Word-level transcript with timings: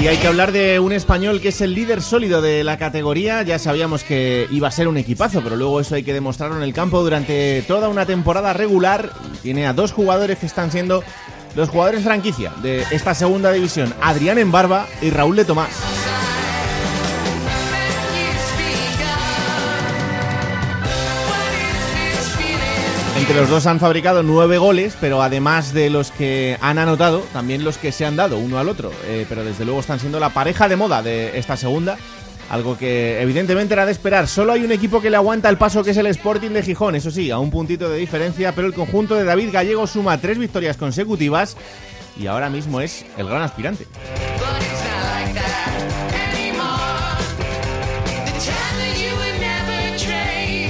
Y 0.00 0.06
hay 0.06 0.16
que 0.18 0.28
hablar 0.28 0.52
de 0.52 0.78
un 0.78 0.92
español 0.92 1.40
que 1.40 1.48
es 1.48 1.60
el 1.60 1.74
líder 1.74 2.02
sólido 2.02 2.40
de 2.40 2.62
la 2.62 2.78
categoría. 2.78 3.42
Ya 3.42 3.58
sabíamos 3.58 4.04
que 4.04 4.46
iba 4.52 4.68
a 4.68 4.70
ser 4.70 4.86
un 4.86 4.96
equipazo, 4.96 5.42
pero 5.42 5.56
luego 5.56 5.80
eso 5.80 5.96
hay 5.96 6.04
que 6.04 6.14
demostrarlo 6.14 6.56
en 6.56 6.62
el 6.62 6.72
campo 6.72 7.02
durante 7.02 7.62
toda 7.62 7.88
una 7.88 8.06
temporada 8.06 8.52
regular. 8.52 9.10
Tiene 9.42 9.66
a 9.66 9.72
dos 9.72 9.90
jugadores 9.90 10.38
que 10.38 10.46
están 10.46 10.70
siendo 10.70 11.02
los 11.56 11.68
jugadores 11.68 12.04
franquicia 12.04 12.52
de 12.62 12.84
esta 12.92 13.12
segunda 13.12 13.50
división, 13.50 13.92
Adrián 14.00 14.38
Embarba 14.38 14.86
y 15.02 15.10
Raúl 15.10 15.34
de 15.34 15.44
Tomás. 15.44 15.97
Los 23.34 23.50
dos 23.50 23.66
han 23.66 23.78
fabricado 23.78 24.22
nueve 24.22 24.58
goles, 24.58 24.96
pero 25.00 25.22
además 25.22 25.72
de 25.72 25.90
los 25.90 26.10
que 26.10 26.56
han 26.60 26.78
anotado, 26.78 27.20
también 27.32 27.62
los 27.62 27.78
que 27.78 27.92
se 27.92 28.04
han 28.04 28.16
dado 28.16 28.36
uno 28.38 28.58
al 28.58 28.68
otro. 28.68 28.90
Eh, 29.06 29.26
pero 29.28 29.44
desde 29.44 29.64
luego 29.64 29.80
están 29.80 30.00
siendo 30.00 30.18
la 30.18 30.30
pareja 30.30 30.68
de 30.68 30.76
moda 30.76 31.02
de 31.02 31.38
esta 31.38 31.56
segunda. 31.56 31.98
Algo 32.50 32.76
que 32.78 33.20
evidentemente 33.20 33.74
era 33.74 33.86
de 33.86 33.92
esperar. 33.92 34.26
Solo 34.26 34.54
hay 34.54 34.64
un 34.64 34.72
equipo 34.72 35.00
que 35.00 35.10
le 35.10 35.16
aguanta 35.16 35.48
el 35.50 35.58
paso, 35.58 35.84
que 35.84 35.90
es 35.90 35.96
el 35.98 36.06
Sporting 36.06 36.50
de 36.50 36.62
Gijón. 36.62 36.96
Eso 36.96 37.10
sí, 37.10 37.30
a 37.30 37.38
un 37.38 37.50
puntito 37.50 37.88
de 37.88 37.98
diferencia, 37.98 38.54
pero 38.54 38.66
el 38.66 38.74
conjunto 38.74 39.14
de 39.14 39.24
David 39.24 39.50
Gallego 39.52 39.86
suma 39.86 40.18
tres 40.18 40.38
victorias 40.38 40.76
consecutivas 40.76 41.56
y 42.18 42.26
ahora 42.26 42.50
mismo 42.50 42.80
es 42.80 43.04
el 43.18 43.28
gran 43.28 43.42
aspirante. 43.42 43.86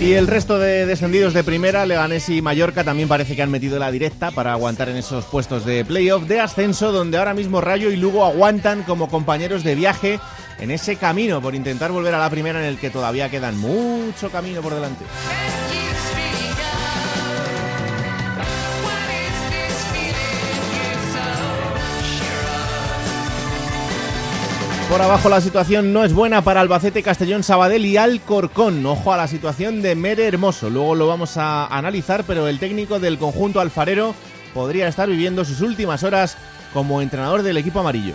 Y 0.00 0.12
el 0.12 0.28
resto 0.28 0.60
de 0.60 0.86
descendidos 0.86 1.34
de 1.34 1.42
primera, 1.42 1.84
Leganés 1.84 2.28
y 2.28 2.40
Mallorca, 2.40 2.84
también 2.84 3.08
parece 3.08 3.34
que 3.34 3.42
han 3.42 3.50
metido 3.50 3.80
la 3.80 3.90
directa 3.90 4.30
para 4.30 4.52
aguantar 4.52 4.88
en 4.88 4.96
esos 4.96 5.24
puestos 5.24 5.64
de 5.64 5.84
playoff 5.84 6.22
de 6.28 6.38
ascenso, 6.38 6.92
donde 6.92 7.18
ahora 7.18 7.34
mismo 7.34 7.60
Rayo 7.60 7.90
y 7.90 7.96
Lugo 7.96 8.24
aguantan 8.24 8.84
como 8.84 9.08
compañeros 9.08 9.64
de 9.64 9.74
viaje 9.74 10.20
en 10.60 10.70
ese 10.70 10.96
camino 10.96 11.42
por 11.42 11.56
intentar 11.56 11.90
volver 11.90 12.14
a 12.14 12.20
la 12.20 12.30
primera 12.30 12.60
en 12.60 12.66
el 12.66 12.78
que 12.78 12.90
todavía 12.90 13.28
quedan 13.28 13.58
mucho 13.58 14.30
camino 14.30 14.62
por 14.62 14.74
delante. 14.74 15.04
Por 24.88 25.02
abajo 25.02 25.28
la 25.28 25.42
situación 25.42 25.92
no 25.92 26.02
es 26.02 26.14
buena 26.14 26.40
para 26.40 26.62
Albacete, 26.62 27.02
Castellón, 27.02 27.42
Sabadell 27.42 27.84
y 27.84 27.98
Alcorcón. 27.98 28.84
Ojo 28.86 29.12
a 29.12 29.18
la 29.18 29.28
situación 29.28 29.82
de 29.82 29.94
Mere 29.94 30.26
Hermoso. 30.26 30.70
Luego 30.70 30.94
lo 30.94 31.06
vamos 31.06 31.36
a 31.36 31.66
analizar, 31.66 32.24
pero 32.24 32.48
el 32.48 32.58
técnico 32.58 32.98
del 32.98 33.18
conjunto 33.18 33.60
alfarero 33.60 34.14
podría 34.54 34.88
estar 34.88 35.06
viviendo 35.06 35.44
sus 35.44 35.60
últimas 35.60 36.04
horas 36.04 36.38
como 36.72 37.02
entrenador 37.02 37.42
del 37.42 37.58
equipo 37.58 37.80
amarillo. 37.80 38.14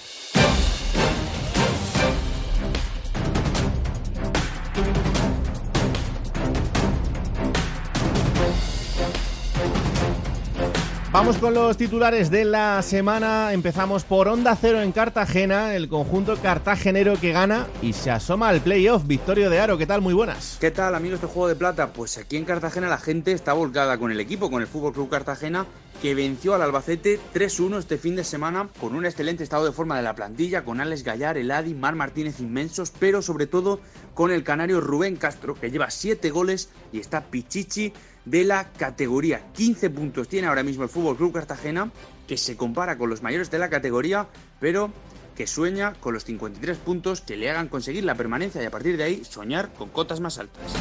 Vamos 11.11 11.37
con 11.39 11.53
los 11.53 11.75
titulares 11.75 12.31
de 12.31 12.45
la 12.45 12.81
semana. 12.81 13.51
Empezamos 13.51 14.05
por 14.05 14.29
Onda 14.29 14.55
Cero 14.55 14.81
en 14.81 14.93
Cartagena, 14.93 15.75
el 15.75 15.89
conjunto 15.89 16.37
cartagenero 16.37 17.19
que 17.19 17.33
gana 17.33 17.67
y 17.81 17.91
se 17.91 18.09
asoma 18.09 18.47
al 18.47 18.61
playoff. 18.61 19.05
Victorio 19.05 19.49
de 19.49 19.59
Aro, 19.59 19.77
¿qué 19.77 19.85
tal? 19.85 19.99
Muy 19.99 20.13
buenas. 20.13 20.55
¿Qué 20.61 20.71
tal, 20.71 20.95
amigos 20.95 21.19
de 21.19 21.27
Juego 21.27 21.49
de 21.49 21.55
Plata? 21.57 21.91
Pues 21.91 22.17
aquí 22.17 22.37
en 22.37 22.45
Cartagena 22.45 22.87
la 22.87 22.97
gente 22.97 23.33
está 23.33 23.51
volcada 23.51 23.97
con 23.97 24.09
el 24.13 24.21
equipo, 24.21 24.49
con 24.49 24.61
el 24.61 24.69
Fútbol 24.69 24.93
Club 24.93 25.09
Cartagena, 25.09 25.65
que 26.01 26.15
venció 26.15 26.55
al 26.55 26.63
Albacete 26.63 27.19
3-1 27.33 27.77
este 27.77 27.97
fin 27.97 28.15
de 28.15 28.23
semana, 28.23 28.69
con 28.79 28.95
un 28.95 29.05
excelente 29.05 29.43
estado 29.43 29.65
de 29.65 29.71
forma 29.71 29.95
de 29.95 30.01
la 30.01 30.15
plantilla, 30.15 30.65
con 30.65 30.81
Alex 30.81 31.03
Gallar, 31.03 31.37
Eladi, 31.37 31.75
Mar 31.75 31.95
Martínez 31.95 32.39
inmensos, 32.39 32.91
pero 32.99 33.21
sobre 33.21 33.45
todo 33.45 33.79
con 34.15 34.31
el 34.31 34.43
canario 34.43 34.81
Rubén 34.81 35.15
Castro, 35.15 35.53
que 35.53 35.69
lleva 35.69 35.91
7 35.91 36.31
goles 36.31 36.69
y 36.91 36.99
está 36.99 37.25
pichichi 37.25 37.93
de 38.25 38.43
la 38.43 38.71
categoría. 38.71 39.51
15 39.53 39.91
puntos 39.91 40.27
tiene 40.27 40.47
ahora 40.47 40.63
mismo 40.63 40.83
el 40.83 40.89
Fútbol 40.89 41.17
Club 41.17 41.33
Cartagena, 41.33 41.91
que 42.27 42.37
se 42.37 42.57
compara 42.57 42.97
con 42.97 43.09
los 43.09 43.21
mayores 43.21 43.51
de 43.51 43.59
la 43.59 43.69
categoría, 43.69 44.27
pero 44.59 44.91
que 45.35 45.45
sueña 45.45 45.93
con 45.99 46.15
los 46.15 46.25
53 46.25 46.77
puntos 46.77 47.21
que 47.21 47.37
le 47.37 47.49
hagan 47.49 47.67
conseguir 47.67 48.05
la 48.05 48.15
permanencia 48.15 48.61
y 48.61 48.65
a 48.65 48.71
partir 48.71 48.97
de 48.97 49.03
ahí 49.03 49.23
soñar 49.23 49.71
con 49.73 49.89
cotas 49.89 50.19
más 50.19 50.39
altas. 50.39 50.73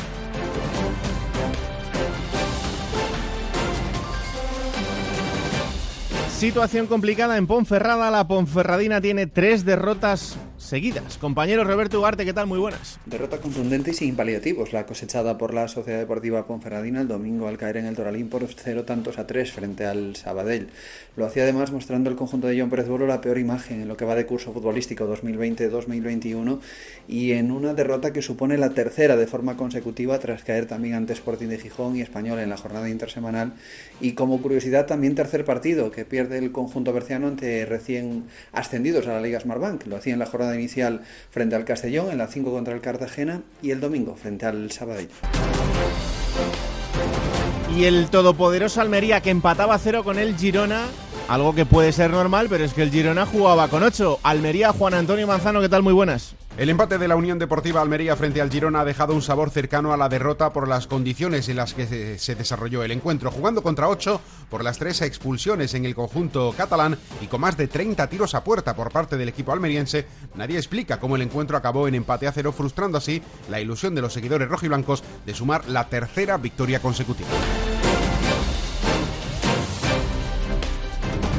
Situación 6.41 6.87
complicada 6.87 7.37
en 7.37 7.47
Ponferrada. 7.47 8.11
La 8.11 8.27
Ponferradina 8.27 9.03
tiene 9.03 9.27
tres 9.27 9.67
derrotas 9.67 10.39
seguidas. 10.61 11.19
Compañero 11.19 11.65
Roberto 11.65 11.99
Ugarte, 11.99 12.25
¿qué 12.25 12.33
tal? 12.33 12.47
Muy 12.47 12.59
buenas. 12.59 12.99
Derrota 13.07 13.39
contundente 13.39 13.91
y 13.91 13.95
sin 13.95 14.15
paliativos, 14.15 14.73
la 14.73 14.87
cosechada 14.87 15.39
por 15.39 15.55
la 15.55 15.69
Sociedad 15.69 15.99
Deportiva 15.99 16.47
Ponferradina 16.47 17.01
el 17.01 17.09
domingo 17.09 17.49
al 17.49 17.59
caer 17.59 17.79
en 17.79 17.87
el 17.87 17.97
Toralín 17.97 18.29
por 18.29 18.47
cero 18.47 18.85
tantos 18.85 19.19
a 19.19 19.27
tres 19.27 19.53
frente 19.53 19.87
al 19.87 20.17
Sabadell. 20.17 20.69
Lo 21.17 21.27
hacía 21.27 21.43
además 21.45 21.73
mostrando 21.73 22.11
el 22.11 22.17
conjunto 22.17 22.47
de 22.47 22.61
John 22.61 22.71
Pérez 22.71 22.89
Bolo 22.89 23.07
la 23.07 23.21
peor 23.21 23.39
imagen 23.39 23.81
en 23.81 23.89
lo 23.89 23.97
que 23.97 24.05
va 24.05 24.15
de 24.15 24.27
curso 24.27 24.53
futbolístico 24.53 25.07
2020-2021 25.09 26.61
y 27.09 27.33
en 27.33 27.51
una 27.51 27.75
derrota 27.75 28.13
que 28.13 28.23
supone 28.23 28.59
la 28.59 28.71
tercera 28.71 29.17
de 29.17 29.27
forma 29.27 29.57
consecutiva 29.57 30.19
tras 30.19 30.45
caer 30.45 30.67
también 30.67 30.95
ante 30.95 31.13
Sporting 31.15 31.49
de 31.49 31.59
Gijón 31.59 31.97
y 31.97 32.03
Español 32.03 32.39
en 32.39 32.51
la 32.51 32.57
jornada 32.57 32.89
intersemanal 32.89 33.55
y 34.01 34.13
como 34.13 34.41
curiosidad 34.41 34.87
también 34.87 35.15
tercer 35.15 35.45
partido 35.45 35.91
que 35.91 36.05
pierde 36.05 36.39
el 36.39 36.53
conjunto 36.53 36.93
berciano 36.93 37.29
ante 37.29 37.65
recién 37.67 38.25
ascendidos 38.53 39.07
a 39.07 39.13
la 39.13 39.21
Liga 39.21 39.41
Smartbank. 39.41 39.87
Lo 39.87 39.97
hacía 39.97 40.13
en 40.13 40.19
la 40.19 40.27
jornada 40.27 40.50
inicial 40.55 41.03
frente 41.31 41.57
al 41.57 41.65
Castellón, 41.65 42.11
en 42.11 42.19
la 42.19 42.27
5 42.27 42.51
contra 42.51 42.75
el 42.75 42.81
Cartagena 42.81 43.43
y 43.63 43.71
el 43.71 43.81
domingo 43.81 44.17
frente 44.17 44.47
al 44.47 44.71
Sabadell. 44.71 45.09
Y 47.77 47.85
el 47.85 48.09
todopoderoso 48.11 48.81
Almería 48.81 49.21
que 49.21 49.31
empataba 49.31 49.79
cero 49.79 50.03
con 50.03 50.19
el 50.19 50.37
Girona, 50.37 50.87
algo 51.29 51.55
que 51.55 51.67
puede 51.67 51.93
ser 51.93 52.11
normal, 52.11 52.49
pero 52.51 52.65
es 52.65 52.75
que 52.75 52.83
el 52.83 52.91
Girona 52.91 53.27
jugaba 53.27 53.69
con 53.69 53.83
8. 53.83 54.21
Almería, 54.23 54.73
Juan 54.73 54.95
Antonio 54.95 55.27
Manzano, 55.27 55.61
¿qué 55.61 55.69
tal? 55.69 55.83
Muy 55.83 55.93
buenas. 55.93 56.35
El 56.59 56.69
empate 56.69 56.99
de 56.99 57.09
la 57.09 57.17
Unión 57.17 57.39
Deportiva 57.39 57.81
Almería 57.81 58.17
frente 58.17 58.41
al 58.41 58.51
Girona 58.51 58.81
ha 58.81 58.85
dejado 58.85 59.15
un 59.15 59.23
sabor 59.23 59.51
cercano 59.51 59.93
a 59.95 59.97
la 59.97 60.09
derrota 60.09 60.53
por 60.53 60.69
las 60.69 60.87
condiciones 60.87 61.49
en 61.49 61.57
las 61.57 61.73
que 61.73 62.19
se 62.19 62.35
desarrolló 62.35 62.83
el 62.83 62.91
encuentro, 62.91 63.31
jugando 63.31 63.63
contra 63.63 63.89
8 63.89 64.21
por 64.51 64.63
las 64.63 64.79
tres 64.79 65.01
expulsiones 65.01 65.73
en 65.75 65.87
el 65.87 65.95
conjunto 65.95 66.53
catalán 66.55 66.99
y 67.23 67.29
con 67.29 67.41
más 67.41 67.57
de 67.57 67.69
30 67.69 68.07
tiros 68.09 68.35
a 68.35 68.45
puerta 68.45 68.75
por 68.75 68.91
parte 68.91 69.17
del 69.17 69.29
equipo 69.31 69.53
almeriense. 69.53 70.07
Nadie 70.35 70.59
explica 70.59 71.01
cómo 71.01 71.17
el 71.17 71.23
encuentro 71.23 71.57
acabó 71.57 71.89
en 71.89 71.95
empate 71.95 72.27
a 72.27 72.33
cero, 72.33 72.53
frustrando 72.53 72.99
así 72.99 73.23
la 73.49 73.61
ilusión 73.61 73.95
de 73.95 74.03
los 74.03 74.13
seguidores 74.13 74.49
rojiblancos 74.49 75.03
de 75.25 75.35
sumar 75.35 75.67
la 75.69 75.89
tercera 75.89 76.37
victoria 76.37 76.81
consecutiva. 76.81 77.31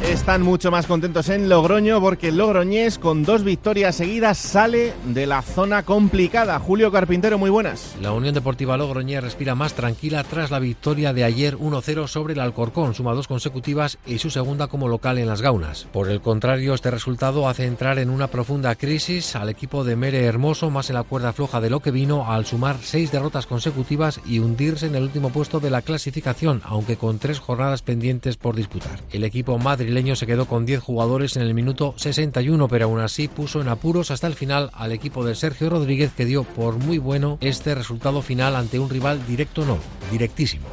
Están 0.10 0.42
mucho 0.42 0.72
más 0.72 0.88
contentos 0.88 1.30
en 1.30 1.48
Logroño 1.48 2.02
porque 2.02 2.30
el 2.30 2.38
Logroñés 2.38 2.98
con 2.98 3.24
dos 3.24 3.44
victorias 3.44 3.96
seguidas 3.96 4.38
sale 4.38 4.94
de 5.06 5.28
la 5.28 5.42
zona 5.42 5.84
complicada. 5.84 6.60
Julio 6.60 6.92
Carpintero, 6.92 7.38
muy 7.38 7.50
buenas. 7.50 7.96
La 8.02 8.12
Unión 8.12 8.34
Deportiva 8.34 8.78
Logroñés 8.78 9.24
respira 9.24 9.56
más 9.56 9.74
tranquila 9.74 10.24
tras 10.24 10.52
la 10.52 10.60
victoria 10.60 11.14
de 11.14 11.24
ayer 11.24 11.58
1-0 11.58 12.08
sobre 12.08 12.34
el 12.34 12.40
Alcorcón, 12.40 12.94
suma 12.94 13.14
dos 13.14 13.28
consecutivas 13.28 13.98
y 14.06 14.18
su 14.18 14.30
segunda 14.30 14.68
como 14.68 14.88
local 14.88 15.18
en 15.18 15.28
las 15.28 15.42
Gaunas. 15.42 15.88
Por 15.92 16.10
el 16.10 16.22
contrario, 16.22 16.74
este 16.74 16.92
resultado 16.92 17.48
hace 17.48 17.66
entrar 17.66 18.00
en 18.00 18.10
una 18.10 18.28
profunda 18.28 18.76
crisis 18.76 19.36
al 19.36 19.50
equipo 19.50 19.84
de 19.84 19.96
Mere 19.96 20.24
Hermoso, 20.26 20.70
más 20.70 20.90
en 20.90 20.96
la 20.96 21.04
cuerda 21.04 21.34
floja 21.34 21.62
de 21.62 21.70
lo 21.70 21.80
que 21.80 21.92
vino 21.92 22.32
al 22.32 22.46
sumar 22.46 22.78
seis 22.82 23.12
derrotas 23.12 23.46
consecutivas 23.46 24.20
y 24.26 24.40
hundirse 24.40 24.88
en 24.88 24.96
el 24.96 25.04
último 25.04 25.30
puesto 25.30 25.60
de 25.60 25.70
la 25.70 25.82
clasificación, 25.82 26.62
aunque 26.66 26.98
con 26.98 27.20
tres 27.20 27.40
jornadas 27.40 27.82
pendientes 27.82 28.38
por 28.38 28.56
disputar. 28.56 29.00
El 29.12 29.24
equipo 29.24 29.58
madrileño 29.92 30.16
se 30.16 30.26
quedó 30.26 30.46
con 30.46 30.66
10 30.66 30.80
jugadores 30.80 31.36
en 31.36 31.42
el 31.42 31.54
minuto 31.54 31.94
61, 31.98 32.70
pero 32.70 32.86
aún 32.86 33.02
así 33.02 33.28
puso 33.28 33.60
en 33.60 33.68
apuros 33.68 34.10
hasta 34.10 34.26
el 34.26 34.36
final 34.36 34.70
al 34.74 34.94
equipo 34.94 35.26
de 35.26 35.36
Sergio 35.36 35.70
Rodríguez 35.70 36.14
que 36.14 36.24
dio 36.24 36.46
por 36.46 36.78
muy 36.78 36.98
bueno 36.98 37.38
este 37.42 37.76
resultado 37.76 38.22
final 38.22 38.56
ante 38.56 38.80
un 38.80 38.90
rival 38.90 39.20
directo 39.28 39.66
no, 39.66 39.78
directísimo. 40.10 40.66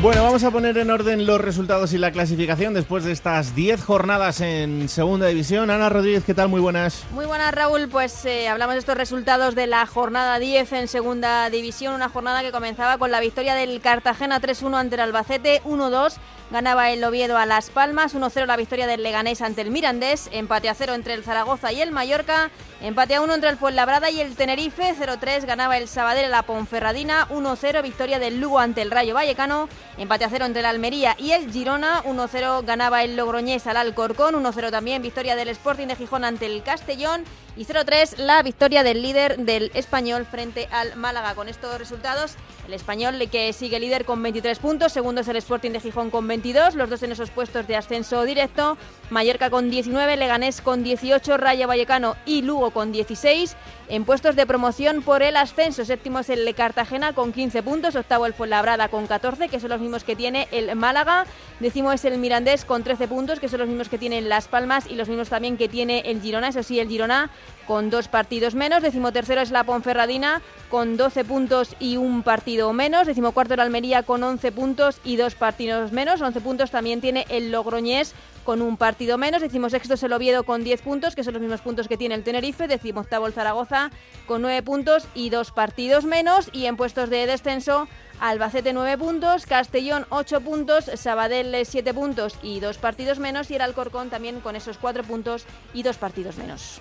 Bueno, 0.00 0.22
vamos 0.22 0.44
a 0.44 0.52
poner 0.52 0.78
en 0.78 0.92
orden 0.92 1.26
los 1.26 1.40
resultados 1.40 1.92
y 1.92 1.98
la 1.98 2.12
clasificación 2.12 2.72
después 2.72 3.02
de 3.02 3.10
estas 3.10 3.56
10 3.56 3.82
jornadas 3.82 4.40
en 4.40 4.88
Segunda 4.88 5.26
División. 5.26 5.70
Ana 5.70 5.88
Rodríguez, 5.88 6.22
¿qué 6.24 6.34
tal? 6.34 6.48
Muy 6.48 6.60
buenas. 6.60 7.04
Muy 7.10 7.26
buenas, 7.26 7.52
Raúl. 7.52 7.88
Pues 7.88 8.24
eh, 8.24 8.46
hablamos 8.46 8.76
de 8.76 8.78
estos 8.78 8.96
resultados 8.96 9.56
de 9.56 9.66
la 9.66 9.84
jornada 9.86 10.38
10 10.38 10.72
en 10.74 10.86
Segunda 10.86 11.50
División, 11.50 11.94
una 11.94 12.08
jornada 12.08 12.42
que 12.42 12.52
comenzaba 12.52 12.96
con 12.96 13.10
la 13.10 13.18
victoria 13.18 13.56
del 13.56 13.80
Cartagena 13.80 14.40
3-1 14.40 14.76
ante 14.76 14.94
el 14.94 15.00
Albacete, 15.00 15.62
1-2 15.64 16.18
ganaba 16.50 16.90
el 16.90 17.04
Oviedo 17.04 17.36
a 17.36 17.46
Las 17.46 17.70
Palmas, 17.70 18.14
1-0 18.14 18.46
la 18.46 18.56
victoria 18.56 18.86
del 18.86 19.02
Leganés 19.02 19.42
ante 19.42 19.62
el 19.62 19.70
Mirandés, 19.70 20.28
empate 20.32 20.68
a 20.68 20.74
0 20.74 20.94
entre 20.94 21.14
el 21.14 21.24
Zaragoza 21.24 21.72
y 21.72 21.80
el 21.80 21.92
Mallorca, 21.92 22.50
empate 22.80 23.14
a 23.14 23.20
1 23.20 23.34
entre 23.34 23.50
el 23.50 23.56
Fuenlabrada 23.56 24.10
y 24.10 24.20
el 24.20 24.36
Tenerife, 24.36 24.94
0-3 24.94 25.44
ganaba 25.44 25.76
el 25.76 25.88
Sabadell 25.88 26.26
a 26.26 26.28
la 26.28 26.42
Ponferradina, 26.42 27.26
1-0 27.28 27.82
victoria 27.82 28.18
del 28.18 28.40
Lugo 28.40 28.58
ante 28.58 28.82
el 28.82 28.90
Rayo 28.90 29.14
Vallecano, 29.14 29.68
empate 29.96 30.24
a 30.24 30.30
0 30.30 30.46
entre 30.46 30.60
el 30.60 30.66
Almería 30.66 31.16
y 31.18 31.32
el 31.32 31.50
Girona, 31.50 32.02
1-0 32.04 32.64
ganaba 32.64 33.02
el 33.02 33.16
Logroñés 33.16 33.66
al 33.66 33.76
Alcorcón, 33.76 34.34
1-0 34.34 34.70
también 34.70 35.02
victoria 35.02 35.36
del 35.36 35.48
Sporting 35.48 35.88
de 35.88 35.96
Gijón 35.96 36.24
ante 36.24 36.46
el 36.46 36.62
Castellón 36.62 37.24
y 37.58 37.64
0-3 37.64 38.18
la 38.18 38.40
victoria 38.44 38.84
del 38.84 39.02
líder 39.02 39.36
del 39.38 39.72
Español 39.74 40.24
frente 40.24 40.68
al 40.70 40.94
Málaga. 40.94 41.34
Con 41.34 41.48
estos 41.48 41.76
resultados, 41.76 42.36
el 42.68 42.72
Español 42.72 43.16
que 43.30 43.52
sigue 43.52 43.80
líder 43.80 44.04
con 44.04 44.22
23 44.22 44.58
puntos, 44.60 44.92
segundo 44.92 45.22
es 45.22 45.28
el 45.28 45.36
Sporting 45.36 45.72
de 45.72 45.80
Gijón 45.80 46.10
con 46.10 46.28
22, 46.28 46.76
los 46.76 46.88
dos 46.88 47.02
en 47.02 47.10
esos 47.10 47.30
puestos 47.30 47.66
de 47.66 47.74
ascenso 47.74 48.22
directo, 48.22 48.78
Mallorca 49.10 49.50
con 49.50 49.70
19, 49.70 50.16
Leganés 50.16 50.60
con 50.60 50.84
18, 50.84 51.36
Raya 51.36 51.66
Vallecano 51.66 52.16
y 52.24 52.42
Lugo 52.42 52.70
con 52.70 52.92
16, 52.92 53.56
en 53.88 54.04
puestos 54.04 54.36
de 54.36 54.46
promoción 54.46 55.02
por 55.02 55.22
el 55.22 55.36
ascenso, 55.36 55.84
séptimo 55.84 56.20
es 56.20 56.30
el 56.30 56.54
Cartagena 56.54 57.12
con 57.12 57.32
15 57.32 57.62
puntos, 57.62 57.96
octavo 57.96 58.26
el 58.26 58.34
Fuenlabrada 58.34 58.88
con 58.88 59.06
14, 59.08 59.48
que 59.48 59.58
son 59.58 59.70
los 59.70 59.80
mismos 59.80 60.04
que 60.04 60.14
tiene 60.14 60.46
el 60.52 60.76
Málaga, 60.76 61.26
décimo 61.58 61.90
es 61.90 62.04
el 62.04 62.18
Mirandés 62.18 62.64
con 62.64 62.84
13 62.84 63.08
puntos, 63.08 63.40
que 63.40 63.48
son 63.48 63.60
los 63.60 63.68
mismos 63.68 63.88
que 63.88 63.98
tienen 63.98 64.28
Las 64.28 64.46
Palmas 64.46 64.86
y 64.88 64.94
los 64.94 65.08
mismos 65.08 65.28
también 65.28 65.56
que 65.56 65.68
tiene 65.68 66.00
el 66.00 66.20
Girona, 66.20 66.48
eso 66.48 66.62
sí, 66.62 66.78
el 66.78 66.88
Girona 66.88 67.30
con 67.66 67.90
dos 67.90 68.08
partidos 68.08 68.54
menos. 68.54 68.82
Decimotercero 68.82 69.40
es 69.40 69.50
la 69.50 69.64
Ponferradina 69.64 70.42
con 70.70 70.96
12 70.96 71.24
puntos 71.24 71.76
y 71.78 71.96
un 71.96 72.22
partido 72.22 72.72
menos. 72.72 73.06
Decimocuarto 73.06 73.54
el 73.54 73.60
Almería 73.60 74.02
con 74.02 74.22
11 74.22 74.52
puntos 74.52 75.00
y 75.04 75.16
dos 75.16 75.34
partidos 75.34 75.92
menos. 75.92 76.20
11 76.20 76.40
puntos 76.40 76.70
también 76.70 77.00
tiene 77.00 77.26
el 77.28 77.52
Logroñés 77.52 78.14
con 78.44 78.62
un 78.62 78.76
partido 78.76 79.18
menos. 79.18 79.42
Decimosexto 79.42 79.94
es 79.94 80.02
el 80.02 80.12
Oviedo 80.12 80.44
con 80.44 80.64
10 80.64 80.80
puntos, 80.80 81.14
que 81.14 81.24
son 81.24 81.34
los 81.34 81.42
mismos 81.42 81.60
puntos 81.60 81.88
que 81.88 81.98
tiene 81.98 82.14
el 82.14 82.24
Tenerife. 82.24 82.68
Decimoctavo 82.68 83.26
el 83.26 83.34
Zaragoza 83.34 83.90
con 84.26 84.42
9 84.42 84.62
puntos 84.62 85.06
y 85.14 85.28
dos 85.28 85.50
partidos 85.50 86.04
menos. 86.04 86.48
Y 86.52 86.64
en 86.66 86.76
puestos 86.76 87.10
de 87.10 87.26
descenso 87.26 87.88
Albacete 88.20 88.72
9 88.72 88.98
puntos, 88.98 89.46
Castellón 89.46 90.06
8 90.08 90.40
puntos, 90.40 90.90
Sabadell 90.94 91.54
7 91.64 91.94
puntos 91.94 92.36
y 92.42 92.60
dos 92.60 92.78
partidos 92.78 93.18
menos 93.18 93.50
y 93.50 93.54
el 93.54 93.60
Alcorcón 93.60 94.10
también 94.10 94.40
con 94.40 94.56
esos 94.56 94.78
4 94.78 95.04
puntos 95.04 95.44
y 95.72 95.82
dos 95.82 95.98
partidos 95.98 96.36
menos. 96.36 96.80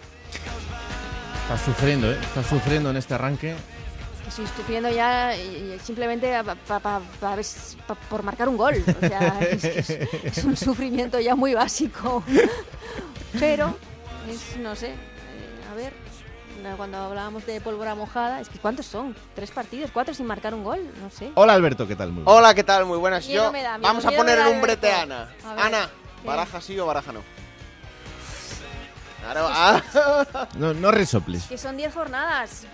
Estás 1.43 1.61
sufriendo, 1.61 2.11
¿eh? 2.11 2.17
Estás 2.21 2.45
sufriendo 2.47 2.89
en 2.89 2.97
este 2.97 3.13
arranque. 3.13 3.55
Estoy 4.27 4.45
sufriendo 4.47 4.89
ya 4.89 5.31
simplemente 5.81 6.33
por 8.09 8.23
marcar 8.23 8.49
un 8.49 8.57
gol. 8.57 8.83
O 9.01 9.07
sea, 9.07 9.39
es, 9.41 10.43
un 10.43 10.57
sufrimiento 10.57 11.19
ya 11.19 11.35
muy 11.35 11.53
básico. 11.53 12.23
Pero, 13.39 13.77
no 14.59 14.75
sé, 14.75 14.89
eh, 14.89 14.95
a 15.71 15.75
ver, 15.75 15.93
cuando 16.75 16.97
hablábamos 16.97 17.45
de 17.45 17.61
pólvora 17.61 17.95
mojada, 17.95 18.41
es 18.41 18.49
que 18.49 18.59
¿cuántos 18.59 18.85
son? 18.85 19.15
¿Tres 19.33 19.51
partidos? 19.51 19.91
¿Cuatro 19.93 20.13
sin 20.13 20.25
marcar 20.25 20.53
un 20.53 20.63
gol? 20.63 20.81
No 21.01 21.09
sé. 21.09 21.31
Hola 21.35 21.53
Alberto, 21.53 21.87
¿qué 21.87 21.95
tal? 21.95 22.11
Muy 22.11 22.23
Hola, 22.25 22.53
¿qué 22.53 22.63
tal? 22.63 22.85
Muy 22.85 22.97
buenas. 22.97 23.25
Yo, 23.27 23.51
vamos 23.79 24.05
a 24.05 24.11
poner 24.11 24.39
el 24.39 24.47
umbrete 24.47 24.91
a 24.91 25.03
Ana. 25.03 25.29
Ana, 25.57 25.89
¿baraja 26.25 26.59
sí 26.59 26.77
o 26.77 26.85
baraja 26.85 27.13
no? 27.13 27.21
Ah. 29.59 29.81
no, 30.57 30.73
no 30.73 30.91
resoples. 30.91 31.43
Que 31.45 31.57
son 31.57 31.77
10 31.77 31.93
jornadas, 31.93 32.65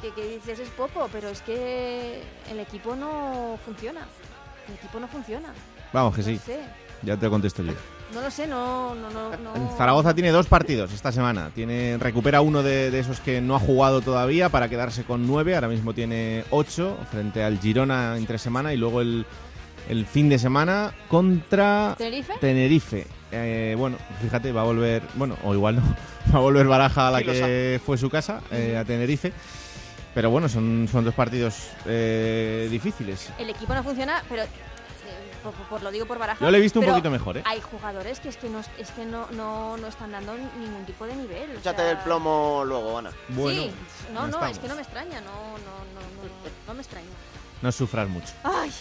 que, 0.00 0.28
dices 0.28 0.58
es 0.58 0.68
poco, 0.70 1.08
pero 1.12 1.28
es 1.28 1.42
que 1.42 2.22
el 2.50 2.60
equipo 2.60 2.94
no 2.94 3.58
funciona. 3.64 4.06
El 4.68 4.74
equipo 4.74 5.00
no 5.00 5.08
funciona. 5.08 5.52
Vamos, 5.92 6.14
que 6.14 6.22
sí. 6.22 6.40
Ya 7.02 7.16
te 7.16 7.28
contesto 7.28 7.62
yo. 7.62 7.72
No 8.14 8.20
lo 8.20 8.30
sé, 8.30 8.46
no, 8.46 8.94
no, 8.94 9.08
no, 9.08 9.76
Zaragoza 9.76 10.14
tiene 10.14 10.30
dos 10.30 10.46
partidos 10.46 10.92
esta 10.92 11.12
semana. 11.12 11.50
Tiene, 11.54 11.96
recupera 11.96 12.40
uno 12.40 12.62
de, 12.62 12.98
esos 12.98 13.20
que 13.20 13.40
no 13.40 13.54
ha 13.54 13.60
jugado 13.60 14.00
todavía 14.00 14.48
para 14.48 14.68
quedarse 14.68 15.04
con 15.04 15.26
nueve. 15.26 15.54
Ahora 15.54 15.68
mismo 15.68 15.94
tiene 15.94 16.44
ocho 16.50 16.98
frente 17.10 17.44
al 17.44 17.60
Girona 17.60 18.16
entre 18.16 18.38
semana 18.38 18.74
y 18.74 18.76
luego 18.76 19.00
el, 19.00 19.26
el 19.88 20.06
fin 20.06 20.28
de 20.28 20.38
semana 20.40 20.92
contra 21.08 21.94
Tenerife. 21.96 22.34
Tenerife. 22.40 23.06
Eh, 23.32 23.74
bueno, 23.78 23.96
fíjate, 24.20 24.52
va 24.52 24.62
a 24.62 24.64
volver, 24.64 25.02
bueno, 25.14 25.36
o 25.44 25.54
igual 25.54 25.76
no, 25.76 25.82
va 26.34 26.38
a 26.38 26.42
volver 26.42 26.66
Baraja 26.66 27.08
a 27.08 27.10
la 27.10 27.22
que 27.22 27.80
fue 27.84 27.96
su 27.98 28.10
casa, 28.10 28.40
eh, 28.50 28.76
a 28.76 28.84
Tenerife. 28.84 29.32
Pero 30.14 30.30
bueno, 30.30 30.48
son, 30.48 30.88
son 30.90 31.04
dos 31.04 31.14
partidos 31.14 31.68
eh, 31.86 32.66
difíciles. 32.68 33.30
El 33.38 33.50
equipo 33.50 33.72
no 33.74 33.84
funciona, 33.84 34.24
pero 34.28 34.42
por, 35.68 35.82
lo 35.82 35.90
digo 35.90 36.04
por 36.06 36.18
Baraja. 36.18 36.44
Yo 36.44 36.50
lo 36.50 36.56
he 36.56 36.60
visto 36.60 36.80
un 36.80 36.86
poquito 36.86 37.10
mejor, 37.10 37.38
¿eh? 37.38 37.42
Hay 37.46 37.60
jugadores 37.60 38.18
que 38.20 38.28
es 38.28 38.36
que 38.36 38.48
no, 38.48 38.60
es 38.60 38.90
que 38.90 39.04
no, 39.04 39.28
no, 39.30 39.76
no 39.76 39.86
están 39.86 40.10
dando 40.10 40.34
ningún 40.58 40.84
tipo 40.84 41.06
de 41.06 41.14
nivel. 41.14 41.52
Échate 41.52 41.90
el 41.90 41.98
plomo 41.98 42.64
luego, 42.66 42.98
Ana. 42.98 43.12
Bueno, 43.28 43.62
sí, 43.62 43.72
no, 44.12 44.26
no, 44.26 44.44
es 44.46 44.58
que 44.58 44.68
no 44.68 44.74
me 44.74 44.82
extraña, 44.82 45.20
no, 45.20 45.30
no, 45.30 45.78
no, 45.94 46.00
no, 46.00 46.50
no 46.66 46.74
me 46.74 46.80
extraña. 46.80 47.06
No 47.62 47.70
sufras 47.70 48.08
mucho. 48.08 48.32
Ay. 48.42 48.72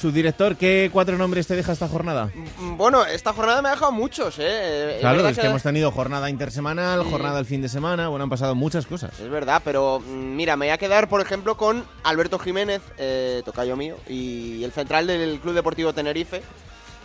Su 0.00 0.10
director, 0.10 0.56
¿qué 0.56 0.88
cuatro 0.90 1.18
nombres 1.18 1.46
te 1.46 1.54
deja 1.54 1.72
esta 1.72 1.86
jornada? 1.86 2.32
Mm, 2.58 2.78
bueno, 2.78 3.04
esta 3.04 3.34
jornada 3.34 3.60
me 3.60 3.68
ha 3.68 3.72
dejado 3.72 3.92
muchos, 3.92 4.36
¿eh? 4.38 4.96
Claro, 4.98 5.28
es 5.28 5.38
que, 5.38 5.46
hemos 5.46 5.62
tenido 5.62 5.90
jornada 5.90 6.30
intersemanal, 6.30 7.04
jornada 7.04 7.38
el 7.38 7.44
fin 7.44 7.60
de 7.60 7.68
semana, 7.68 8.08
bueno, 8.08 8.22
han 8.22 8.30
pasado 8.30 8.54
muchas 8.54 8.86
cosas. 8.86 9.20
Es 9.20 9.28
verdad, 9.28 9.60
pero 9.62 10.00
mm, 10.00 10.36
mira, 10.36 10.56
me 10.56 10.66
voy 10.66 10.72
a 10.72 10.78
quedar, 10.78 11.10
por 11.10 11.20
ejemplo, 11.20 11.58
con 11.58 11.84
Alberto 12.02 12.38
Jiménez, 12.38 12.80
eh, 12.96 13.42
tocayo 13.44 13.76
mío, 13.76 13.98
y 14.08 14.64
el 14.64 14.72
central 14.72 15.06
del 15.06 15.38
Club 15.38 15.52
Deportivo 15.52 15.92
Tenerife, 15.92 16.40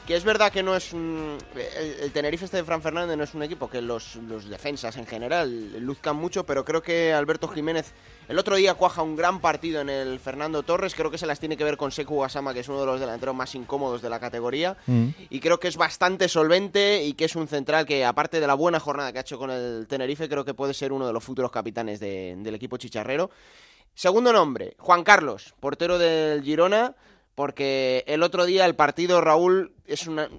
que 0.07 0.15
es 0.15 0.23
verdad 0.23 0.49
que 0.49 0.63
no 0.63 0.73
es 0.73 0.93
un, 0.93 1.37
el, 2.01 2.11
Tenerife 2.13 2.45
este 2.45 2.57
de 2.57 2.63
Fran 2.63 2.81
Fernández 2.81 3.17
no 3.17 3.25
es 3.25 3.33
un 3.33 3.43
equipo 3.43 3.69
que 3.69 3.81
los, 3.81 4.15
los, 4.15 4.47
defensas 4.47 4.95
en 4.95 5.05
general 5.05 5.83
luzcan 5.83 6.15
mucho, 6.15 6.45
pero 6.45 6.63
creo 6.63 6.81
que 6.81 7.11
Alberto 7.11 7.49
Jiménez 7.49 7.91
el 8.27 8.39
otro 8.39 8.55
día 8.55 8.73
cuaja 8.73 9.01
un 9.01 9.15
gran 9.15 9.39
partido 9.39 9.81
en 9.81 9.89
el 9.89 10.19
Fernando 10.19 10.63
Torres, 10.63 10.95
creo 10.95 11.11
que 11.11 11.17
se 11.17 11.25
las 11.25 11.39
tiene 11.39 11.57
que 11.57 11.63
ver 11.63 11.77
con 11.77 11.91
Seku 11.91 12.19
Gasama, 12.19 12.53
que 12.53 12.61
es 12.61 12.69
uno 12.69 12.79
de 12.79 12.85
los 12.85 12.99
delanteros 12.99 13.35
más 13.35 13.53
incómodos 13.55 14.01
de 14.01 14.09
la 14.09 14.19
categoría, 14.19 14.77
mm. 14.87 15.07
y 15.29 15.39
creo 15.39 15.59
que 15.59 15.67
es 15.67 15.77
bastante 15.77 16.27
solvente 16.27 17.03
y 17.03 17.13
que 17.13 17.25
es 17.25 17.35
un 17.35 17.47
central 17.47 17.85
que 17.85 18.05
aparte 18.05 18.39
de 18.39 18.47
la 18.47 18.53
buena 18.53 18.79
jornada 18.79 19.11
que 19.11 19.19
ha 19.19 19.21
hecho 19.21 19.37
con 19.37 19.51
el 19.51 19.87
Tenerife, 19.87 20.29
creo 20.29 20.45
que 20.45 20.53
puede 20.53 20.73
ser 20.73 20.91
uno 20.91 21.07
de 21.07 21.13
los 21.13 21.23
futuros 21.23 21.51
capitanes 21.51 21.99
del 21.99 22.55
equipo 22.55 22.77
chicharrero. 22.77 23.29
Segundo 23.93 24.33
nombre, 24.33 24.75
Juan 24.77 25.03
Carlos, 25.03 25.53
portero 25.59 25.97
del 25.97 26.43
Girona 26.43 26.95
porque 27.35 28.05
el 28.07 28.23
otro 28.23 28.45
día 28.45 28.65
el 28.65 28.75
partido, 28.75 29.21
Raúl, 29.21 29.73
es 29.85 30.07
una, 30.07 30.29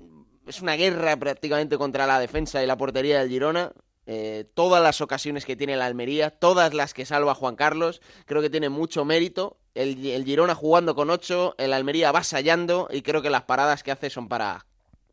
es 0.47 0.63
una 0.63 0.75
guerra 0.75 1.17
prácticamente 1.17 1.77
contra 1.77 2.07
la 2.07 2.19
defensa 2.19 2.63
y 2.63 2.67
la 2.67 2.77
portería 2.77 3.21
del 3.21 3.29
Girona. 3.29 3.73
Eh, 4.07 4.45
todas 4.55 4.83
las 4.83 5.01
ocasiones 5.01 5.45
que 5.45 5.57
tiene 5.57 5.77
la 5.77 5.87
Almería, 5.87 6.31
todas 6.31 6.73
las 6.75 6.95
que 6.95 7.05
salva 7.05 7.35
Juan 7.35 7.57
Carlos, 7.57 8.01
creo 8.25 8.41
que 8.41 8.51
tiene 8.51 8.69
mucho 8.69 9.05
mérito. 9.05 9.59
El, 9.75 10.07
el 10.07 10.25
Girona 10.25 10.55
jugando 10.55 10.95
con 10.95 11.11
ocho, 11.11 11.55
el 11.59 11.73
Almería 11.73 12.09
avasallando 12.09 12.89
y 12.91 13.03
creo 13.03 13.21
que 13.21 13.31
las 13.31 13.43
paradas 13.43 13.83
que 13.83 13.91
hace 13.91 14.09
son 14.09 14.29
para 14.29 14.67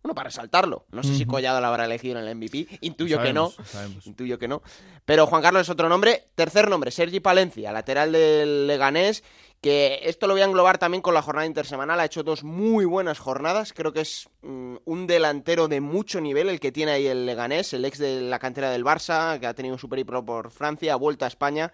bueno, 0.03 0.15
para 0.15 0.27
resaltarlo. 0.27 0.85
No 0.91 1.01
sé 1.01 1.15
si 1.15 1.25
Collado 1.25 1.61
la 1.61 1.69
habrá 1.69 1.85
elegido 1.85 2.19
en 2.19 2.27
el 2.27 2.35
MVP, 2.35 2.79
intuyo 2.81 3.21
que 3.21 3.31
no, 3.31 3.51
sabemos. 3.63 4.05
intuyo 4.05 4.37
que 4.37 4.49
no. 4.49 4.61
Pero 5.05 5.27
Juan 5.27 5.41
Carlos 5.41 5.61
es 5.61 5.69
otro 5.69 5.87
nombre. 5.87 6.27
Tercer 6.35 6.69
nombre, 6.69 6.91
Sergi 6.91 7.21
Palencia, 7.21 7.71
lateral 7.71 8.11
del 8.11 8.67
Leganés, 8.67 9.23
que 9.61 10.01
esto 10.03 10.27
lo 10.27 10.33
voy 10.33 10.41
a 10.41 10.45
englobar 10.45 10.77
también 10.77 11.01
con 11.01 11.13
la 11.13 11.21
jornada 11.21 11.47
intersemanal. 11.47 12.01
Ha 12.01 12.05
hecho 12.05 12.21
dos 12.21 12.43
muy 12.43 12.83
buenas 12.83 13.19
jornadas. 13.19 13.71
Creo 13.71 13.93
que 13.93 14.01
es 14.01 14.27
mm, 14.41 14.75
un 14.83 15.07
delantero 15.07 15.69
de 15.69 15.79
mucho 15.79 16.19
nivel 16.19 16.49
el 16.49 16.59
que 16.59 16.73
tiene 16.73 16.91
ahí 16.91 17.07
el 17.07 17.25
Leganés, 17.25 17.71
el 17.71 17.85
ex 17.85 17.97
de 17.97 18.19
la 18.19 18.39
cantera 18.39 18.71
del 18.71 18.83
Barça, 18.83 19.39
que 19.39 19.47
ha 19.47 19.53
tenido 19.53 19.75
un 19.75 19.79
super 19.79 20.05
pro 20.05 20.25
por 20.25 20.51
Francia, 20.51 20.91
ha 20.91 20.97
vuelto 20.97 21.23
a 21.23 21.29
España 21.29 21.71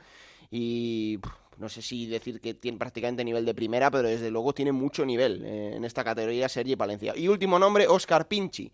y 0.52 1.18
pff, 1.18 1.32
no 1.60 1.70
sé 1.70 1.82
si 1.82 2.08
decir 2.08 2.40
que 2.40 2.54
tiene 2.54 2.78
prácticamente 2.78 3.24
nivel 3.24 3.46
de 3.46 3.54
primera, 3.54 3.92
pero 3.92 4.08
desde 4.08 4.32
luego 4.32 4.54
tiene 4.54 4.72
mucho 4.72 5.06
nivel 5.06 5.44
eh, 5.46 5.76
en 5.76 5.86
esta 5.86 6.04
categoría 6.04 6.48
Sergi 6.50 6.76
Palencia. 6.76 7.14
Y 7.16 7.28
último 7.28 7.60
nombre, 7.60 7.88
Óscar 7.88 8.28
Pinchi. 8.28 8.72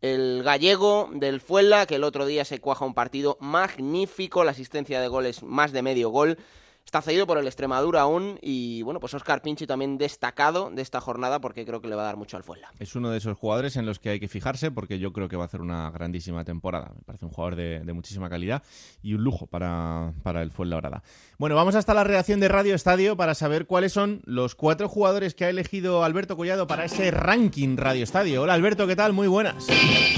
El 0.00 0.42
gallego 0.42 1.08
del 1.14 1.40
Fuela, 1.40 1.86
que 1.86 1.94
el 1.94 2.04
otro 2.04 2.26
día 2.26 2.44
se 2.44 2.60
cuaja 2.60 2.84
un 2.84 2.92
partido 2.92 3.38
magnífico, 3.40 4.44
la 4.44 4.50
asistencia 4.50 5.00
de 5.00 5.08
goles 5.08 5.42
más 5.42 5.72
de 5.72 5.82
medio 5.82 6.10
gol. 6.10 6.36
Está 6.84 7.00
cedido 7.00 7.26
por 7.26 7.38
el 7.38 7.46
Extremadura 7.46 8.02
aún 8.02 8.38
y 8.42 8.82
bueno, 8.82 9.00
pues 9.00 9.14
Oscar 9.14 9.40
Pinchi 9.42 9.66
también 9.66 9.96
destacado 9.98 10.70
de 10.70 10.82
esta 10.82 11.00
jornada 11.00 11.40
porque 11.40 11.64
creo 11.64 11.80
que 11.80 11.88
le 11.88 11.96
va 11.96 12.02
a 12.02 12.04
dar 12.04 12.16
mucho 12.16 12.36
al 12.36 12.44
Fuenla. 12.44 12.70
Es 12.78 12.94
uno 12.94 13.10
de 13.10 13.18
esos 13.18 13.36
jugadores 13.38 13.76
en 13.76 13.86
los 13.86 13.98
que 13.98 14.10
hay 14.10 14.20
que 14.20 14.28
fijarse 14.28 14.70
porque 14.70 14.98
yo 14.98 15.12
creo 15.12 15.28
que 15.28 15.36
va 15.36 15.44
a 15.44 15.46
hacer 15.46 15.60
una 15.62 15.90
grandísima 15.90 16.44
temporada. 16.44 16.92
Me 16.94 17.02
parece 17.02 17.24
un 17.24 17.32
jugador 17.32 17.56
de, 17.56 17.80
de 17.80 17.92
muchísima 17.94 18.28
calidad 18.28 18.62
y 19.02 19.14
un 19.14 19.24
lujo 19.24 19.46
para, 19.46 20.12
para 20.22 20.42
el 20.42 20.50
Fuenlabrada. 20.52 21.02
Bueno, 21.38 21.56
vamos 21.56 21.74
hasta 21.74 21.94
la 21.94 22.04
redacción 22.04 22.38
de 22.38 22.48
Radio 22.48 22.74
Estadio 22.74 23.16
para 23.16 23.34
saber 23.34 23.66
cuáles 23.66 23.92
son 23.92 24.20
los 24.24 24.54
cuatro 24.54 24.86
jugadores 24.88 25.34
que 25.34 25.46
ha 25.46 25.48
elegido 25.50 26.04
Alberto 26.04 26.36
Collado 26.36 26.66
para 26.66 26.84
ese 26.84 27.10
ranking 27.10 27.76
Radio 27.76 28.04
Estadio. 28.04 28.42
Hola 28.42 28.54
Alberto, 28.54 28.86
¿qué 28.86 28.94
tal? 28.94 29.14
Muy 29.14 29.26
buenas. 29.26 29.66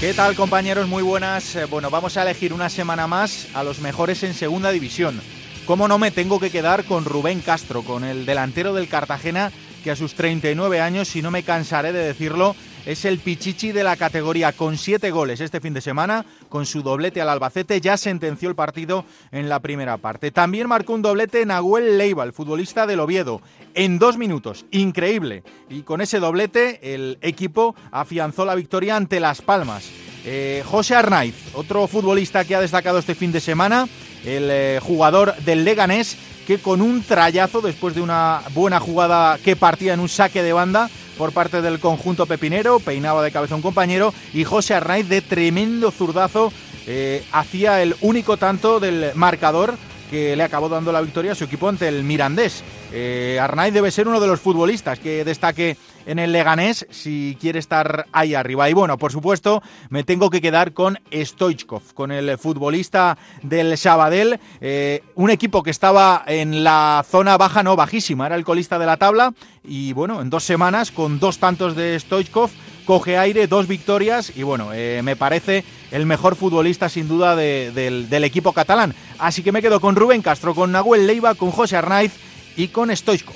¿Qué 0.00 0.12
tal 0.14 0.34
compañeros? 0.34 0.88
Muy 0.88 1.04
buenas. 1.04 1.54
Eh, 1.56 1.64
Bueno, 1.66 1.90
vamos 1.90 2.16
a 2.16 2.22
elegir 2.22 2.52
una 2.52 2.68
semana 2.68 3.06
más 3.06 3.48
a 3.54 3.62
los 3.62 3.78
mejores 3.80 4.22
en 4.24 4.34
segunda 4.34 4.70
división. 4.70 5.20
¿Cómo 5.66 5.88
no 5.88 5.98
me 5.98 6.12
tengo 6.12 6.38
que 6.38 6.50
quedar 6.50 6.84
con 6.84 7.04
Rubén 7.04 7.40
Castro, 7.40 7.82
con 7.82 8.04
el 8.04 8.24
delantero 8.24 8.72
del 8.72 8.86
Cartagena, 8.86 9.50
que 9.82 9.90
a 9.90 9.96
sus 9.96 10.14
39 10.14 10.80
años, 10.80 11.08
si 11.08 11.22
no 11.22 11.32
me 11.32 11.42
cansaré 11.42 11.92
de 11.92 12.06
decirlo, 12.06 12.54
es 12.86 13.04
el 13.04 13.18
pichichi 13.18 13.72
de 13.72 13.82
la 13.82 13.96
categoría 13.96 14.52
con 14.52 14.78
siete 14.78 15.10
goles 15.10 15.40
este 15.40 15.60
fin 15.60 15.74
de 15.74 15.80
semana, 15.80 16.24
con 16.48 16.66
su 16.66 16.82
doblete 16.82 17.20
al 17.20 17.30
Albacete, 17.30 17.80
ya 17.80 17.96
sentenció 17.96 18.48
el 18.48 18.54
partido 18.54 19.04
en 19.32 19.48
la 19.48 19.58
primera 19.58 19.96
parte. 19.96 20.30
También 20.30 20.68
marcó 20.68 20.94
un 20.94 21.02
doblete 21.02 21.44
Nahuel 21.44 21.98
Leiva, 21.98 22.22
el 22.22 22.32
futbolista 22.32 22.86
del 22.86 23.00
Oviedo, 23.00 23.42
en 23.74 23.98
dos 23.98 24.18
minutos, 24.18 24.66
increíble. 24.70 25.42
Y 25.68 25.82
con 25.82 26.00
ese 26.00 26.20
doblete 26.20 26.94
el 26.94 27.18
equipo 27.22 27.74
afianzó 27.90 28.44
la 28.44 28.54
victoria 28.54 28.94
ante 28.94 29.18
Las 29.18 29.42
Palmas. 29.42 29.90
Eh, 30.24 30.62
José 30.64 30.94
Arnaiz, 30.94 31.34
otro 31.54 31.88
futbolista 31.88 32.44
que 32.44 32.54
ha 32.54 32.60
destacado 32.60 32.98
este 32.98 33.16
fin 33.16 33.32
de 33.32 33.40
semana, 33.40 33.88
el 34.26 34.50
eh, 34.50 34.80
jugador 34.82 35.34
del 35.36 35.64
Leganés, 35.64 36.16
que 36.46 36.58
con 36.58 36.82
un 36.82 37.02
trayazo, 37.02 37.60
después 37.60 37.94
de 37.94 38.02
una 38.02 38.42
buena 38.54 38.80
jugada 38.80 39.38
que 39.38 39.56
partía 39.56 39.94
en 39.94 40.00
un 40.00 40.08
saque 40.08 40.42
de 40.42 40.52
banda 40.52 40.90
por 41.16 41.32
parte 41.32 41.62
del 41.62 41.80
conjunto 41.80 42.26
pepinero, 42.26 42.78
peinaba 42.78 43.22
de 43.22 43.32
cabeza 43.32 43.54
un 43.54 43.62
compañero, 43.62 44.12
y 44.34 44.44
José 44.44 44.74
Arnaiz 44.74 45.08
de 45.08 45.22
tremendo 45.22 45.90
zurdazo 45.90 46.52
eh, 46.86 47.24
hacía 47.32 47.82
el 47.82 47.96
único 48.00 48.36
tanto 48.36 48.78
del 48.80 49.12
marcador 49.14 49.76
que 50.10 50.36
le 50.36 50.42
acabó 50.44 50.68
dando 50.68 50.92
la 50.92 51.00
victoria 51.00 51.32
a 51.32 51.34
su 51.34 51.44
equipo 51.44 51.68
ante 51.68 51.88
el 51.88 52.04
Mirandés. 52.04 52.62
Eh, 52.92 53.38
Arnaiz 53.40 53.74
debe 53.74 53.90
ser 53.90 54.06
uno 54.06 54.20
de 54.20 54.28
los 54.28 54.40
futbolistas 54.40 54.98
que 54.98 55.24
destaque 55.24 55.76
en 56.06 56.18
el 56.18 56.32
Leganés 56.32 56.86
si 56.90 57.36
quiere 57.40 57.58
estar 57.58 58.06
ahí 58.12 58.34
arriba. 58.34 58.70
Y 58.70 58.72
bueno, 58.72 58.96
por 58.96 59.12
supuesto, 59.12 59.62
me 59.90 60.04
tengo 60.04 60.30
que 60.30 60.40
quedar 60.40 60.72
con 60.72 60.98
Stoichkov, 61.12 61.82
con 61.94 62.12
el 62.12 62.38
futbolista 62.38 63.18
del 63.42 63.76
Sabadell, 63.76 64.40
eh, 64.60 65.02
un 65.14 65.30
equipo 65.30 65.62
que 65.62 65.70
estaba 65.70 66.22
en 66.26 66.64
la 66.64 67.04
zona 67.08 67.36
baja, 67.36 67.62
no 67.62 67.76
bajísima, 67.76 68.26
era 68.26 68.36
el 68.36 68.44
colista 68.44 68.78
de 68.78 68.86
la 68.86 68.96
tabla. 68.96 69.34
Y 69.64 69.92
bueno, 69.92 70.22
en 70.22 70.30
dos 70.30 70.44
semanas, 70.44 70.90
con 70.92 71.18
dos 71.18 71.38
tantos 71.38 71.74
de 71.76 71.98
Stoichkov, 71.98 72.50
coge 72.86 73.18
aire, 73.18 73.48
dos 73.48 73.66
victorias 73.66 74.32
y 74.36 74.44
bueno, 74.44 74.70
eh, 74.72 75.00
me 75.02 75.16
parece 75.16 75.64
el 75.90 76.06
mejor 76.06 76.36
futbolista 76.36 76.88
sin 76.88 77.08
duda 77.08 77.34
de- 77.34 77.72
del, 77.74 78.08
del 78.08 78.22
equipo 78.22 78.52
catalán. 78.52 78.94
Así 79.18 79.42
que 79.42 79.50
me 79.50 79.60
quedo 79.62 79.80
con 79.80 79.96
Rubén 79.96 80.22
Castro, 80.22 80.54
con 80.54 80.70
Nahuel 80.70 81.06
Leiva, 81.08 81.34
con 81.34 81.50
José 81.50 81.76
Arnaiz 81.76 82.12
y 82.56 82.68
con 82.68 82.94
Stoichkov. 82.96 83.34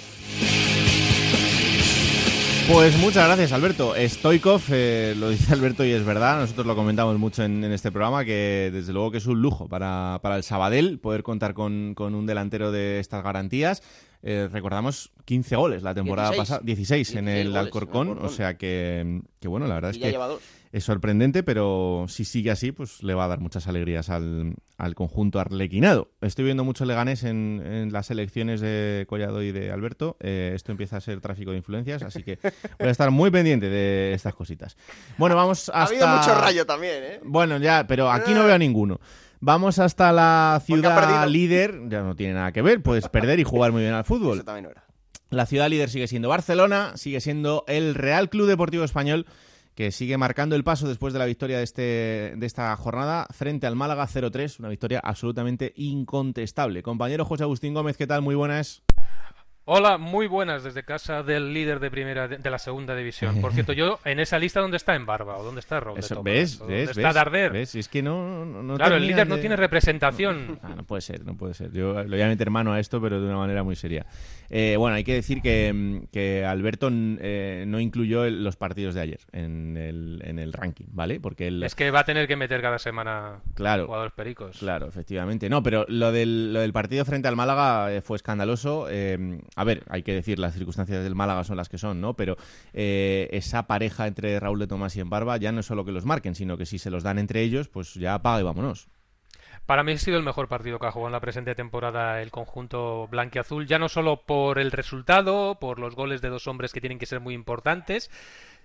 Pues 2.73 2.97
muchas 2.99 3.27
gracias, 3.27 3.51
Alberto. 3.53 3.95
Stoikov, 3.99 4.63
eh, 4.71 5.15
lo 5.19 5.29
dice 5.31 5.53
Alberto 5.53 5.85
y 5.85 5.91
es 5.91 6.05
verdad, 6.05 6.39
nosotros 6.39 6.67
lo 6.67 6.77
comentamos 6.77 7.19
mucho 7.19 7.43
en, 7.43 7.65
en 7.65 7.73
este 7.73 7.91
programa, 7.91 8.25
que 8.25 8.71
desde 8.73 8.93
luego 8.93 9.11
que 9.11 9.19
es 9.19 9.27
un 9.27 9.43
lujo 9.43 9.69
para, 9.69 10.21
para 10.23 10.37
el 10.37 10.45
Sabadell 10.45 11.01
poder 11.01 11.25
contar 11.25 11.53
con, 11.53 11.95
con 11.97 12.15
un 12.15 12.27
delantero 12.27 12.71
de 12.71 13.01
estas 13.01 13.25
garantías. 13.25 13.83
Eh, 14.23 14.49
recordamos 14.53 15.11
15 15.25 15.57
goles 15.57 15.83
la 15.83 15.95
temporada 15.95 16.29
16. 16.29 16.39
pasada, 16.49 16.61
16, 16.65 17.15
en 17.17 17.25
16 17.25 17.41
el 17.41 17.49
goles, 17.49 17.65
Alcorcón, 17.67 18.09
Alcorcón. 18.09 18.27
o 18.27 18.33
sea 18.33 18.57
que, 18.57 19.21
que 19.41 19.49
bueno, 19.49 19.67
la 19.67 19.75
verdad 19.75 19.91
Y 19.93 19.97
es 19.97 19.99
ya 19.99 20.07
que 20.07 20.13
lleva 20.13 20.29
dos. 20.29 20.41
Es 20.73 20.85
sorprendente, 20.85 21.43
pero 21.43 22.07
si 22.09 22.25
sigue 22.25 22.51
así, 22.51 22.71
pues 22.73 23.03
le 23.03 23.15
va 23.15 23.25
a 23.25 23.29
dar 23.29 23.41
muchas 23.41 23.67
alegrías 23.67 24.09
al, 24.09 24.55
al 24.79 24.95
conjunto 24.95 25.41
arlequinado. 25.41 26.11
Estoy 26.21 26.45
viendo 26.45 26.65
mucho 26.65 26.85
Leganés 26.85 27.25
en, 27.25 27.63
en 27.65 27.93
las 27.93 28.11
elecciones 28.11 28.61
de 28.61 29.05
Collado 29.09 29.43
y 29.43 29.51
de 29.51 29.73
Alberto. 29.73 30.17
Eh, 30.21 30.53
esto 30.55 30.71
empieza 30.71 30.97
a 30.97 31.01
ser 31.01 31.21
tráfico 31.21 31.51
de 31.51 31.57
influencias, 31.57 32.03
así 32.03 32.23
que 32.23 32.39
voy 32.79 32.89
a 32.89 32.91
estar 32.91 33.11
muy 33.11 33.31
pendiente 33.31 33.69
de 33.69 34.13
estas 34.15 34.35
cositas. 34.35 34.77
Bueno, 35.19 35.35
vamos 35.35 35.69
Ha 35.71 35.83
hasta... 35.83 35.95
habido 35.95 36.09
mucho 36.09 36.41
rayo 36.41 36.67
también, 36.67 37.03
¿eh? 37.03 37.21
Bueno, 37.25 37.59
ya, 37.59 37.87
pero 37.87 38.11
aquí 38.11 38.33
no 38.33 38.45
veo 38.45 38.55
a 38.55 38.59
ninguno. 38.59 39.01
Vamos 39.41 39.79
hasta 39.79 40.13
la 40.13 40.57
ha 40.57 40.61
ciudad 40.61 41.27
líder. 41.27 41.81
Ya 41.89 42.03
no 42.03 42.15
tiene 42.15 42.35
nada 42.35 42.53
que 42.53 42.63
ver, 42.63 42.83
puedes 42.83 43.09
perder 43.09 43.41
y 43.41 43.45
jugar 43.45 43.73
muy 43.73 43.83
bien 43.83 43.95
al 43.95 44.05
fútbol. 44.05 44.37
Eso 44.37 44.45
también 44.45 44.67
era. 44.71 44.85
La 45.31 45.47
ciudad 45.47 45.69
líder 45.69 45.89
sigue 45.89 46.09
siendo 46.09 46.29
Barcelona, 46.29 46.93
sigue 46.97 47.21
siendo 47.21 47.65
el 47.69 47.95
Real 47.95 48.29
Club 48.29 48.49
Deportivo 48.49 48.85
Español, 48.85 49.27
que 49.75 49.93
sigue 49.93 50.17
marcando 50.17 50.57
el 50.57 50.65
paso 50.65 50.89
después 50.89 51.13
de 51.13 51.19
la 51.19 51.27
victoria 51.27 51.59
de, 51.59 51.65
este, 51.65 52.35
de 52.37 52.47
esta 52.47 52.75
jornada 52.77 53.27
frente 53.31 53.67
al 53.67 53.77
Málaga 53.77 54.07
0-3, 54.07 54.59
una 54.59 54.69
victoria 54.69 55.01
absolutamente 55.03 55.73
incontestable. 55.77 56.83
Compañero 56.83 57.25
José 57.25 57.45
Agustín 57.45 57.75
Gómez, 57.75 57.97
¿qué 57.97 58.07
tal? 58.07 58.23
Muy 58.23 58.35
buenas. 58.35 58.83
Hola, 59.73 59.99
muy 59.99 60.27
buenas 60.27 60.65
desde 60.65 60.83
casa 60.83 61.23
del 61.23 61.55
líder 61.55 61.79
de 61.79 61.93
primera 61.93 62.27
de, 62.27 62.51
la 62.51 62.59
segunda 62.59 62.97
división. 62.97 63.41
Por 63.41 63.53
cierto, 63.53 63.73
yo 63.73 64.01
en 64.05 64.19
esa 64.19 64.37
lista 64.37 64.59
dónde 64.59 64.77
está 64.77 64.97
en 64.97 65.07
Barba 65.07 65.37
o 65.37 65.45
dónde 65.45 65.61
está 65.61 65.79
Rob 65.79 65.95
de 65.95 66.01
Eso? 66.01 66.25
¿Ves? 66.25 66.61
¿O 66.61 66.67
¿Ves? 66.67 66.89
¿Dónde 66.89 66.91
está 66.91 67.07
¿Ves? 67.07 67.15
Darder? 67.15 67.53
¿Ves? 67.53 67.77
Es 67.77 67.87
que 67.87 68.03
no, 68.03 68.45
no, 68.45 68.65
no 68.65 68.75
claro, 68.75 68.97
el 68.97 69.07
líder 69.07 69.29
no 69.29 69.39
tiene 69.39 69.55
representación. 69.55 70.59
Ah, 70.65 70.75
no 70.77 70.83
puede 70.83 71.03
ser, 71.03 71.25
no 71.25 71.37
puede 71.37 71.55
ser. 71.55 71.71
Yo 71.71 72.03
le 72.03 72.09
voy 72.17 72.21
a 72.21 72.27
meter 72.27 72.51
mano 72.51 72.73
a 72.73 72.81
esto, 72.81 73.01
pero 73.01 73.21
de 73.21 73.29
una 73.29 73.37
manera 73.37 73.63
muy 73.63 73.77
seria. 73.77 74.07
Eh, 74.49 74.75
bueno, 74.77 74.97
hay 74.97 75.05
que 75.05 75.15
decir 75.15 75.41
que, 75.41 76.03
que 76.11 76.45
Alberto 76.45 76.89
eh, 76.93 77.63
no 77.69 77.79
incluyó 77.79 78.25
el- 78.25 78.43
los 78.43 78.57
partidos 78.57 78.97
de 78.97 79.03
ayer 79.03 79.21
en 79.31 79.77
el, 79.77 80.21
en 80.25 80.41
el 80.41 80.53
ranking, 80.53 80.87
¿vale? 80.89 81.21
Porque 81.21 81.47
él... 81.47 81.63
Es 81.63 81.77
que 81.77 81.93
va 81.93 82.01
a 82.01 82.05
tener 82.05 82.27
que 82.27 82.35
meter 82.35 82.61
cada 82.61 82.81
semana 82.81 83.39
Claro. 83.55 83.87
jugadores 83.87 84.15
pericos. 84.15 84.59
Claro, 84.59 84.89
efectivamente. 84.89 85.49
No, 85.49 85.63
pero 85.63 85.87
lo 85.89 86.11
del, 86.11 86.53
lo 86.53 86.59
del 86.59 86.73
partido 86.73 87.05
frente 87.05 87.29
al 87.29 87.37
Málaga 87.37 87.93
eh, 87.93 88.01
fue 88.01 88.17
escandaloso. 88.17 88.89
Eh, 88.91 89.39
a 89.61 89.65
ver, 89.65 89.85
hay 89.91 90.03
que 90.03 90.15
decir, 90.15 90.39
las 90.39 90.55
circunstancias 90.55 91.05
del 91.05 91.15
Málaga 91.15 91.45
son 91.45 91.59
las 91.59 91.69
que 91.69 91.77
son, 91.77 92.01
¿no? 92.01 92.15
Pero 92.15 92.39
eh, 92.73 93.29
esa 93.31 93.67
pareja 93.67 94.07
entre 94.07 94.41
Raúl 94.41 94.59
de 94.59 94.67
Tomás 94.67 94.97
y 94.97 95.01
Embarba 95.01 95.37
ya 95.37 95.53
no 95.53 95.61
es 95.61 95.67
solo 95.67 95.85
que 95.85 95.93
los 95.93 96.07
marquen, 96.07 96.35
sino 96.35 96.57
que 96.57 96.65
si 96.65 96.79
se 96.79 96.89
los 96.89 97.03
dan 97.03 97.19
entre 97.19 97.43
ellos, 97.43 97.69
pues 97.69 97.93
ya 97.93 98.15
apaga 98.15 98.41
y 98.41 98.43
vámonos. 98.43 98.89
Para 99.67 99.83
mí 99.83 99.93
ha 99.93 99.99
sido 99.99 100.17
el 100.17 100.23
mejor 100.23 100.49
partido 100.49 100.79
que 100.79 100.87
ha 100.87 100.93
jugado 100.93 101.09
en 101.09 101.13
la 101.13 101.21
presente 101.21 101.55
temporada 101.55 102.23
el 102.23 102.31
conjunto 102.31 103.07
blanquiazul, 103.09 103.67
ya 103.67 103.79
no 103.79 103.91
solo 103.91 104.23
por 104.23 104.59
el 104.59 104.73
resultado, 104.73 105.59
por 105.61 105.79
los 105.79 105.95
goles 105.95 106.23
de 106.23 106.31
dos 106.31 106.47
hombres 106.47 106.73
que 106.73 106.81
tienen 106.81 106.99
que 106.99 107.05
ser 107.05 107.21
muy 107.21 107.35
importantes, 107.35 108.11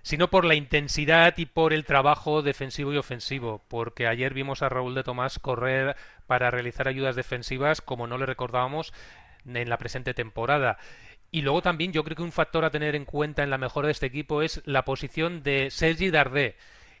sino 0.00 0.30
por 0.30 0.46
la 0.46 0.54
intensidad 0.54 1.34
y 1.36 1.44
por 1.44 1.74
el 1.74 1.84
trabajo 1.84 2.40
defensivo 2.40 2.94
y 2.94 2.96
ofensivo, 2.96 3.62
porque 3.68 4.06
ayer 4.06 4.32
vimos 4.32 4.62
a 4.62 4.70
Raúl 4.70 4.94
de 4.94 5.02
Tomás 5.02 5.38
correr 5.38 5.94
para 6.26 6.50
realizar 6.50 6.88
ayudas 6.88 7.16
defensivas 7.16 7.82
como 7.82 8.06
no 8.06 8.16
le 8.16 8.24
recordábamos 8.24 8.94
en 9.46 9.68
la 9.68 9.78
presente 9.78 10.14
temporada. 10.14 10.78
Y 11.30 11.42
luego 11.42 11.62
también 11.62 11.92
yo 11.92 12.04
creo 12.04 12.16
que 12.16 12.22
un 12.22 12.32
factor 12.32 12.64
a 12.64 12.70
tener 12.70 12.94
en 12.94 13.04
cuenta 13.04 13.42
en 13.42 13.50
la 13.50 13.58
mejora 13.58 13.86
de 13.86 13.92
este 13.92 14.06
equipo 14.06 14.42
es 14.42 14.62
la 14.64 14.84
posición 14.84 15.42
de 15.42 15.70
Sergi 15.70 16.10
Dardé 16.10 16.56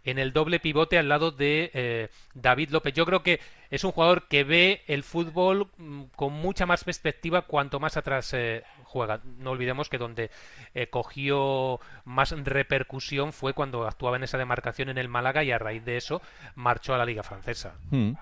en 0.06 0.18
el 0.18 0.32
doble 0.32 0.60
pivote 0.60 0.98
al 0.98 1.08
lado 1.08 1.32
de 1.32 1.70
eh, 1.74 2.08
David 2.32 2.70
López. 2.70 2.94
Yo 2.94 3.04
creo 3.04 3.22
que 3.22 3.40
es 3.70 3.82
un 3.82 3.90
jugador 3.90 4.28
que 4.28 4.44
ve 4.44 4.82
el 4.86 5.02
fútbol 5.02 5.68
mm, 5.76 6.04
con 6.14 6.32
mucha 6.32 6.64
más 6.64 6.84
perspectiva 6.84 7.42
cuanto 7.42 7.80
más 7.80 7.96
atrás 7.96 8.32
eh, 8.32 8.62
juega. 8.86 9.20
No 9.38 9.50
olvidemos 9.50 9.88
que 9.88 9.98
donde 9.98 10.30
eh, 10.74 10.88
cogió 10.88 11.80
más 12.04 12.30
repercusión 12.30 13.32
fue 13.32 13.52
cuando 13.52 13.86
actuaba 13.86 14.16
en 14.16 14.22
esa 14.22 14.38
demarcación 14.38 14.88
en 14.88 14.98
el 14.98 15.08
Málaga 15.08 15.44
y 15.44 15.50
a 15.50 15.58
raíz 15.58 15.84
de 15.84 15.96
eso 15.96 16.22
marchó 16.54 16.94
a 16.94 16.98
la 16.98 17.04
Liga 17.04 17.22
Francesa. 17.22 17.74
Hmm. 17.90 18.12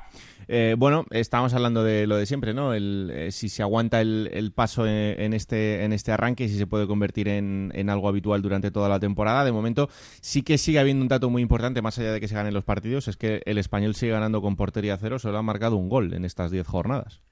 Eh, 0.48 0.74
bueno, 0.76 1.04
estábamos 1.10 1.54
hablando 1.54 1.84
de 1.84 2.06
lo 2.06 2.16
de 2.16 2.26
siempre, 2.26 2.54
¿no? 2.54 2.74
El, 2.74 3.28
si 3.30 3.48
se 3.48 3.62
aguanta 3.62 4.00
el, 4.00 4.52
paso 4.54 4.86
en, 4.86 5.32
este, 5.32 5.84
en 5.84 5.92
este 5.92 6.12
arranque, 6.12 6.48
si 6.48 6.58
se 6.58 6.66
puede 6.66 6.86
convertir 6.86 7.28
en, 7.28 7.70
en, 7.74 7.90
algo 7.90 8.08
habitual 8.08 8.42
durante 8.42 8.70
toda 8.70 8.88
la 8.88 9.00
temporada. 9.00 9.44
De 9.44 9.52
momento 9.52 9.88
sí 10.20 10.42
que 10.42 10.58
sigue 10.58 10.78
habiendo 10.78 11.02
un 11.02 11.08
dato 11.08 11.30
muy 11.30 11.42
importante, 11.42 11.82
más 11.82 11.98
allá 11.98 12.12
de 12.12 12.20
que 12.20 12.28
se 12.28 12.34
ganen 12.34 12.54
los 12.54 12.64
partidos, 12.64 13.08
es 13.08 13.16
que 13.16 13.42
el 13.46 13.58
español 13.58 13.94
sigue 13.94 14.12
ganando 14.12 14.42
con 14.42 14.56
portería 14.56 14.96
cero, 14.98 15.18
solo 15.18 15.38
ha 15.38 15.42
marcado 15.42 15.76
un 15.76 15.88
gol 15.88 16.14
en 16.14 16.24
estas 16.24 16.50
10 16.50 16.66
jornadas. 16.66 17.22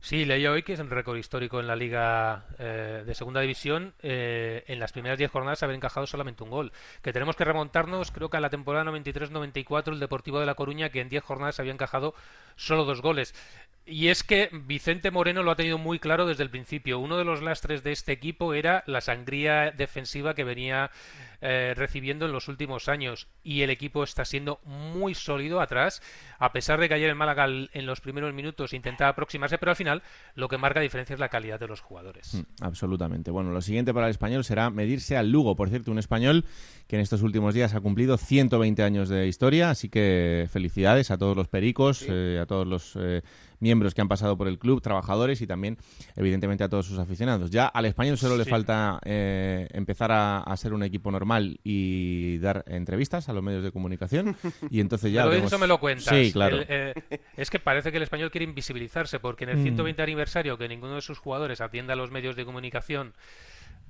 Sí, 0.00 0.24
leí 0.24 0.46
hoy 0.46 0.62
que 0.62 0.74
es 0.74 0.80
un 0.80 0.90
récord 0.90 1.16
histórico 1.16 1.58
en 1.58 1.66
la 1.66 1.74
Liga 1.74 2.46
eh, 2.58 3.02
de 3.04 3.14
Segunda 3.14 3.40
División. 3.40 3.94
Eh, 4.02 4.62
en 4.68 4.78
las 4.78 4.92
primeras 4.92 5.18
10 5.18 5.30
jornadas 5.30 5.62
haber 5.64 5.74
encajado 5.74 6.06
solamente 6.06 6.44
un 6.44 6.50
gol. 6.50 6.72
Que 7.02 7.12
tenemos 7.12 7.34
que 7.34 7.44
remontarnos, 7.44 8.12
creo 8.12 8.30
que 8.30 8.36
a 8.36 8.40
la 8.40 8.50
temporada 8.50 8.84
93-94, 8.84 9.92
el 9.92 10.00
Deportivo 10.00 10.38
de 10.38 10.46
La 10.46 10.54
Coruña, 10.54 10.90
que 10.90 11.00
en 11.00 11.08
10 11.08 11.24
jornadas 11.24 11.58
había 11.58 11.72
encajado 11.72 12.14
solo 12.54 12.84
dos 12.84 13.02
goles. 13.02 13.34
Y 13.86 14.08
es 14.08 14.24
que 14.24 14.50
Vicente 14.52 15.12
Moreno 15.12 15.44
lo 15.44 15.52
ha 15.52 15.56
tenido 15.56 15.78
muy 15.78 16.00
claro 16.00 16.26
desde 16.26 16.42
el 16.42 16.50
principio. 16.50 16.98
Uno 16.98 17.16
de 17.16 17.24
los 17.24 17.40
lastres 17.40 17.84
de 17.84 17.92
este 17.92 18.10
equipo 18.10 18.52
era 18.52 18.82
la 18.86 19.00
sangría 19.00 19.70
defensiva 19.70 20.34
que 20.34 20.42
venía 20.42 20.90
eh, 21.40 21.74
recibiendo 21.76 22.26
en 22.26 22.32
los 22.32 22.48
últimos 22.48 22.88
años. 22.88 23.28
Y 23.44 23.62
el 23.62 23.70
equipo 23.70 24.02
está 24.02 24.24
siendo 24.24 24.58
muy 24.64 25.14
sólido 25.14 25.60
atrás, 25.60 26.02
a 26.38 26.52
pesar 26.52 26.80
de 26.80 26.88
que 26.88 26.94
ayer 26.94 27.08
el 27.08 27.14
Málaga 27.14 27.46
en 27.46 27.86
los 27.86 28.00
primeros 28.00 28.34
minutos 28.34 28.72
intentaba 28.72 29.10
aproximarse, 29.10 29.56
pero 29.56 29.70
al 29.70 29.76
final 29.76 30.02
lo 30.34 30.48
que 30.48 30.58
marca 30.58 30.80
diferencia 30.80 31.14
es 31.14 31.20
la 31.20 31.28
calidad 31.28 31.60
de 31.60 31.68
los 31.68 31.80
jugadores. 31.80 32.34
Mm, 32.34 32.64
absolutamente. 32.64 33.30
Bueno, 33.30 33.52
lo 33.52 33.60
siguiente 33.60 33.94
para 33.94 34.06
el 34.06 34.10
español 34.10 34.44
será 34.44 34.68
medirse 34.70 35.16
al 35.16 35.30
Lugo. 35.30 35.54
Por 35.54 35.68
cierto, 35.68 35.92
un 35.92 36.00
español 36.00 36.44
que 36.88 36.96
en 36.96 37.02
estos 37.02 37.22
últimos 37.22 37.54
días 37.54 37.74
ha 37.74 37.80
cumplido 37.80 38.16
120 38.16 38.82
años 38.82 39.08
de 39.08 39.28
historia. 39.28 39.70
Así 39.70 39.88
que 39.88 40.48
felicidades 40.50 41.12
a 41.12 41.18
todos 41.18 41.36
los 41.36 41.46
pericos, 41.46 42.04
eh, 42.08 42.40
a 42.42 42.46
todos 42.46 42.66
los. 42.66 42.96
Eh, 42.96 43.22
miembros 43.60 43.94
que 43.94 44.00
han 44.00 44.08
pasado 44.08 44.36
por 44.36 44.48
el 44.48 44.58
club, 44.58 44.80
trabajadores 44.80 45.40
y 45.40 45.46
también, 45.46 45.78
evidentemente, 46.14 46.64
a 46.64 46.68
todos 46.68 46.86
sus 46.86 46.98
aficionados. 46.98 47.50
Ya 47.50 47.66
al 47.66 47.86
español 47.86 48.18
solo 48.18 48.36
le 48.36 48.44
falta 48.44 49.00
eh, 49.04 49.68
empezar 49.72 50.10
a, 50.12 50.56
ser 50.56 50.72
un 50.72 50.82
equipo 50.82 51.10
normal 51.10 51.60
y 51.64 52.38
dar 52.38 52.64
entrevistas 52.66 53.28
a 53.28 53.34
los 53.34 53.42
medios 53.42 53.62
de 53.62 53.70
comunicación 53.72 54.36
y 54.70 54.80
entonces 54.80 55.12
ya... 55.12 55.28
Pero 55.28 55.46
eso 55.46 55.58
me 55.58 55.66
lo 55.66 55.78
cuentas. 55.78 56.14
Sí, 56.14 56.32
claro. 56.32 56.58
Eh, 56.66 56.94
es 57.36 57.50
que 57.50 57.58
parece 57.58 57.90
que 57.90 57.98
el 57.98 58.02
español 58.02 58.30
quiere 58.30 58.44
invisibilizarse 58.44 59.20
porque 59.20 59.44
en 59.44 59.50
el 59.50 59.62
120 59.62 60.00
mm. 60.00 60.02
aniversario 60.02 60.56
que 60.56 60.68
ninguno 60.68 60.94
de 60.94 61.02
sus 61.02 61.18
jugadores 61.18 61.60
atienda 61.60 61.92
a 61.92 61.96
los 61.96 62.10
medios 62.10 62.36
de 62.36 62.44
comunicación 62.44 63.12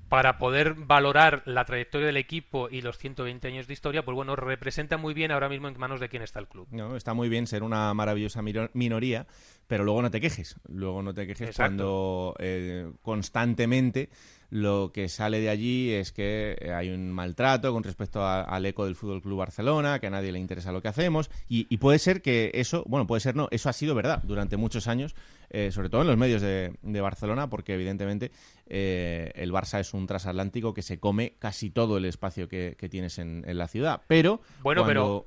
para 0.09 0.39
poder 0.39 0.75
valorar 0.75 1.43
la 1.47 1.65
trayectoria 1.65 2.07
del 2.07 2.17
equipo 2.17 2.69
y 2.71 2.81
los 2.81 2.99
120 2.99 3.49
años 3.49 3.67
de 3.67 3.73
historia, 3.73 4.05
pues 4.05 4.15
bueno, 4.15 4.37
representa 4.37 4.97
muy 4.97 5.15
bien 5.15 5.33
ahora 5.33 5.49
mismo 5.49 5.69
en 5.69 5.79
manos 5.79 6.01
de 6.01 6.09
quién 6.09 6.23
está 6.23 6.39
el 6.39 6.47
club. 6.47 6.69
No, 6.71 6.97
está 6.97 7.13
muy 7.13 7.29
bien 7.29 7.47
ser 7.47 7.63
una 7.63 7.93
maravillosa 7.93 8.41
minoría, 8.73 9.27
pero 9.67 9.85
luego 9.85 10.03
no 10.03 10.11
te 10.11 10.21
quejes. 10.21 10.57
Luego 10.69 11.03
no 11.03 11.15
te 11.15 11.27
quejes 11.27 11.57
cuando 11.57 12.35
eh, 12.39 12.91
constantemente 13.03 14.09
lo 14.51 14.93
que 14.93 15.09
sale 15.09 15.41
de 15.41 15.49
allí 15.49 15.93
es 15.93 16.13
que 16.13 16.57
eh, 16.61 16.73
hay 16.73 16.91
un 16.91 17.11
maltrato 17.11 17.73
con 17.73 17.83
respecto 17.83 18.25
al 18.25 18.65
eco 18.65 18.85
del 18.85 18.95
Fútbol 18.95 19.21
Club 19.23 19.39
Barcelona, 19.39 19.99
que 19.99 20.07
a 20.07 20.11
nadie 20.11 20.33
le 20.33 20.39
interesa 20.39 20.73
lo 20.73 20.83
que 20.83 20.89
hacemos, 20.89 21.31
y, 21.49 21.65
puede 21.79 21.99
ser 21.99 22.23
que 22.23 22.51
eso, 22.55 22.85
bueno, 22.87 23.07
puede 23.07 23.21
ser 23.21 23.35
no, 23.35 23.49
eso 23.51 23.69
ha 23.69 23.73
sido 23.73 23.95
verdad 23.95 24.23
durante 24.23 24.57
muchos 24.57 24.87
años, 24.87 25.15
eh, 25.51 25.71
sobre 25.73 25.91
todo 25.91 26.03
en 26.03 26.07
los 26.07 26.17
medios 26.17 26.43
de, 26.43 26.73
Barcelona, 26.83 27.49
porque 27.49 27.75
evidentemente 27.75 28.33
eh, 28.67 29.31
el 29.35 29.53
Barça 29.53 29.81
es 29.81 29.95
un 29.95 30.07
transatlántico 30.07 30.75
que 30.75 30.83
se 30.83 30.99
come 30.99 31.35
casi 31.39 31.71
todo 31.71 31.99
el 31.99 32.05
espacio 32.05 32.49
que, 32.49 32.77
tienes 32.91 33.19
en, 33.19 33.45
la 33.47 33.69
ciudad. 33.69 34.03
Pero. 34.07 34.41
Bueno, 34.63 34.85
pero. 34.87 35.27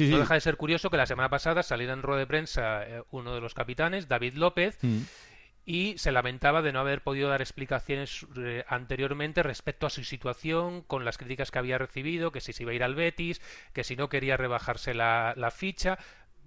No 0.00 0.18
deja 0.18 0.34
de 0.34 0.40
ser 0.40 0.56
curioso 0.56 0.90
que 0.90 0.96
la 0.96 1.06
semana 1.06 1.28
pasada 1.28 1.62
saliera 1.62 1.92
en 1.92 2.02
rueda 2.02 2.20
de 2.20 2.26
prensa 2.26 2.84
uno 3.10 3.34
de 3.34 3.40
los 3.40 3.54
capitanes, 3.54 4.08
David 4.08 4.34
López, 4.34 4.78
mm 4.82 5.02
y 5.66 5.98
se 5.98 6.12
lamentaba 6.12 6.62
de 6.62 6.72
no 6.72 6.78
haber 6.78 7.02
podido 7.02 7.28
dar 7.28 7.42
explicaciones 7.42 8.24
eh, 8.36 8.64
anteriormente 8.68 9.42
respecto 9.42 9.86
a 9.86 9.90
su 9.90 10.04
situación 10.04 10.82
con 10.82 11.04
las 11.04 11.18
críticas 11.18 11.50
que 11.50 11.58
había 11.58 11.76
recibido, 11.76 12.30
que 12.30 12.40
si 12.40 12.52
se 12.52 12.62
iba 12.62 12.70
a 12.70 12.76
ir 12.76 12.84
al 12.84 12.94
Betis, 12.94 13.42
que 13.72 13.82
si 13.82 13.96
no 13.96 14.08
quería 14.08 14.36
rebajarse 14.36 14.94
la, 14.94 15.34
ficha. 15.52 15.98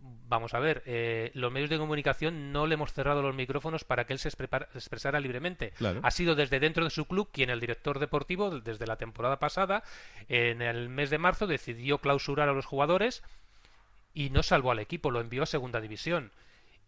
Vamos 0.02 0.54
a 0.54 0.60
ver, 0.60 0.84
eh, 0.86 1.32
los 1.34 1.52
medios 1.52 1.70
de 1.70 1.78
comunicación 1.78 2.54
no 2.54 2.66
le 2.66 2.76
hemos 2.76 2.94
cerrado 2.94 3.22
los 3.22 3.36
micrófonos 3.36 3.84
para 3.84 4.06
que 4.06 4.14
él 4.14 4.20
se 4.20 4.30
expresara 4.30 5.20
libremente. 5.20 5.74
Ha 6.02 6.12
sido 6.12 6.36
desde 6.36 6.62
dentro 6.62 6.86
de 6.86 6.90
su 6.90 7.06
club 7.06 7.30
quien 7.34 7.50
el 7.50 7.60
director 7.60 8.00
deportivo, 8.00 8.62
desde 8.62 8.88
la 8.88 8.96
temporada 8.96 9.40
pasada, 9.40 9.84
en 10.30 10.62
el 10.62 10.88
mes 10.88 11.10
de 11.10 11.18
marzo, 11.18 11.46
decidió 11.46 11.98
clausurar 11.98 12.48
a 12.48 12.54
los 12.54 12.66
jugadores 12.66 13.22
y 14.20 14.32
no 14.32 14.44
salvó 14.44 14.72
al 14.72 14.80
equipo, 14.80 15.12
lo 15.12 15.22
envió 15.22 15.44
a 15.44 15.46
segunda 15.46 15.80
división. 15.80 16.34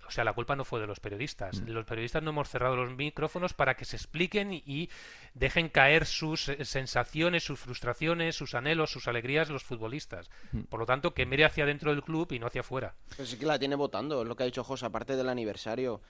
O 0.05 0.11
sea, 0.11 0.25
la 0.25 0.33
culpa 0.33 0.57
no 0.57 0.65
fue 0.65 0.81
de 0.81 0.87
los 0.87 0.99
periodistas. 0.99 1.61
Mm. 1.61 1.69
Los 1.69 1.85
periodistas 1.85 2.21
no 2.21 2.31
hemos 2.31 2.49
cerrado 2.49 2.75
los 2.75 2.93
micrófonos 2.93 3.53
para 3.53 3.75
que 3.75 3.85
se 3.85 3.95
expliquen 3.95 4.51
y, 4.51 4.89
dejen 5.33 5.69
caer 5.69 6.05
sus 6.05 6.49
eh, 6.49 6.65
sensaciones, 6.65 7.45
sus 7.45 7.57
frustraciones, 7.57 8.35
sus 8.35 8.53
anhelos, 8.53 8.91
sus 8.91 9.07
alegrías 9.07 9.49
los 9.49 9.63
futbolistas. 9.63 10.29
Mm. 10.51 10.63
Por 10.63 10.81
lo 10.81 10.85
tanto, 10.85 11.13
que 11.13 11.25
mire 11.25 11.45
hacia 11.45 11.65
dentro 11.65 11.91
del 11.91 12.03
club 12.03 12.33
y 12.33 12.39
no 12.39 12.47
hacia 12.47 12.59
afuera. 12.59 12.95
Pues 13.15 13.29
sí 13.29 13.37
que 13.37 13.45
la 13.45 13.57
tiene 13.57 13.75
votando, 13.75 14.23
es 14.23 14.27
lo 14.27 14.35
que 14.35 14.43
ha 14.43 14.47
dicho 14.47 14.65
José, 14.65 14.87
aparte 14.87 15.15
del 15.15 15.29
aniversario, 15.29 16.01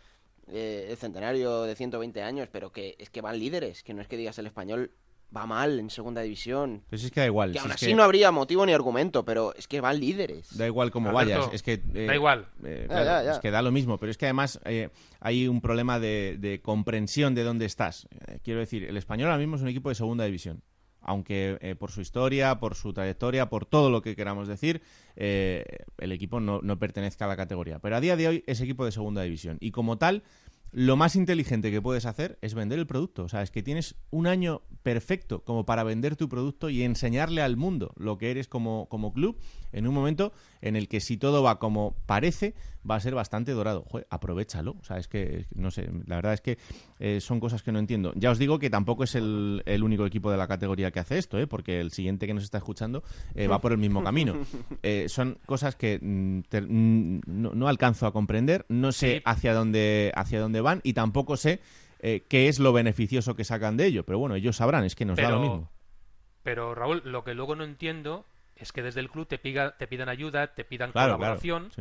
eh, 0.48 0.88
el 0.90 0.98
centenario 0.98 1.62
de 1.62 1.76
120 1.76 2.24
años, 2.24 2.50
pero 2.52 2.72
que 2.72 2.96
es 2.98 3.12
que 3.12 3.22
van 3.22 3.38
líderes, 3.38 3.84
que 3.84 3.94
no 3.94 4.02
es 4.02 4.08
que 4.08 4.18
digas 4.18 4.40
el 4.40 4.48
español 4.48 4.90
va 5.36 5.46
mal 5.46 5.80
en 5.80 5.90
segunda 5.90 6.22
división. 6.22 6.84
Pues 6.90 7.04
es 7.04 7.12
que 7.12 7.22
da 7.22 7.26
igual. 7.26 7.54
Que 7.54 7.60
aún 7.60 7.72
así 7.72 7.94
no 7.94 8.04
habría 8.04 8.32
motivo 8.32 8.66
ni 8.66 8.74
argumento, 8.74 9.24
pero 9.24 9.54
es 9.56 9.68
que 9.68 9.82
van 9.82 10.00
líderes. 10.00 10.56
Da 10.58 10.68
igual 10.68 10.92
cómo 10.92 11.12
vayas. 11.12 11.50
Es 11.54 11.64
que, 11.64 11.82
eh, 11.94 12.06
da 12.06 12.16
igual. 12.16 12.48
Eh, 12.64 12.88
es 13.32 13.40
que 13.40 13.52
da 13.52 13.62
lo 13.62 13.72
mismo, 13.72 13.98
pero 13.98 14.12
es 14.12 14.18
que 14.18 14.26
además 14.26 14.60
eh, 14.66 14.90
hay 15.20 15.48
un 15.48 15.62
problema 15.62 16.00
de, 16.00 16.60
comprensión 16.64 17.36
de 17.36 17.44
dónde 17.44 17.66
estás. 17.66 18.08
quiero 18.44 18.60
decir, 18.60 18.84
el 18.84 18.98
español 18.98 19.30
ahora 19.30 19.40
mismo 19.40 19.56
es 19.56 19.62
un 19.62 19.70
equipo 19.70 19.90
de 19.90 19.96
segunda 19.96 20.26
división. 20.26 20.62
Aunque 21.04 21.76
por 21.80 21.90
su 21.90 22.02
historia, 22.02 22.60
por 22.60 22.76
su 22.76 22.94
trayectoria, 22.94 23.50
por 23.50 23.66
todo 23.66 23.90
lo 23.90 24.04
que 24.04 24.16
queramos 24.16 24.48
decir, 24.48 24.84
el 25.16 26.12
equipo 26.12 26.40
no, 26.40 26.60
no 26.62 26.78
pertenezca 26.78 27.26
a 27.26 27.28
la 27.28 27.36
categoría. 27.36 27.80
Pero 27.80 27.96
a 27.96 28.02
día 28.02 28.16
de 28.16 28.28
hoy 28.28 28.44
es 28.46 28.62
equipo 28.62 28.86
de 28.86 28.92
segunda 28.92 29.24
división. 29.24 29.58
Y 29.62 29.72
como 29.72 29.98
tal, 29.98 30.22
lo 30.72 30.96
más 30.96 31.16
inteligente 31.16 31.70
que 31.70 31.82
puedes 31.82 32.06
hacer 32.06 32.38
es 32.42 32.54
vender 32.54 32.80
el 32.80 32.88
producto. 32.88 33.24
O 33.24 33.30
sea, 33.30 33.42
es 33.42 33.52
que 33.52 33.64
tienes 33.64 33.96
un 34.10 34.28
año 34.28 34.62
perfecto 34.84 35.44
como 35.44 35.66
para 35.66 35.84
vender 35.84 36.16
tu 36.16 36.30
producto 36.30 36.70
y 36.70 36.84
enseñarle 36.84 37.42
al 37.42 37.58
mundo 37.58 37.94
lo 37.98 38.18
que 38.18 38.32
eres 38.32 38.48
como, 38.48 38.88
como 38.90 39.14
club 39.14 39.38
en 39.72 39.88
un 39.88 39.94
momento 39.94 40.34
en 40.62 40.76
el 40.76 40.88
que 40.88 41.00
si 41.00 41.18
todo 41.18 41.44
va 41.44 41.60
como 41.60 41.96
parece, 42.06 42.54
va 42.90 42.96
a 42.96 43.00
ser 43.00 43.16
bastante 43.16 43.52
dorado. 43.52 43.86
Joder, 43.88 44.08
aprovechalo. 44.10 44.76
O 44.80 44.84
sea, 44.84 44.98
es 44.98 45.08
que, 45.08 45.46
no 45.56 45.72
sé, 45.72 45.90
la 46.06 46.16
verdad 46.16 46.34
es 46.34 46.42
que 46.42 46.58
eh, 47.00 47.20
son 47.20 47.40
cosas 47.40 47.64
que 47.64 47.72
no 47.72 47.80
entiendo. 47.80 48.14
Ya 48.16 48.32
os 48.32 48.38
digo 48.38 48.60
que 48.60 48.70
tampoco 48.70 49.04
es 49.04 49.16
el, 49.16 49.64
único 49.84 50.06
equipo 50.06 50.32
de 50.32 50.38
la 50.38 50.48
categoría 50.48 50.92
que 50.92 51.00
hace 51.00 51.18
esto, 51.18 51.38
¿eh? 51.40 51.48
porque 51.48 51.80
el 51.80 51.92
siguiente 51.92 52.28
que 52.28 52.34
nos 52.34 52.44
está 52.44 52.58
escuchando 52.58 53.04
eh, 53.36 53.48
va 53.48 53.60
por 53.60 53.72
el 53.72 53.78
mismo 53.78 54.04
camino. 54.04 54.36
Eh, 54.84 55.08
son 55.10 55.38
cosas 55.46 55.76
que 55.76 56.00
mm, 56.02 56.40
mm, 56.52 57.22
no, 57.28 57.68
alcanzo 57.68 58.08
a 58.08 58.14
comprender, 58.14 58.66
no 58.70 58.92
sé 58.92 59.22
hacia, 59.26 59.54
dónde, 59.54 60.12
hacia 60.16 60.40
dónde 60.40 60.62
van 60.62 60.82
y 60.84 60.94
tampoco 60.94 61.38
sé 61.38 61.60
qué 62.00 62.48
es 62.48 62.60
lo 62.60 62.74
beneficioso 62.74 63.36
que 63.36 63.44
sacan 63.44 63.78
de 63.78 63.86
ello. 63.86 64.04
Pero 64.04 64.18
bueno, 64.18 64.36
ellos 64.36 64.56
sabrán, 64.56 64.84
es 64.86 64.96
que 64.96 65.06
nos 65.06 65.18
da 65.18 65.30
lo 65.30 65.40
mismo. 65.40 65.70
Pero 66.44 66.74
Raúl, 66.74 67.02
lo 67.06 67.24
que 67.24 67.34
luego 67.34 67.56
no 67.56 67.64
entiendo 67.64 68.26
es 68.56 68.72
que 68.72 68.82
desde 68.82 69.00
el 69.00 69.10
club 69.10 69.28
te, 69.28 69.38
te 69.38 69.88
pidan 69.88 70.10
ayuda, 70.10 70.48
te 70.54 70.64
pidan 70.64 70.92
colaboración. 70.92 71.72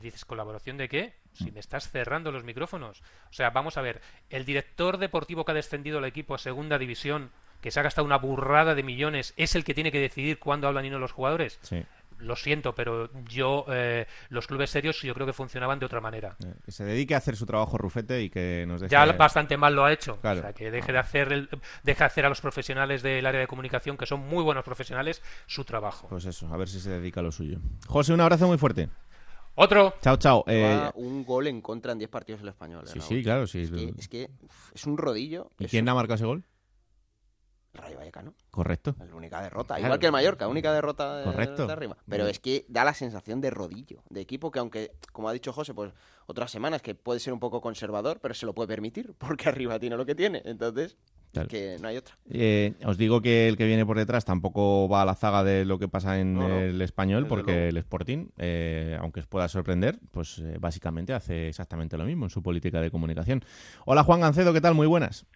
Dices, 0.00 0.24
¿colaboración 0.24 0.76
de 0.76 0.88
qué? 0.88 1.14
Si 1.32 1.50
mm. 1.50 1.54
me 1.54 1.60
estás 1.60 1.90
cerrando 1.90 2.30
los 2.30 2.44
micrófonos. 2.44 3.00
O 3.30 3.32
sea, 3.32 3.50
vamos 3.50 3.78
a 3.78 3.82
ver, 3.82 4.02
el 4.28 4.44
director 4.44 4.98
deportivo 4.98 5.44
que 5.44 5.52
ha 5.52 5.54
descendido 5.54 5.98
al 5.98 6.04
equipo 6.04 6.34
a 6.34 6.38
segunda 6.38 6.78
división, 6.78 7.30
que 7.62 7.70
se 7.70 7.80
ha 7.80 7.82
gastado 7.82 8.04
una 8.04 8.18
burrada 8.18 8.74
de 8.74 8.82
millones, 8.82 9.32
es 9.36 9.54
el 9.54 9.64
que 9.64 9.74
tiene 9.74 9.90
que 9.90 10.00
decidir 10.00 10.38
cuándo 10.38 10.68
hablan 10.68 10.84
y 10.84 10.90
no 10.90 10.98
los 10.98 11.12
jugadores. 11.12 11.58
Sí 11.62 11.84
lo 12.18 12.36
siento, 12.36 12.74
pero 12.74 13.10
yo, 13.24 13.64
eh, 13.68 14.06
los 14.28 14.46
clubes 14.46 14.70
serios 14.70 15.00
yo 15.02 15.14
creo 15.14 15.26
que 15.26 15.32
funcionaban 15.32 15.78
de 15.78 15.86
otra 15.86 16.00
manera. 16.00 16.36
Eh, 16.44 16.54
que 16.64 16.72
se 16.72 16.84
dedique 16.84 17.14
a 17.14 17.18
hacer 17.18 17.36
su 17.36 17.46
trabajo 17.46 17.78
Rufete 17.78 18.22
y 18.22 18.30
que 18.30 18.64
nos 18.66 18.80
deje... 18.80 18.92
Ya 18.92 19.04
bastante 19.12 19.56
mal 19.56 19.74
lo 19.74 19.84
ha 19.84 19.92
hecho. 19.92 20.18
O 20.22 20.34
sea, 20.34 20.52
que 20.52 20.70
deje 20.70 20.92
de 20.92 20.98
hacer, 20.98 21.32
el, 21.32 21.48
deje 21.82 22.04
hacer 22.04 22.26
a 22.26 22.28
los 22.28 22.40
profesionales 22.40 23.02
del 23.02 23.26
área 23.26 23.40
de 23.40 23.46
comunicación, 23.46 23.96
que 23.96 24.06
son 24.06 24.20
muy 24.20 24.42
buenos 24.42 24.64
profesionales, 24.64 25.22
su 25.46 25.64
trabajo. 25.64 26.08
Pues 26.08 26.24
eso, 26.24 26.52
a 26.52 26.56
ver 26.56 26.68
si 26.68 26.80
se 26.80 26.90
dedica 26.90 27.20
a 27.20 27.22
lo 27.22 27.32
suyo. 27.32 27.58
José, 27.86 28.12
un 28.12 28.20
abrazo 28.20 28.46
muy 28.46 28.58
fuerte. 28.58 28.88
Otro. 29.60 29.94
Chao, 30.00 30.16
chao. 30.16 30.44
Eh, 30.46 30.88
un 30.94 31.24
gol 31.24 31.48
en 31.48 31.60
contra 31.60 31.90
en 31.90 31.98
10 31.98 32.10
partidos 32.10 32.42
el 32.42 32.48
español. 32.48 32.86
Sí, 32.86 33.00
sí, 33.00 33.22
claro, 33.24 33.46
sí. 33.46 33.68
Es 33.98 34.06
que 34.06 34.30
es, 34.72 34.86
un 34.86 34.96
rodillo. 34.96 35.50
¿Y 35.58 35.66
quién 35.66 35.88
ha 35.88 35.94
marcado 35.94 36.14
ese 36.14 36.26
gol? 36.26 36.44
Rayo 37.74 37.98
Vallecano. 37.98 38.34
Correcto. 38.50 38.96
La 38.98 39.14
única 39.14 39.40
derrota. 39.42 39.74
Claro. 39.74 39.86
Igual 39.86 39.98
que 40.00 40.06
el 40.06 40.12
Mallorca, 40.12 40.48
única 40.48 40.72
derrota 40.72 41.18
de, 41.18 41.24
Correcto. 41.24 41.66
de 41.66 41.72
arriba. 41.72 41.96
Pero 42.08 42.26
es 42.26 42.38
que 42.40 42.64
da 42.68 42.84
la 42.84 42.94
sensación 42.94 43.40
de 43.40 43.50
rodillo, 43.50 44.02
de 44.10 44.20
equipo 44.20 44.50
que 44.50 44.58
aunque, 44.58 44.92
como 45.12 45.28
ha 45.28 45.32
dicho 45.32 45.52
José, 45.52 45.74
pues 45.74 45.92
otras 46.26 46.50
semanas 46.50 46.82
que 46.82 46.94
puede 46.94 47.20
ser 47.20 47.32
un 47.32 47.40
poco 47.40 47.60
conservador, 47.60 48.18
pero 48.20 48.34
se 48.34 48.46
lo 48.46 48.54
puede 48.54 48.68
permitir, 48.68 49.14
porque 49.18 49.48
arriba 49.48 49.78
tiene 49.78 49.96
lo 49.96 50.06
que 50.06 50.14
tiene. 50.14 50.42
Entonces, 50.44 50.96
Claro. 51.30 51.46
que 51.50 51.76
no 51.78 51.88
hay 51.88 51.98
otra. 51.98 52.16
Eh, 52.30 52.72
os 52.86 52.96
digo 52.96 53.20
que 53.20 53.48
el 53.48 53.58
que 53.58 53.66
viene 53.66 53.84
por 53.84 53.98
detrás 53.98 54.24
tampoco 54.24 54.88
va 54.88 55.02
a 55.02 55.04
la 55.04 55.14
zaga 55.14 55.44
de 55.44 55.66
lo 55.66 55.78
que 55.78 55.86
pasa 55.86 56.18
en 56.18 56.32
No, 56.32 56.48
no. 56.48 56.58
el 56.58 56.80
español, 56.80 57.24
Desde 57.24 57.28
porque 57.28 57.52
luego. 57.52 57.68
el 57.68 57.76
Sporting, 57.76 58.28
eh, 58.38 58.96
aunque 58.98 59.20
os 59.20 59.26
pueda 59.26 59.46
sorprender, 59.46 59.98
pues 60.10 60.38
eh, 60.38 60.56
básicamente 60.58 61.12
hace 61.12 61.48
exactamente 61.48 61.98
lo 61.98 62.06
mismo 62.06 62.24
en 62.24 62.30
su 62.30 62.42
política 62.42 62.80
de 62.80 62.90
comunicación. 62.90 63.44
Hola 63.84 64.04
Juan 64.04 64.20
Gancedo, 64.20 64.54
¿qué 64.54 64.62
tal? 64.62 64.74
Muy 64.74 64.86
buenas. 64.86 65.26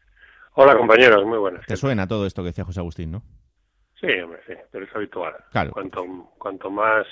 Hola 0.54 0.76
compañeros, 0.76 1.24
muy 1.24 1.38
buenas. 1.38 1.64
Te 1.66 1.76
suena 1.76 2.06
todo 2.06 2.26
esto 2.26 2.42
que 2.42 2.48
decía 2.48 2.64
José 2.64 2.80
Agustín, 2.80 3.10
¿no? 3.10 3.22
Sí, 3.98 4.08
hombre, 4.22 4.40
sí, 4.46 4.52
pero 4.70 4.84
es 4.84 4.94
habitual. 4.94 5.34
Claro. 5.50 5.70
Cuanto, 5.72 6.04
cuanto 6.38 6.70
más 6.70 7.06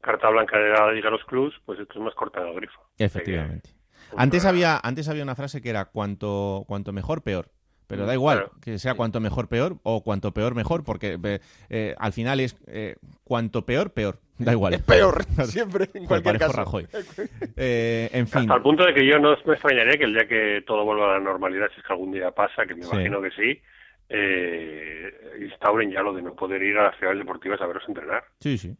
carta 0.00 0.28
blanca 0.28 0.58
le 0.58 0.68
da 0.68 0.88
a 0.88 1.10
los 1.10 1.24
clubs, 1.24 1.54
pues 1.64 1.78
esto 1.80 1.94
es 1.94 2.00
más 2.00 2.14
cortado 2.14 2.48
el 2.48 2.56
grifo. 2.56 2.80
Efectivamente. 2.98 3.70
Antes 4.16 4.44
había, 4.44 4.78
antes 4.82 5.08
había 5.08 5.22
una 5.22 5.34
frase 5.34 5.62
que 5.62 5.70
era 5.70 5.86
cuanto, 5.86 6.64
cuanto 6.66 6.92
mejor, 6.92 7.22
peor. 7.22 7.50
Pero 7.86 8.04
da 8.06 8.12
Mm, 8.12 8.16
igual 8.16 8.38
claro. 8.38 8.52
que 8.62 8.78
sea 8.78 8.94
cuanto 8.94 9.20
mejor, 9.20 9.48
peor 9.48 9.76
o 9.84 10.02
cuanto 10.02 10.32
peor, 10.32 10.54
mejor, 10.54 10.82
porque 10.84 11.18
eh, 11.22 11.38
eh, 11.70 11.94
al 11.98 12.12
final 12.12 12.40
es 12.40 12.56
eh, 12.66 12.96
cuanto 13.24 13.64
peor, 13.64 13.90
peor. 13.92 14.18
Da 14.38 14.52
igual. 14.52 14.74
Es 14.74 14.82
peor, 14.82 15.24
siempre, 15.46 15.88
en 15.94 16.04
cualquier 16.06 16.38
parejo 16.38 16.52
caso. 16.52 16.56
Rajoy. 16.64 16.86
Eh, 17.56 18.10
en 18.12 18.26
fin. 18.26 18.42
Hasta 18.42 18.56
el 18.56 18.62
punto 18.62 18.84
de 18.84 18.92
que 18.92 19.06
yo 19.06 19.18
no 19.18 19.34
me 19.46 19.52
extrañaría 19.54 19.96
que 19.96 20.04
el 20.04 20.12
día 20.12 20.26
que 20.28 20.62
todo 20.66 20.84
vuelva 20.84 21.10
a 21.10 21.18
la 21.18 21.24
normalidad, 21.24 21.68
si 21.74 21.80
es 21.80 21.86
que 21.86 21.92
algún 21.92 22.12
día 22.12 22.30
pasa, 22.32 22.66
que 22.66 22.74
me 22.74 22.82
Sí. 22.82 22.90
imagino 22.92 23.22
que 23.22 23.30
sí, 23.30 23.60
eh, 24.08 25.10
instauren 25.40 25.90
ya 25.90 26.02
lo 26.02 26.12
de 26.12 26.22
no 26.22 26.34
poder 26.34 26.62
ir 26.62 26.76
a 26.78 26.84
las 26.84 26.96
ciudades 26.98 27.18
deportivas 27.18 27.60
a 27.60 27.66
veros 27.66 27.82
entrenar. 27.88 28.24
Sí, 28.40 28.58
sí. 28.58 28.74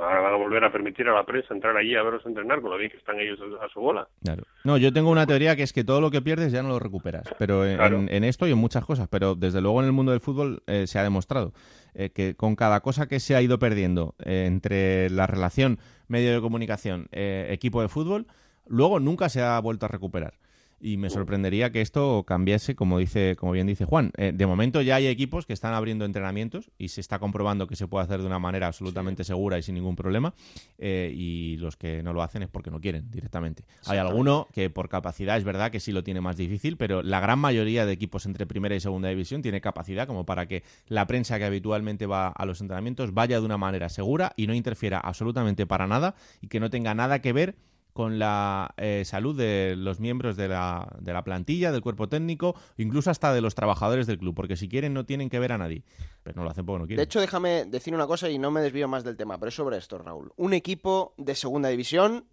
Ahora 0.00 0.20
van 0.20 0.34
a 0.34 0.36
volver 0.36 0.64
a 0.64 0.72
permitir 0.72 1.08
a 1.08 1.14
la 1.14 1.24
prensa 1.24 1.52
entrar 1.54 1.76
allí 1.76 1.94
a 1.96 2.02
veros 2.02 2.24
entrenar, 2.24 2.60
con 2.60 2.70
lo 2.70 2.78
bien 2.78 2.90
que 2.90 2.96
están 2.96 3.18
ellos 3.18 3.38
a 3.60 3.68
su 3.68 3.80
bola. 3.80 4.08
Claro. 4.22 4.44
No, 4.64 4.76
yo 4.76 4.92
tengo 4.92 5.10
una 5.10 5.26
teoría 5.26 5.56
que 5.56 5.62
es 5.62 5.72
que 5.72 5.84
todo 5.84 6.00
lo 6.00 6.10
que 6.10 6.22
pierdes 6.22 6.52
ya 6.52 6.62
no 6.62 6.68
lo 6.68 6.78
recuperas. 6.78 7.24
Pero 7.38 7.66
en, 7.66 7.76
Claro. 7.76 8.04
en 8.08 8.24
esto 8.24 8.46
y 8.46 8.52
en 8.52 8.58
muchas 8.58 8.84
cosas. 8.84 9.08
Pero 9.08 9.34
desde 9.34 9.60
luego 9.60 9.80
en 9.80 9.86
el 9.86 9.92
mundo 9.92 10.12
del 10.12 10.20
fútbol 10.20 10.62
eh, 10.66 10.86
se 10.86 10.98
ha 10.98 11.02
demostrado 11.02 11.52
eh, 11.94 12.10
que 12.10 12.34
con 12.34 12.54
cada 12.56 12.80
cosa 12.80 13.08
que 13.08 13.20
se 13.20 13.34
ha 13.34 13.42
ido 13.42 13.58
perdiendo 13.58 14.14
eh, 14.24 14.44
entre 14.46 15.10
la 15.10 15.26
relación 15.26 15.78
medio 16.06 16.32
de 16.32 16.40
comunicación, 16.40 17.08
eh, 17.12 17.48
equipo 17.50 17.82
de 17.82 17.88
fútbol, 17.88 18.26
luego 18.66 19.00
nunca 19.00 19.28
se 19.28 19.42
ha 19.42 19.58
vuelto 19.60 19.86
a 19.86 19.88
recuperar. 19.88 20.34
Y 20.80 20.96
me 20.96 21.10
sorprendería 21.10 21.72
que 21.72 21.80
esto 21.80 22.24
cambiase, 22.24 22.76
como 22.76 22.98
dice, 22.98 23.34
como 23.36 23.52
bien 23.52 23.66
dice 23.66 23.84
Juan. 23.84 24.12
Eh, 24.16 24.32
de 24.34 24.46
momento 24.46 24.80
ya 24.80 24.96
hay 24.96 25.08
equipos 25.08 25.44
que 25.44 25.52
están 25.52 25.74
abriendo 25.74 26.04
entrenamientos 26.04 26.70
y 26.78 26.88
se 26.88 27.00
está 27.00 27.18
comprobando 27.18 27.66
que 27.66 27.74
se 27.74 27.88
puede 27.88 28.04
hacer 28.04 28.20
de 28.20 28.26
una 28.26 28.38
manera 28.38 28.68
absolutamente 28.68 29.24
segura 29.24 29.58
y 29.58 29.62
sin 29.62 29.74
ningún 29.74 29.96
problema. 29.96 30.34
eh, 30.78 31.12
y 31.14 31.56
los 31.56 31.76
que 31.76 32.02
no 32.02 32.12
lo 32.12 32.22
hacen 32.22 32.42
es 32.42 32.48
porque 32.48 32.70
no 32.70 32.80
quieren 32.80 33.10
directamente. 33.10 33.64
Hay 33.86 33.98
alguno 33.98 34.46
que 34.52 34.70
por 34.70 34.88
capacidad 34.88 35.36
es 35.36 35.44
verdad 35.44 35.70
que 35.70 35.80
sí 35.80 35.92
lo 35.92 36.04
tiene 36.04 36.20
más 36.20 36.36
difícil, 36.36 36.76
pero 36.76 37.02
la 37.02 37.20
gran 37.20 37.38
mayoría 37.38 37.86
de 37.86 37.92
equipos 37.92 38.26
entre 38.26 38.46
primera 38.46 38.74
y 38.74 38.80
segunda 38.80 39.08
división 39.08 39.42
tiene 39.42 39.60
capacidad 39.60 40.06
como 40.06 40.24
para 40.24 40.46
que 40.46 40.62
la 40.86 41.06
prensa 41.06 41.38
que 41.38 41.44
habitualmente 41.44 42.06
va 42.06 42.28
a 42.28 42.46
los 42.46 42.60
entrenamientos 42.60 43.12
vaya 43.14 43.40
de 43.40 43.46
una 43.46 43.58
manera 43.58 43.88
segura 43.88 44.32
y 44.36 44.46
no 44.46 44.54
interfiera 44.54 44.98
absolutamente 44.98 45.66
para 45.66 45.86
nada 45.86 46.14
y 46.40 46.48
que 46.48 46.60
no 46.60 46.70
tenga 46.70 46.94
nada 46.94 47.20
que 47.20 47.32
ver 47.32 47.56
con 47.98 48.20
la 48.20 48.74
eh, 48.76 49.02
salud 49.04 49.36
de 49.36 49.74
los 49.76 49.98
miembros 49.98 50.36
de 50.36 50.46
la, 50.46 50.86
de 51.00 51.12
la 51.12 51.24
plantilla, 51.24 51.72
del 51.72 51.80
cuerpo 51.80 52.08
técnico, 52.08 52.54
incluso 52.76 53.10
hasta 53.10 53.34
de 53.34 53.40
los 53.40 53.56
trabajadores 53.56 54.06
del 54.06 54.20
club, 54.20 54.36
porque 54.36 54.54
si 54.54 54.68
quieren 54.68 54.94
no 54.94 55.04
tienen 55.04 55.28
que 55.28 55.40
ver 55.40 55.50
a 55.50 55.58
nadie, 55.58 55.82
pero 56.22 56.36
no 56.36 56.44
lo 56.44 56.50
hacen 56.50 56.64
porque 56.64 56.78
no 56.78 56.86
quieren. 56.86 56.98
De 56.98 57.02
hecho, 57.02 57.20
déjame 57.20 57.64
decir 57.64 57.92
una 57.92 58.06
cosa 58.06 58.30
y 58.30 58.38
no 58.38 58.52
me 58.52 58.60
desvío 58.60 58.86
más 58.86 59.02
del 59.02 59.16
tema, 59.16 59.36
pero 59.36 59.48
es 59.48 59.56
sobre 59.56 59.78
esto, 59.78 59.98
Raúl. 59.98 60.32
Un 60.36 60.52
equipo 60.52 61.12
de 61.16 61.34
segunda 61.34 61.70
división 61.70 62.24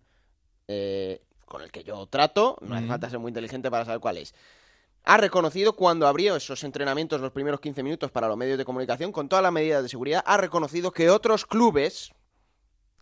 eh, 0.67 1.23
con 1.47 1.63
el 1.63 1.71
que 1.71 1.84
yo 1.84 2.06
trato, 2.06 2.60
no 2.62 2.75
hace 2.75 2.86
falta 2.86 3.10
ser 3.10 3.17
muy 3.17 3.30
inteligente 3.30 3.71
para 3.71 3.86
saber 3.86 4.01
cuál 4.01 4.19
es. 4.19 4.36
Ha 5.04 5.17
reconocido 5.17 5.73
cuando 5.75 6.06
abrió 6.06 6.36
esos 6.36 6.63
entrenamientos 6.63 7.21
los 7.21 7.32
primeros 7.32 7.60
15 7.60 7.82
minutos 7.82 8.12
para 8.12 8.28
los 8.28 8.38
medios 8.38 8.60
de 8.60 8.65
comunicación, 8.65 9.12
con 9.12 9.30
todas 9.30 9.41
las 9.41 9.51
medidas 9.51 9.82
de 9.82 9.89
seguridad, 9.89 10.23
ha 10.28 10.38
reconocido 10.38 10.91
que 10.91 11.10
otros 11.10 11.47
clubes, 11.47 12.12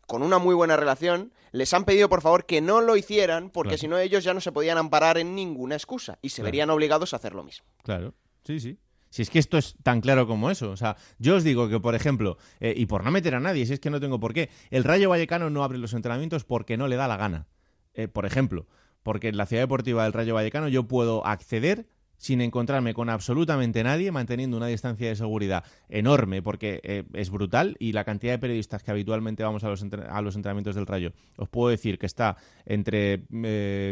con 0.08 0.22
una 0.24 0.38
muy 0.38 0.54
buena 0.56 0.76
relación, 0.78 1.32
les 1.52 1.74
han 1.74 1.86
pedido 1.86 2.10
por 2.10 2.22
favor 2.22 2.46
que 2.46 2.62
no 2.62 2.82
lo 2.82 2.96
hicieran, 2.98 3.50
porque 3.50 3.70
Claro. 3.70 3.80
si 3.80 3.88
no 3.88 3.98
ellos 3.98 4.24
ya 4.24 4.34
no 4.34 4.42
se 4.42 4.52
podían 4.52 4.78
amparar 4.78 5.18
en 5.18 5.36
ninguna 5.36 5.76
excusa 5.76 6.18
y 6.22 6.30
se 6.30 6.38
Claro. 6.38 6.46
verían 6.48 6.70
obligados 6.70 7.14
a 7.14 7.18
hacer 7.18 7.34
lo 7.36 7.44
mismo. 7.44 7.66
Claro, 7.84 8.14
sí, 8.44 8.60
sí. 8.60 8.78
Si 9.10 9.22
es 9.22 9.30
que 9.30 9.38
esto 9.38 9.60
es 9.60 9.76
tan 9.84 10.02
claro 10.02 10.26
como 10.26 10.50
eso. 10.50 10.72
O 10.72 10.78
sea, 10.78 10.98
yo 11.20 11.36
os 11.36 11.44
digo 11.44 11.70
que, 11.70 11.80
por 11.80 11.94
ejemplo, 11.94 12.38
eh, 12.60 12.74
y 12.76 12.88
por 12.88 13.04
no 13.04 13.12
meter 13.12 13.36
a 13.36 13.40
nadie, 13.40 13.66
si 13.68 13.74
es 13.74 13.80
que 13.80 13.92
no 13.92 14.00
tengo 14.00 14.20
por 14.20 14.34
qué, 14.34 14.50
el 14.72 14.84
Rayo 14.84 15.08
Vallecano 15.10 15.52
no 15.52 15.64
abre 15.64 15.78
los 15.78 15.94
entrenamientos 15.94 16.44
porque 16.46 16.78
no 16.78 16.88
le 16.88 16.96
da 16.96 17.08
la 17.08 17.16
gana. 17.18 17.46
Eh, 17.94 18.08
por 18.08 18.26
ejemplo, 18.26 18.66
porque 19.04 19.28
en 19.28 19.38
la 19.38 19.46
ciudad 19.46 19.62
deportiva 19.64 20.04
del 20.04 20.14
Rayo 20.14 20.34
Vallecano 20.34 20.68
yo 20.68 20.88
puedo 20.88 21.24
acceder 21.28 21.86
sin 22.18 22.40
encontrarme 22.42 22.94
con 22.94 23.10
absolutamente 23.10 23.84
nadie, 23.84 24.12
manteniendo 24.12 24.56
una 24.56 24.68
distancia 24.68 25.08
de 25.10 25.16
seguridad 25.16 25.64
enorme, 25.90 26.42
porque 26.42 26.80
eh, 26.84 27.04
es 27.14 27.30
brutal, 27.30 27.76
y 27.80 27.92
la 27.92 28.06
cantidad 28.06 28.32
de 28.34 28.40
periodistas 28.40 28.82
que 28.82 28.92
habitualmente 28.92 29.44
vamos 29.44 29.64
a 29.66 29.70
los, 29.70 29.84
a 30.10 30.22
los 30.22 30.36
entrenamientos 30.36 30.76
del 30.76 30.86
Rayo, 30.88 31.12
os 31.36 31.50
puedo 31.50 31.70
decir 31.70 32.00
que 32.00 32.06
está 32.06 32.38
entre 32.66 33.24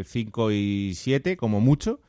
5 0.06 0.50
y 0.52 0.92
7, 0.94 1.36
como 1.36 1.60
mucho, 1.60 2.00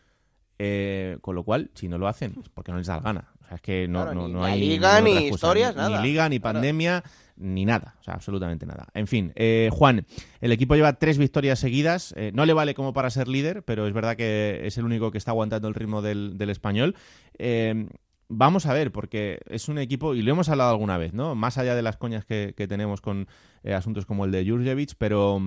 eh, 0.60 1.18
con 1.22 1.36
lo 1.36 1.44
cual, 1.44 1.72
si 1.74 1.88
no 1.88 1.98
lo 1.98 2.08
hacen, 2.08 2.36
es 2.42 2.50
porque 2.50 2.72
no 2.72 2.78
les 2.78 2.88
da 2.88 2.96
la 2.98 3.02
gana. 3.02 3.30
O 3.44 3.46
sea, 3.48 3.56
es 3.56 3.62
que 3.62 3.88
no, 3.90 4.04
Claro, 4.04 4.14
no, 4.22 4.28
ni 4.28 4.34
no 4.34 4.46
hay 4.46 4.60
liga, 4.62 5.02
ni 5.02 5.12
historias, 5.28 5.76
Ni- 5.76 5.82
nada. 5.82 6.02
Ni 6.02 6.08
liga, 6.08 6.30
ni 6.30 6.40
Claro. 6.40 6.54
pandemia, 6.54 7.04
ni 7.36 7.66
nada. 7.66 7.96
O 8.00 8.04
sea, 8.04 8.14
absolutamente 8.14 8.66
nada. 8.66 8.88
En 8.94 9.08
fin, 9.08 9.32
eh, 9.36 9.70
Juan, 9.72 10.06
el 10.42 10.52
equipo 10.52 10.76
lleva 10.76 10.94
tres 10.94 11.18
victorias 11.18 11.60
seguidas. 11.60 12.14
Eh, 12.18 12.32
no 12.34 12.46
le 12.46 12.54
vale 12.54 12.74
como 12.74 12.94
para 12.94 13.10
ser 13.10 13.28
líder, 13.28 13.64
pero 13.64 13.88
es 13.88 13.94
verdad 13.94 14.16
que 14.16 14.62
es 14.64 14.78
el 14.78 14.86
único 14.86 15.12
que 15.12 15.18
está 15.18 15.32
aguantando 15.32 15.68
el 15.68 15.76
ritmo 15.76 16.02
del, 16.02 16.50
español. 16.50 16.96
Eh, 17.38 17.88
Vamos 18.36 18.66
a 18.66 18.74
ver, 18.74 18.92
porque 18.92 19.42
es 19.48 19.70
un 19.70 19.78
equipo, 19.78 20.16
y 20.16 20.24
lo 20.24 20.32
hemos 20.32 20.50
hablado 20.50 20.72
alguna 20.72 20.98
vez, 20.98 21.14
¿no? 21.14 21.36
Más 21.36 21.60
allá 21.60 21.76
de 21.76 21.84
las 21.84 21.98
coñas 21.98 22.26
que, 22.26 22.54
que 22.58 22.68
tenemos 22.68 23.00
con 23.00 23.28
eh, 23.64 23.74
asuntos 23.74 24.08
como 24.08 24.26
el 24.26 24.32
de 24.32 24.44
Jurjevic, 24.50 24.96
pero 24.98 25.40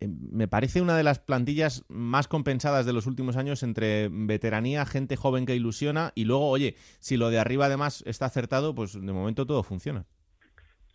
eh, 0.00 0.08
me 0.08 0.48
parece 0.48 0.82
una 0.82 0.96
de 0.96 1.02
las 1.02 1.18
plantillas 1.18 1.84
más 1.88 2.28
compensadas 2.28 2.84
de 2.84 2.92
los 2.92 3.06
últimos 3.06 3.36
años 3.36 3.62
entre 3.62 4.08
veteranía, 4.10 4.84
gente 4.84 5.16
joven 5.16 5.46
que 5.46 5.56
ilusiona 5.56 6.12
y 6.14 6.24
luego, 6.24 6.48
oye, 6.48 6.76
si 7.00 7.16
lo 7.16 7.30
de 7.30 7.38
arriba 7.38 7.66
además 7.66 8.02
está 8.06 8.26
acertado, 8.26 8.74
pues 8.74 8.92
de 8.92 9.12
momento 9.12 9.46
todo 9.46 9.62
funciona. 9.62 10.04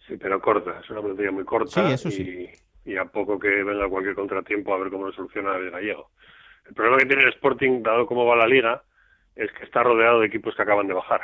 Sí, 0.10 0.18
pero 0.18 0.42
corta, 0.42 0.80
es 0.84 0.90
una 0.90 1.02
plantilla 1.04 1.30
muy 1.32 1.46
corta. 1.46 1.88
Sí, 1.88 1.94
eso 1.94 2.10
y, 2.10 2.12
sí. 2.12 2.50
y 2.86 2.98
a 2.98 3.06
poco 3.06 3.38
que 3.40 3.64
venga 3.64 3.88
cualquier 3.88 4.16
contratiempo 4.16 4.74
a 4.74 4.80
ver 4.80 4.90
cómo 4.90 5.06
lo 5.06 5.12
soluciona 5.14 5.56
el 5.56 5.70
gallego. 5.70 6.10
El 6.68 6.74
problema 6.74 6.98
que 6.98 7.06
tiene 7.06 7.24
el 7.24 7.30
Sporting, 7.30 7.84
dado 7.84 8.08
cómo 8.08 8.26
va 8.26 8.36
la 8.36 8.48
liga, 8.48 8.82
es 9.36 9.52
que 9.52 9.66
está 9.66 9.84
rodeado 9.84 10.20
de 10.20 10.26
equipos 10.28 10.56
que 10.56 10.64
acaban 10.64 10.88
de 10.88 10.96
bajar. 10.96 11.22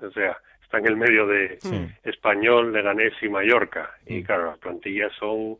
O 0.00 0.10
sea, 0.12 0.38
está 0.62 0.78
en 0.78 0.86
el 0.86 0.96
medio 0.96 1.26
de 1.26 1.58
Sí. 1.60 1.88
Español, 2.04 2.72
Leganés 2.72 3.12
y 3.20 3.28
Mallorca. 3.28 3.90
Y 4.06 4.24
claro, 4.24 4.46
las 4.46 4.58
plantillas 4.58 5.12
son 5.18 5.58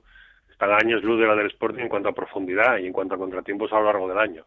están 0.50 0.72
años 0.72 1.02
luz 1.04 1.20
de 1.20 1.26
la 1.26 1.34
del 1.34 1.46
Sporting 1.48 1.82
en 1.82 1.88
cuanto 1.90 2.08
a 2.08 2.14
profundidad 2.14 2.78
y 2.78 2.86
en 2.86 2.92
cuanto 2.92 3.14
a 3.14 3.18
contratiempos 3.18 3.70
a 3.72 3.80
lo 3.80 3.84
largo 3.84 4.08
del 4.08 4.18
año. 4.18 4.46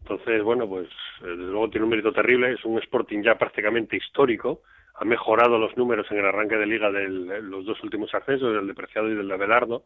Entonces, 0.00 0.42
bueno, 0.42 0.68
pues 0.68 0.88
desde 1.22 1.36
luego 1.36 1.70
tiene 1.70 1.84
un 1.84 1.90
mérito 1.90 2.12
terrible, 2.12 2.52
es 2.52 2.64
un 2.66 2.78
Sporting 2.78 3.22
ya 3.22 3.36
prácticamente 3.36 3.96
histórico, 3.96 4.60
ha 4.94 5.04
mejorado 5.04 5.58
los 5.58 5.76
números 5.76 6.06
en 6.10 6.18
el 6.18 6.26
arranque 6.26 6.56
de 6.56 6.66
liga 6.66 6.90
de 6.90 7.08
los 7.08 7.64
dos 7.64 7.82
últimos 7.82 8.14
ascensos, 8.14 8.54
del 8.54 8.66
de 8.66 8.74
Preciado 8.74 9.08
y 9.10 9.14
del 9.14 9.28
de 9.28 9.34
Abelardo, 9.34 9.84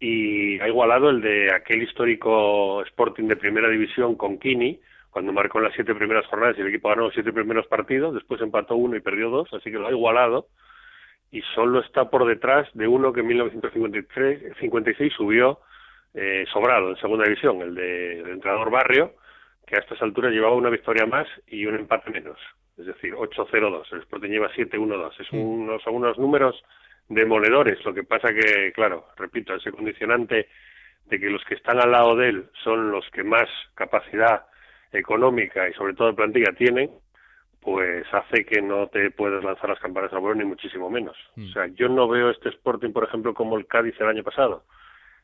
y 0.00 0.58
ha 0.60 0.68
igualado 0.68 1.10
el 1.10 1.20
de 1.20 1.54
aquel 1.54 1.82
histórico 1.82 2.82
Sporting 2.82 3.28
de 3.28 3.36
primera 3.36 3.68
división 3.68 4.16
con 4.16 4.38
Kini, 4.38 4.80
cuando 5.10 5.32
marcó 5.32 5.60
las 5.60 5.74
siete 5.74 5.94
primeras 5.94 6.26
jornadas 6.26 6.56
y 6.56 6.62
el 6.62 6.68
equipo 6.68 6.88
ganó 6.88 7.02
los 7.02 7.14
siete 7.14 7.32
primeros 7.32 7.66
partidos, 7.66 8.14
después 8.14 8.40
empató 8.40 8.76
uno 8.76 8.96
y 8.96 9.00
perdió 9.00 9.28
dos, 9.28 9.52
así 9.52 9.70
que 9.70 9.78
lo 9.78 9.88
ha 9.88 9.92
igualado, 9.92 10.48
y 11.30 11.42
solo 11.54 11.80
está 11.80 12.08
por 12.08 12.26
detrás 12.26 12.68
de 12.72 12.88
uno 12.88 13.12
que 13.12 13.20
en 13.20 13.26
1953 13.26 14.56
56 14.58 15.12
subió 15.12 15.60
eh, 16.14 16.44
sobrado 16.52 16.90
en 16.90 16.96
segunda 16.96 17.24
división, 17.24 17.60
el 17.60 17.74
de, 17.74 18.20
entrenador 18.20 18.70
Barrio, 18.70 19.14
que 19.72 19.78
a 19.78 19.80
estas 19.80 20.02
alturas 20.02 20.30
llevaba 20.30 20.54
una 20.54 20.68
victoria 20.68 21.06
más 21.06 21.26
y 21.46 21.64
un 21.64 21.76
empate 21.76 22.10
menos, 22.10 22.38
es 22.76 22.84
decir, 22.84 23.14
8-0-2, 23.14 23.90
el 23.92 24.00
Sporting 24.00 24.28
lleva 24.28 24.52
7-1-2, 24.52 25.12
es 25.18 25.32
unos, 25.32 25.82
son 25.82 25.94
unos 25.94 26.18
números 26.18 26.62
demoledores, 27.08 27.82
lo 27.82 27.94
que 27.94 28.04
pasa 28.04 28.34
que, 28.34 28.70
claro, 28.74 29.06
repito, 29.16 29.54
ese 29.54 29.72
condicionante 29.72 30.46
de 31.06 31.18
que 31.18 31.30
los 31.30 31.42
que 31.46 31.54
están 31.54 31.80
al 31.80 31.90
lado 31.90 32.14
de 32.16 32.28
él 32.28 32.50
son 32.62 32.90
los 32.90 33.08
que 33.12 33.24
más 33.24 33.48
capacidad 33.74 34.44
económica 34.92 35.66
y 35.66 35.72
sobre 35.72 35.94
todo 35.94 36.08
de 36.08 36.14
plantilla 36.16 36.52
tienen, 36.52 36.90
pues 37.58 38.04
hace 38.12 38.44
que 38.44 38.60
no 38.60 38.88
te 38.88 39.10
puedas 39.10 39.42
lanzar 39.42 39.70
las 39.70 39.80
campanas 39.80 40.12
al 40.12 40.20
vuelo 40.20 40.34
ni 40.34 40.44
muchísimo 40.44 40.90
menos. 40.90 41.16
O 41.38 41.50
sea, 41.50 41.66
yo 41.68 41.88
no 41.88 42.08
veo 42.08 42.28
este 42.28 42.50
Sporting, 42.50 42.92
por 42.92 43.04
ejemplo, 43.04 43.32
como 43.32 43.56
el 43.56 43.66
Cádiz 43.66 43.98
el 44.00 44.08
año 44.08 44.22
pasado. 44.22 44.64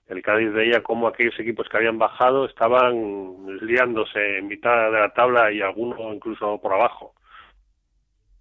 El 0.09 0.23
Cádiz 0.23 0.53
veía 0.53 0.83
como 0.83 1.07
aquellos 1.07 1.39
equipos 1.39 1.69
que 1.69 1.77
habían 1.77 1.99
bajado 1.99 2.47
estaban 2.47 3.59
liándose 3.61 4.39
en 4.39 4.49
mitad 4.49 4.91
de 4.91 5.01
la 5.01 5.13
tabla 5.13 5.53
y 5.53 5.61
algunos 5.61 5.99
incluso 6.15 6.59
por 6.61 6.73
abajo. 6.73 7.15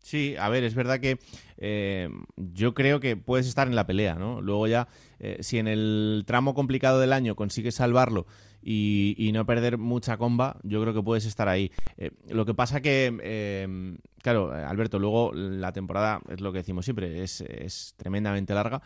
Sí, 0.07 0.35
a 0.39 0.47
ver, 0.47 0.63
es 0.63 0.73
verdad 0.73 1.01
que 1.01 1.19
eh, 1.57 2.07
yo 2.37 2.73
creo 2.73 3.01
que 3.01 3.17
puedes 3.17 3.45
estar 3.45 3.67
en 3.67 3.75
la 3.75 3.85
pelea, 3.85 4.15
¿no? 4.15 4.39
Luego 4.39 4.65
ya, 4.67 4.87
eh, 5.19 5.39
si 5.41 5.57
en 5.57 5.67
el 5.67 6.23
tramo 6.25 6.53
complicado 6.53 7.01
del 7.01 7.11
año 7.11 7.35
consigues 7.35 7.75
salvarlo 7.75 8.25
y, 8.61 9.29
no 9.33 9.45
perder 9.45 9.77
mucha 9.77 10.15
comba, 10.15 10.61
yo 10.63 10.81
creo 10.81 10.93
que 10.93 11.03
puedes 11.03 11.25
estar 11.25 11.49
ahí. 11.49 11.73
Eh, 11.97 12.11
lo 12.29 12.45
que 12.45 12.53
pasa 12.53 12.79
que, 12.79 14.07
claro, 14.23 14.53
Alberto, 14.53 14.97
luego 14.97 15.33
la 15.33 15.73
temporada, 15.73 16.21
es 16.29 16.39
lo 16.39 16.53
que 16.53 16.59
decimos 16.59 16.85
siempre, 16.85 17.21
es, 17.21 17.41
es 17.41 17.93
tremendamente 17.97 18.53
larga. 18.53 18.81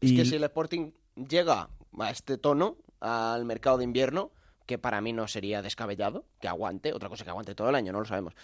Es 0.00 0.12
que 0.12 0.24
si 0.24 0.36
el 0.36 0.44
Sporting 0.44 0.92
llega 1.28 1.68
a 1.98 2.10
este 2.10 2.38
tono 2.38 2.76
al 3.00 3.44
mercado 3.44 3.78
de 3.78 3.84
invierno, 3.84 4.30
que 4.66 4.78
para 4.78 5.00
mí 5.00 5.12
no 5.12 5.26
sería 5.26 5.62
descabellado, 5.62 6.24
que 6.40 6.48
aguante, 6.48 6.92
otra 6.92 7.08
cosa 7.08 7.24
que 7.24 7.30
aguante 7.30 7.54
todo 7.54 7.68
el 7.70 7.74
año, 7.74 7.92
no 7.92 8.00
lo 8.00 8.04
sabemos. 8.04 8.34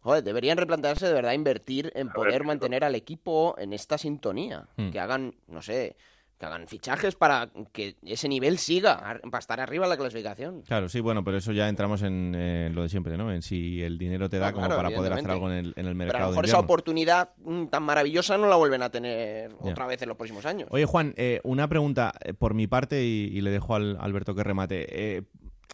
Joder, 0.00 0.22
deberían 0.22 0.58
replantearse 0.58 1.06
de 1.08 1.14
verdad 1.14 1.32
invertir 1.32 1.92
en 1.96 2.10
poder 2.10 2.44
mantener 2.44 2.84
al 2.84 2.94
equipo 2.94 3.56
en 3.58 3.72
esta 3.72 3.98
sintonía. 3.98 4.68
Hmm. 4.76 4.90
Que 4.90 5.00
hagan, 5.00 5.34
no 5.48 5.62
sé, 5.62 5.96
que 6.38 6.46
hagan 6.46 6.68
fichajes 6.68 7.14
para 7.14 7.48
que 7.72 7.96
ese 8.02 8.28
nivel 8.28 8.58
siga, 8.58 9.20
para 9.22 9.38
estar 9.38 9.60
arriba 9.60 9.86
en 9.86 9.90
la 9.90 9.96
clasificación. 9.96 10.62
Claro, 10.62 10.88
sí, 10.88 11.00
bueno, 11.00 11.24
pero 11.24 11.38
eso 11.38 11.52
ya 11.52 11.68
entramos 11.68 12.02
en 12.02 12.34
eh, 12.36 12.70
lo 12.72 12.82
de 12.82 12.88
siempre, 12.88 13.16
¿no? 13.16 13.32
En 13.32 13.42
si 13.42 13.82
el 13.82 13.96
dinero 13.96 14.28
te 14.28 14.38
da 14.38 14.52
como 14.52 14.68
para 14.68 14.90
poder 14.90 15.14
hacer 15.14 15.30
algo 15.30 15.50
en 15.50 15.58
el, 15.58 15.74
en 15.76 15.86
el 15.86 15.94
mercado. 15.94 16.12
Pero 16.12 16.24
a 16.24 16.26
lo 16.26 16.32
mejor 16.32 16.44
esa 16.44 16.58
oportunidad 16.58 17.30
mm, 17.38 17.66
tan 17.66 17.82
maravillosa 17.82 18.36
no 18.36 18.48
la 18.48 18.56
vuelven 18.56 18.82
a 18.82 18.90
tener 18.90 19.54
otra 19.60 19.86
vez 19.86 20.02
en 20.02 20.08
los 20.08 20.16
próximos 20.16 20.44
años. 20.44 20.68
Oye, 20.70 20.84
Juan, 20.84 21.14
eh, 21.16 21.40
una 21.42 21.68
pregunta 21.68 22.12
eh, 22.22 22.34
por 22.34 22.52
mi 22.54 22.66
parte 22.66 23.02
y, 23.04 23.40
le 23.40 23.50
dejo 23.50 23.74
al 23.74 23.96
Alberto 24.00 24.34
que 24.34 24.42
remate. 24.42 25.24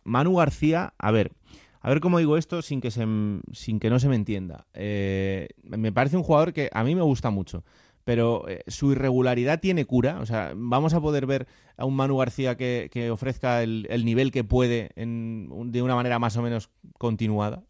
Manu 0.04 0.36
García, 0.36 0.94
a 0.98 1.10
ver. 1.10 1.32
A 1.80 1.88
ver 1.88 2.00
cómo 2.00 2.18
digo 2.18 2.36
esto 2.36 2.62
sin 2.62 2.80
que, 2.80 2.92
se, 2.92 3.04
sin 3.52 3.80
que 3.80 3.90
no 3.90 3.98
se 3.98 4.08
me 4.08 4.14
entienda. 4.14 4.66
me 4.74 5.92
parece 5.92 6.16
un 6.16 6.22
jugador 6.22 6.52
que 6.52 6.70
a 6.72 6.84
mí 6.84 6.94
me 6.94 7.02
gusta 7.02 7.30
mucho 7.30 7.64
pero 8.04 8.48
eh, 8.48 8.60
su 8.66 8.92
irregularidad 8.92 9.60
tiene 9.60 9.84
cura. 9.84 10.18
O 10.20 10.26
sea, 10.26 10.52
vamos 10.54 10.94
a 10.94 11.00
poder 11.00 11.26
ver 11.26 11.46
a 11.76 11.84
un 11.84 11.96
Manu 11.96 12.18
García 12.18 12.56
que, 12.56 13.10
ofrezca 13.10 13.62
el, 13.62 14.04
nivel 14.04 14.30
que 14.30 14.44
puede 14.44 14.90
de 14.96 15.82
una 15.82 15.94
manera 15.94 16.18
más 16.18 16.36
o 16.36 16.42
menos 16.42 16.70
continuada. 16.98 17.62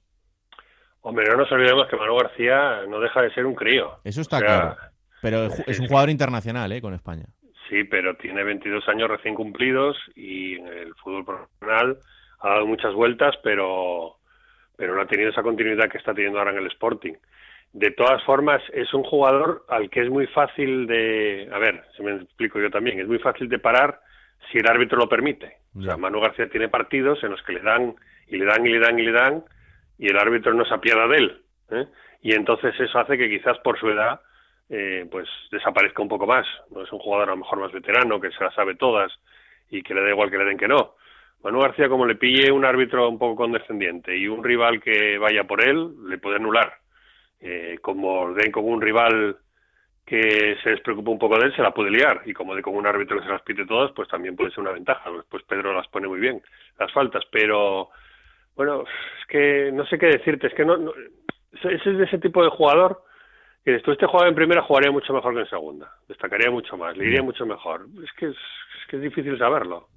Hombre, 1.00 1.26
no 1.28 1.36
nos 1.36 1.50
olvidemos 1.50 1.88
que 1.88 1.96
Manu 1.96 2.16
García 2.16 2.82
no 2.88 3.00
deja 3.00 3.22
de 3.22 3.34
ser 3.34 3.46
un 3.46 3.54
crío. 3.54 3.98
Eso 4.04 4.20
está 4.20 4.40
claro. 4.40 4.76
Pero 5.20 5.46
es 5.66 5.78
un 5.78 5.86
jugador 5.86 6.10
internacional, 6.10 6.72
¿eh? 6.72 6.80
Con 6.80 6.94
España. 6.94 7.26
Sí, 7.68 7.84
pero 7.84 8.16
tiene 8.16 8.44
22 8.44 8.86
años 8.88 9.08
recién 9.08 9.34
cumplidos 9.34 9.96
y 10.14 10.56
en 10.56 10.66
el 10.66 10.94
fútbol 10.96 11.24
profesional 11.24 11.98
ha 12.40 12.48
dado 12.50 12.66
muchas 12.66 12.92
vueltas, 12.92 13.34
pero, 13.42 14.16
pero 14.76 14.94
no 14.94 15.00
ha 15.00 15.06
tenido 15.06 15.30
esa 15.30 15.42
continuidad 15.42 15.88
que 15.88 15.98
está 15.98 16.12
teniendo 16.12 16.38
ahora 16.38 16.50
en 16.50 16.58
el 16.58 16.66
Sporting. 16.66 17.14
De 17.72 17.90
todas 17.90 18.22
formas, 18.24 18.62
es 18.74 18.92
un 18.92 19.02
jugador 19.02 19.64
al 19.68 19.88
que 19.88 20.02
es 20.02 20.10
muy 20.10 20.26
fácil 20.26 20.86
de... 20.86 21.48
A 21.52 21.58
ver, 21.58 21.82
si 21.96 22.02
me 22.02 22.16
explico 22.16 22.60
yo 22.60 22.70
también, 22.70 23.00
es 23.00 23.08
muy 23.08 23.18
fácil 23.18 23.48
de 23.48 23.58
parar 23.58 24.00
si 24.50 24.58
el 24.58 24.68
árbitro 24.68 24.98
lo 24.98 25.08
permite. 25.08 25.56
O 25.78 25.82
sea, 25.82 25.96
Manu 25.96 26.20
García 26.20 26.50
tiene 26.50 26.68
partidos 26.68 27.22
en 27.24 27.30
los 27.30 27.42
que 27.42 27.54
le 27.54 27.60
dan 27.60 27.94
y 28.28 28.36
le 28.36 28.44
dan 28.44 28.66
y 28.66 28.70
le 28.70 28.78
dan 28.78 28.98
y 28.98 29.02
le 29.02 29.12
dan 29.12 29.44
y 29.98 30.06
el 30.06 30.18
árbitro 30.18 30.52
no 30.52 30.66
se 30.66 30.74
apiada 30.74 31.06
de 31.08 31.16
él. 31.16 31.42
¿eh? 31.70 31.86
Y 32.20 32.34
entonces 32.34 32.78
eso 32.78 32.98
hace 32.98 33.16
que 33.16 33.30
quizás 33.30 33.58
por 33.60 33.78
su 33.78 33.88
edad 33.88 34.20
eh, 34.68 35.06
pues 35.10 35.26
desaparezca 35.50 36.02
un 36.02 36.08
poco 36.08 36.26
más. 36.26 36.46
No 36.70 36.82
es 36.82 36.92
un 36.92 36.98
jugador 36.98 37.30
a 37.30 37.32
lo 37.32 37.38
mejor 37.38 37.58
más 37.58 37.72
veterano, 37.72 38.20
que 38.20 38.32
se 38.32 38.44
las 38.44 38.54
sabe 38.54 38.74
todas 38.74 39.10
y 39.70 39.82
que 39.82 39.94
le 39.94 40.02
da 40.02 40.10
igual 40.10 40.30
que 40.30 40.36
le 40.36 40.44
den 40.44 40.58
que 40.58 40.68
no. 40.68 40.96
Manu 41.42 41.60
García, 41.60 41.88
como 41.88 42.04
le 42.04 42.16
pille 42.16 42.52
un 42.52 42.66
árbitro 42.66 43.08
un 43.08 43.18
poco 43.18 43.36
condescendiente 43.36 44.14
y 44.14 44.28
un 44.28 44.44
rival 44.44 44.82
que 44.82 45.16
vaya 45.16 45.44
por 45.44 45.66
él, 45.66 45.88
le 46.06 46.18
puede 46.18 46.36
anular 46.36 46.81
eh, 47.42 47.78
como 47.82 48.32
den 48.34 48.52
con 48.52 48.64
un 48.64 48.80
rival 48.80 49.36
que 50.06 50.56
se 50.62 50.70
les 50.70 50.80
preocupa 50.80 51.10
un 51.10 51.18
poco 51.18 51.38
de 51.38 51.46
él, 51.46 51.56
se 51.56 51.62
la 51.62 51.72
puede 51.72 51.90
liar. 51.90 52.22
Y 52.24 52.32
como 52.32 52.54
de 52.54 52.62
con 52.62 52.74
un 52.74 52.86
árbitro 52.86 53.18
que 53.18 53.24
se 53.24 53.30
las 53.30 53.42
pite 53.42 53.66
todas, 53.66 53.92
pues 53.92 54.08
también 54.08 54.36
puede 54.36 54.50
ser 54.50 54.60
una 54.60 54.72
ventaja. 54.72 55.10
Pues 55.28 55.42
Pedro 55.44 55.72
las 55.72 55.88
pone 55.88 56.08
muy 56.08 56.20
bien, 56.20 56.42
las 56.78 56.92
faltas. 56.92 57.24
Pero, 57.30 57.90
bueno, 58.56 58.82
es 58.82 59.26
que 59.26 59.70
no 59.72 59.84
sé 59.86 59.98
qué 59.98 60.06
decirte. 60.06 60.46
Es 60.46 60.54
que 60.54 60.64
no, 60.64 60.92
ese 61.52 61.90
es 61.90 61.98
de 61.98 62.04
ese 62.04 62.18
tipo 62.18 62.42
de 62.42 62.50
jugador 62.50 63.02
que 63.64 63.72
después 63.72 63.94
este 63.94 64.06
jugador 64.06 64.28
en 64.28 64.34
primera 64.34 64.62
jugaría 64.62 64.90
mucho 64.90 65.12
mejor 65.12 65.34
que 65.34 65.40
en 65.40 65.48
segunda. 65.48 65.90
Destacaría 66.08 66.50
mucho 66.50 66.76
más, 66.76 66.96
le 66.96 67.06
iría 67.06 67.22
mucho 67.22 67.46
mejor. 67.46 67.86
Es 68.02 68.12
que 68.12 68.26
es, 68.26 68.36
que 68.88 68.96
es 68.96 69.02
difícil 69.02 69.38
saberlo. 69.38 69.88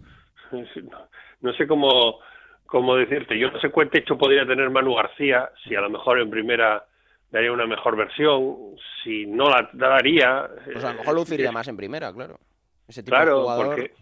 No, 1.42 1.54
sé 1.54 1.68
cómo, 1.68 2.20
cómo 2.68 2.96
decirte. 2.96 3.38
Yo 3.38 3.50
no 3.52 3.60
sé 3.60 3.72
cuánto 3.72 3.94
techo 3.94 4.18
podría 4.18 4.46
tener 4.46 4.70
Manu 4.70 4.94
García 4.94 5.50
si 5.64 5.76
a 5.76 5.82
lo 5.82 5.90
mejor 5.90 6.20
en 6.20 6.30
primera 6.30 6.86
daría 7.36 7.52
una 7.52 7.68
mejor 7.68 7.98
versión, 7.98 8.78
si 9.04 9.26
no 9.26 9.50
la 9.50 9.70
daría... 9.74 10.50
Pues 10.64 10.84
a 10.84 10.94
lo 10.94 11.00
mejor 11.00 11.16
luciría 11.16 11.52
más 11.52 11.68
en 11.68 11.76
primera, 11.76 12.14
claro. 12.14 12.40
Ese 12.88 13.04
tipo 13.04 13.16
claro, 13.16 13.36
de 13.36 13.42
jugador... 13.42 13.66
porque 13.68 13.94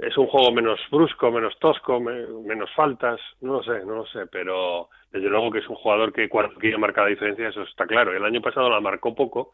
es 0.00 0.18
un 0.18 0.26
juego 0.26 0.52
menos 0.52 0.78
brusco, 0.90 1.30
menos 1.30 1.58
tosco, 1.58 1.98
menos 1.98 2.70
faltas, 2.74 3.18
no 3.40 3.54
lo 3.54 3.62
sé, 3.62 3.84
no 3.86 3.94
lo 3.96 4.06
sé, 4.06 4.26
pero 4.26 4.90
desde 5.10 5.28
luego 5.28 5.50
que 5.50 5.60
es 5.60 5.68
un 5.68 5.76
jugador 5.76 6.12
que 6.12 6.28
cuando 6.28 6.56
quiere 6.56 6.76
marcar 6.76 7.04
la 7.04 7.10
diferencia, 7.10 7.48
eso 7.48 7.62
está 7.62 7.86
claro. 7.86 8.14
El 8.14 8.24
año 8.24 8.42
pasado 8.42 8.68
la 8.68 8.80
marcó 8.80 9.14
poco, 9.14 9.52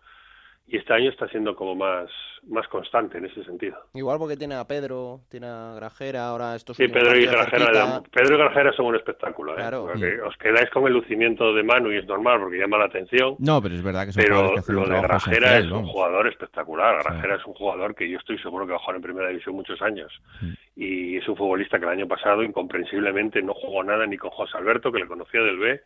y 0.70 0.76
este 0.76 0.94
año 0.94 1.10
está 1.10 1.26
siendo 1.28 1.56
como 1.56 1.74
más, 1.74 2.08
más 2.46 2.66
constante 2.68 3.18
en 3.18 3.24
ese 3.24 3.42
sentido. 3.42 3.76
Igual 3.92 4.18
porque 4.18 4.36
tiene 4.36 4.54
a 4.54 4.64
Pedro, 4.64 5.22
tiene 5.28 5.48
a 5.48 5.74
Grajera, 5.74 6.28
ahora 6.28 6.54
estos 6.54 6.76
Sí, 6.76 6.86
Pedro 6.86 7.16
y 7.16 7.26
Grajera, 7.26 8.00
Pedro 8.12 8.36
y 8.36 8.38
Grajera 8.38 8.72
son 8.74 8.86
un 8.86 8.94
espectáculo. 8.94 9.58
¿eh? 9.58 10.20
Os 10.22 10.36
quedáis 10.36 10.70
con 10.70 10.86
el 10.86 10.92
lucimiento 10.92 11.52
de 11.52 11.64
Manu 11.64 11.90
y 11.90 11.96
es 11.96 12.06
normal 12.06 12.38
porque 12.38 12.58
llama 12.58 12.78
la 12.78 12.84
atención. 12.84 13.34
No, 13.40 13.60
pero 13.60 13.74
es 13.74 13.82
verdad 13.82 14.06
que 14.06 14.12
Pero 14.14 14.54
lo 14.68 14.86
de 14.86 15.00
Grajera 15.00 15.58
es 15.58 15.66
un 15.66 15.86
jugador 15.86 16.28
espectacular. 16.28 17.02
Grajera 17.02 17.34
es 17.34 17.44
un 17.44 17.54
jugador 17.54 17.96
que 17.96 18.08
yo 18.08 18.18
estoy 18.18 18.38
seguro 18.38 18.64
que 18.64 18.70
va 18.70 18.78
a 18.78 18.80
jugar 18.80 18.96
en 18.96 19.02
primera 19.02 19.28
división 19.28 19.56
muchos 19.56 19.82
años. 19.82 20.12
Mm. 20.40 20.52
Y 20.76 21.16
es 21.16 21.28
un 21.28 21.36
futbolista 21.36 21.80
que 21.80 21.84
el 21.86 21.90
año 21.90 22.06
pasado 22.06 22.44
incomprensiblemente 22.44 23.42
no 23.42 23.54
jugó 23.54 23.82
nada 23.82 24.06
ni 24.06 24.16
con 24.16 24.30
José 24.30 24.56
Alberto, 24.56 24.92
que 24.92 25.00
le 25.00 25.08
conocía 25.08 25.40
del 25.40 25.58
B, 25.58 25.82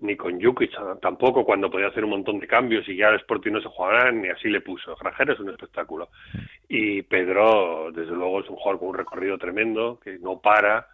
ni 0.00 0.16
con 0.16 0.40
Jukic 0.40 0.72
tampoco 1.00 1.44
cuando 1.44 1.70
podía 1.70 1.88
hacer 1.88 2.04
un 2.04 2.10
montón 2.10 2.38
de 2.38 2.46
cambios 2.46 2.88
y 2.88 2.96
ya 2.96 3.08
el 3.08 3.16
Sporting 3.16 3.52
no 3.52 3.60
se 3.60 3.68
jugaba 3.68 4.10
ni 4.12 4.28
así 4.28 4.48
le 4.48 4.60
puso. 4.60 4.94
Grajera 4.96 5.32
es 5.32 5.40
un 5.40 5.50
espectáculo. 5.50 6.08
Y 6.68 7.02
Pedro, 7.02 7.90
desde 7.92 8.12
luego, 8.12 8.40
es 8.40 8.48
un 8.48 8.56
jugador 8.56 8.78
con 8.78 8.88
un 8.90 8.94
recorrido 8.94 9.38
tremendo, 9.38 9.98
que 10.02 10.18
no 10.18 10.40
para, 10.40 10.86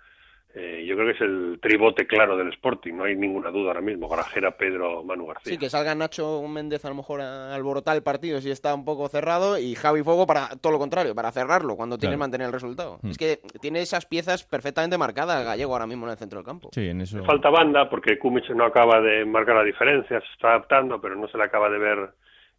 eh, 0.56 0.84
yo 0.86 0.94
creo 0.94 1.08
que 1.08 1.14
es 1.14 1.20
el 1.20 1.58
tribote 1.60 2.06
claro 2.06 2.36
del 2.36 2.50
Sporting, 2.50 2.94
no 2.94 3.04
hay 3.04 3.16
ninguna 3.16 3.50
duda 3.50 3.68
ahora 3.68 3.80
mismo. 3.80 4.08
Grajera, 4.08 4.52
Pedro, 4.52 5.02
Manu 5.02 5.26
García. 5.26 5.52
Sí, 5.52 5.58
que 5.58 5.68
salga 5.68 5.96
Nacho 5.96 6.40
Méndez 6.46 6.84
a 6.84 6.90
lo 6.90 6.94
mejor 6.94 7.22
a 7.22 7.52
alborotar 7.52 7.96
el 7.96 8.04
partido 8.04 8.40
si 8.40 8.52
está 8.52 8.72
un 8.72 8.84
poco 8.84 9.08
cerrado 9.08 9.58
y 9.58 9.74
Javi 9.74 10.04
Fuego 10.04 10.28
para 10.28 10.50
todo 10.60 10.72
lo 10.72 10.78
contrario, 10.78 11.12
para 11.12 11.32
cerrarlo 11.32 11.74
cuando 11.74 11.98
tiene 11.98 12.14
que 12.14 12.20
mantener 12.20 12.46
el 12.46 12.52
resultado. 12.52 13.00
Hmm. 13.02 13.10
Es 13.10 13.18
que 13.18 13.40
tiene 13.60 13.80
esas 13.80 14.06
piezas 14.06 14.44
perfectamente 14.44 14.96
marcadas 14.96 15.44
Gallego 15.44 15.72
ahora 15.72 15.88
mismo 15.88 16.06
en 16.06 16.12
el 16.12 16.18
centro 16.18 16.38
del 16.38 16.46
campo. 16.46 16.70
Sí, 16.72 16.88
en 16.88 17.00
eso... 17.00 17.24
Falta 17.24 17.50
banda 17.50 17.90
porque 17.90 18.16
Kumic 18.16 18.48
no 18.50 18.64
acaba 18.64 19.00
de 19.00 19.24
marcar 19.24 19.56
la 19.56 19.64
diferencia, 19.64 20.20
se 20.20 20.32
está 20.34 20.50
adaptando, 20.50 21.00
pero 21.00 21.16
no 21.16 21.26
se 21.26 21.36
le 21.36 21.44
acaba 21.44 21.68
de 21.68 21.78
ver 21.78 22.10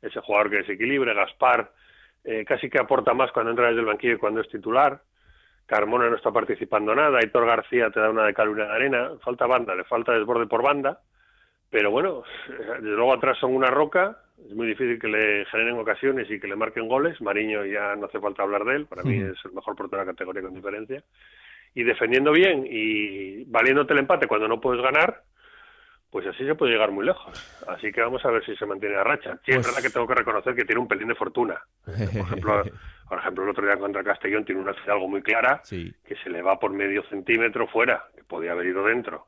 ese 0.02 0.20
jugador 0.20 0.50
que 0.50 0.58
desequilibre. 0.58 1.14
Gaspar 1.14 1.72
eh, 2.26 2.44
casi 2.46 2.70
que 2.70 2.80
aporta 2.80 3.14
más 3.14 3.32
cuando 3.32 3.52
entra 3.52 3.68
desde 3.68 3.80
el 3.80 3.86
banquillo 3.86 4.16
y 4.16 4.18
cuando 4.18 4.42
es 4.42 4.50
titular. 4.50 5.02
Carmona 5.66 6.10
no 6.10 6.16
está 6.16 6.32
participando 6.32 6.94
nada, 6.94 7.18
Aitor 7.20 7.46
García 7.46 7.90
te 7.90 8.00
da 8.00 8.10
una 8.10 8.26
de 8.26 8.34
cal 8.34 8.56
de 8.56 8.64
arena, 8.64 9.12
falta 9.24 9.48
banda, 9.48 9.76
le 9.76 9.84
falta 9.84 10.14
desborde 10.14 10.46
por 10.46 10.62
banda, 10.62 11.00
pero 11.70 11.92
bueno, 11.92 12.24
desde 12.48 12.96
luego 12.96 13.14
atrás 13.14 13.38
son 13.40 13.56
una 13.56 13.70
roca, 13.70 14.18
es 14.46 14.54
muy 14.54 14.68
difícil 14.68 15.00
que 15.00 15.08
le 15.08 15.46
generen 15.46 15.80
ocasiones 15.80 16.30
y 16.30 16.40
que 16.40 16.48
le 16.48 16.56
marquen 16.56 16.88
goles, 16.88 17.20
Mariño 17.22 17.66
ya 17.66 17.96
no 17.96 18.06
hace 18.06 18.20
falta 18.20 18.44
hablar 18.44 18.64
de 18.64 18.76
él, 18.76 18.86
para 18.86 19.04
mí 19.04 19.18
es 19.18 19.38
el 19.46 19.54
mejor 19.54 19.76
portero 19.76 20.02
de 20.02 20.06
la 20.06 20.12
categoría 20.12 20.44
con 20.44 20.54
diferencia, 20.54 21.04
y 21.74 21.84
defendiendo 21.84 22.32
bien 22.32 22.66
y 22.70 23.44
valiéndote 23.46 23.94
el 23.94 24.00
empate 24.00 24.28
cuando 24.28 24.48
no 24.48 24.62
puedes 24.62 24.82
ganar, 24.82 25.24
pues 26.16 26.28
así 26.28 26.46
se 26.46 26.56
puede 26.56 26.72
llegar 26.72 26.92
muy 26.92 27.06
lejos. 27.06 27.34
Así 27.68 27.92
que 27.92 28.00
vamos 28.00 28.24
a 28.24 28.32
ver 28.32 28.42
si 28.46 28.56
se 28.56 28.66
mantiene 28.66 28.96
la 28.96 29.04
racha. 29.04 29.38
Sí, 29.44 29.52
es 29.52 29.58
pues 29.58 29.68
verdad 29.68 29.82
que 29.82 29.90
tengo 29.90 30.08
que 30.08 30.16
reconocer 30.16 30.56
que 30.56 30.64
tiene 30.64 30.80
un 30.80 30.88
pelín 30.88 31.10
de 31.10 31.16
fortuna. 31.16 31.60
Por 31.84 31.94
ejemplo, 31.94 32.64
por 33.10 33.20
ejemplo 33.20 33.44
el 33.44 33.50
otro 33.50 33.66
día 33.66 33.78
contra 33.78 34.02
Castellón 34.02 34.46
tiene 34.46 34.62
una 34.62 34.74
algo 34.88 35.10
muy 35.10 35.22
clara 35.22 35.62
que 35.70 36.16
se 36.24 36.30
le 36.30 36.42
va 36.42 36.58
por 36.58 36.72
medio 36.72 37.04
centímetro 37.10 37.68
fuera, 37.68 38.06
que 38.16 38.24
podía 38.24 38.54
haber 38.54 38.68
ido 38.68 38.86
dentro. 38.86 39.28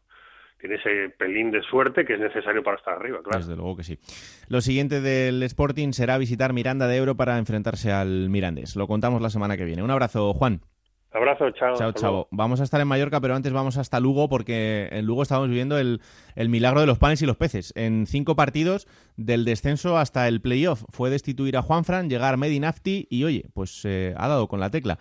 Tiene 0.62 0.76
ese 0.76 1.10
pelín 1.10 1.52
de 1.52 1.62
suerte 1.62 2.06
que 2.06 2.14
es 2.14 2.22
necesario 2.22 2.64
para 2.64 2.78
estar 2.78 2.94
arriba, 2.94 3.20
claro. 3.22 3.40
Desde 3.40 3.58
luego 3.58 3.76
que 3.76 3.84
sí. 3.84 4.00
Lo 4.48 4.62
siguiente 4.62 5.02
del 5.02 5.44
Sporting 5.44 5.92
será 5.92 6.18
visitar 6.18 6.54
Miranda 6.54 6.88
de 6.88 6.96
Ebro 6.96 7.18
para 7.18 7.38
enfrentarse 7.38 7.92
al 7.92 8.30
Mirandés. 8.30 8.78
Lo 8.78 8.88
contamos 8.88 9.22
la 9.22 9.30
semana 9.30 9.58
que 9.58 9.66
viene. 9.66 9.84
Un 9.84 9.92
abrazo, 9.92 10.34
Juan. 10.34 10.62
Abrazo, 11.18 11.50
chao. 11.52 11.76
Chao, 11.76 11.92
chao. 11.94 12.28
Vamos 12.30 12.62
a 12.62 12.64
estar 12.64 12.80
en 12.80 12.88
Mallorca, 12.88 13.20
pero 13.20 13.36
antes 13.36 13.52
vamos 13.52 13.78
hasta 13.78 14.00
Lugo 14.00 14.30
porque 14.30 14.88
en 14.92 15.06
Lugo 15.06 15.24
estamos 15.24 15.50
viviendo 15.50 15.80
el, 15.80 16.00
milagro 16.36 16.80
de 16.80 16.86
los 16.86 17.00
panes 17.00 17.22
y 17.24 17.26
los 17.26 17.38
peces. 17.38 17.74
En 17.76 18.06
cinco 18.06 18.36
partidos, 18.36 18.88
del 19.16 19.44
descenso 19.44 19.98
hasta 19.98 20.28
el 20.28 20.42
playoff, 20.42 20.84
fue 20.90 21.10
destituir 21.10 21.58
a 21.58 21.64
Juanfran, 21.64 22.08
llegar 22.08 22.38
Medinafti 22.38 23.08
y 23.10 23.24
oye, 23.24 23.46
pues 23.56 23.84
eh, 23.86 24.14
ha 24.16 24.28
dado 24.28 24.48
con 24.48 24.60
la 24.60 24.70
tecla. 24.70 25.00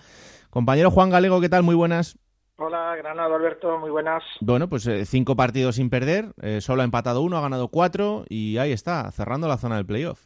Compañero 0.48 0.90
Juan 0.90 1.10
Galego, 1.10 1.40
¿qué 1.42 1.50
tal? 1.50 1.62
Muy 1.62 1.74
buenas. 1.74 2.18
Hola, 2.56 2.96
Granado 2.96 3.34
Alberto, 3.34 3.78
muy 3.78 3.90
buenas. 3.90 4.22
Bueno, 4.40 4.70
pues 4.70 4.86
eh, 4.86 5.04
cinco 5.04 5.36
partidos 5.36 5.76
sin 5.76 5.90
perder, 5.90 6.32
eh, 6.40 6.62
solo 6.62 6.80
ha 6.80 6.86
empatado 6.86 7.20
uno, 7.20 7.36
ha 7.36 7.42
ganado 7.42 7.68
cuatro 7.68 8.24
y 8.30 8.56
ahí 8.56 8.72
está, 8.72 9.10
cerrando 9.10 9.48
la 9.48 9.58
zona 9.58 9.76
del 9.76 9.84
playoff. 9.84 10.24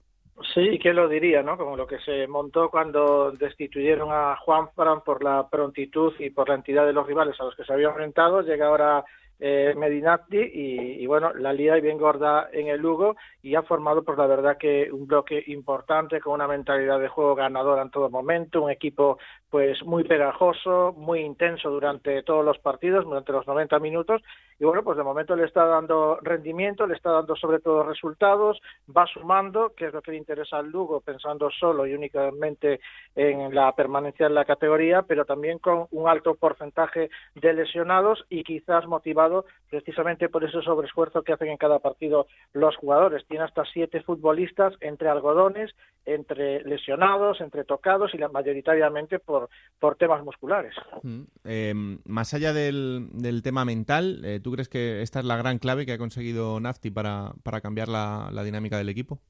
Sí, 0.54 0.78
¿quién 0.80 0.96
lo 0.96 1.08
diría, 1.08 1.42
no? 1.42 1.56
Como 1.56 1.76
lo 1.76 1.86
que 1.86 1.98
se 1.98 2.26
montó 2.26 2.70
cuando 2.70 3.30
destituyeron 3.32 4.08
a 4.10 4.36
Juan 4.36 4.70
Fran 4.74 5.02
por 5.02 5.22
la 5.22 5.48
prontitud 5.48 6.14
y 6.18 6.30
por 6.30 6.48
la 6.48 6.54
entidad 6.54 6.86
de 6.86 6.92
los 6.92 7.06
rivales 7.06 7.38
a 7.40 7.44
los 7.44 7.54
que 7.54 7.64
se 7.64 7.72
había 7.72 7.88
enfrentado, 7.88 8.40
llega 8.40 8.66
ahora 8.66 9.04
eh, 9.38 9.74
Medinati 9.76 10.38
y, 10.38 11.06
bueno, 11.06 11.32
la 11.32 11.52
lía 11.52 11.78
y 11.78 11.80
bien 11.80 11.98
gorda 11.98 12.48
en 12.52 12.68
el 12.68 12.80
Lugo 12.80 13.16
y 13.42 13.54
ha 13.54 13.62
formado 13.62 14.02
pues 14.02 14.18
la 14.18 14.26
verdad 14.26 14.58
que 14.58 14.90
un 14.92 15.06
bloque 15.06 15.42
importante 15.46 16.20
con 16.20 16.34
una 16.34 16.46
mentalidad 16.46 17.00
de 17.00 17.08
juego 17.08 17.34
ganadora 17.34 17.82
en 17.82 17.90
todo 17.90 18.10
momento, 18.10 18.62
un 18.62 18.70
equipo 18.70 19.18
pues 19.50 19.84
muy 19.84 20.04
pegajoso, 20.04 20.94
muy 20.96 21.20
intenso 21.20 21.70
durante 21.70 22.22
todos 22.22 22.44
los 22.44 22.58
partidos, 22.58 23.04
durante 23.04 23.32
los 23.32 23.46
90 23.46 23.78
minutos 23.80 24.22
y 24.60 24.64
bueno, 24.66 24.84
pues 24.84 24.98
de 24.98 25.02
momento 25.02 25.34
le 25.34 25.46
está 25.46 25.64
dando 25.64 26.18
rendimiento, 26.20 26.86
le 26.86 26.94
está 26.94 27.10
dando 27.10 27.34
sobre 27.34 27.60
todo 27.60 27.82
resultados, 27.82 28.60
va 28.94 29.06
sumando, 29.06 29.72
que 29.74 29.86
es 29.86 29.94
lo 29.94 30.02
que 30.02 30.10
le 30.10 30.18
interesa 30.18 30.58
al 30.58 30.70
Lugo, 30.70 31.00
pensando 31.00 31.50
solo 31.50 31.86
y 31.86 31.94
únicamente 31.94 32.78
en 33.16 33.54
la 33.54 33.74
permanencia 33.74 34.26
en 34.26 34.34
la 34.34 34.44
categoría, 34.44 35.00
pero 35.00 35.24
también 35.24 35.58
con 35.60 35.86
un 35.92 36.08
alto 36.10 36.34
porcentaje 36.34 37.08
de 37.36 37.54
lesionados 37.54 38.26
y 38.28 38.44
quizás 38.44 38.86
motivado 38.86 39.46
precisamente 39.70 40.28
por 40.28 40.44
ese 40.44 40.60
sobreesfuerzo 40.60 41.22
que 41.22 41.32
hacen 41.32 41.48
en 41.48 41.56
cada 41.56 41.78
partido 41.78 42.26
los 42.52 42.76
jugadores. 42.76 43.24
Tiene 43.28 43.44
hasta 43.44 43.64
siete 43.64 44.02
futbolistas 44.02 44.74
entre 44.82 45.08
algodones, 45.08 45.74
entre 46.04 46.62
lesionados, 46.64 47.40
entre 47.40 47.64
tocados 47.64 48.12
y 48.14 48.18
mayoritariamente 48.18 49.18
por, 49.20 49.39
por 49.78 49.96
temas 49.96 50.22
musculares. 50.24 50.74
Mm, 51.02 51.22
eh, 51.44 51.74
más 52.04 52.34
allá 52.34 52.52
del, 52.52 53.08
del 53.12 53.42
tema 53.42 53.64
mental, 53.64 54.22
eh, 54.24 54.40
¿tú 54.40 54.52
crees 54.52 54.68
que 54.68 55.02
esta 55.02 55.20
es 55.20 55.24
la 55.24 55.36
gran 55.36 55.58
clave 55.58 55.86
que 55.86 55.92
ha 55.92 55.98
conseguido 55.98 56.60
Nafti 56.60 56.90
para, 56.90 57.32
para 57.42 57.60
cambiar 57.60 57.88
la, 57.88 58.30
la 58.32 58.42
dinámica 58.42 58.78
del 58.78 58.88
equipo? 58.88 59.20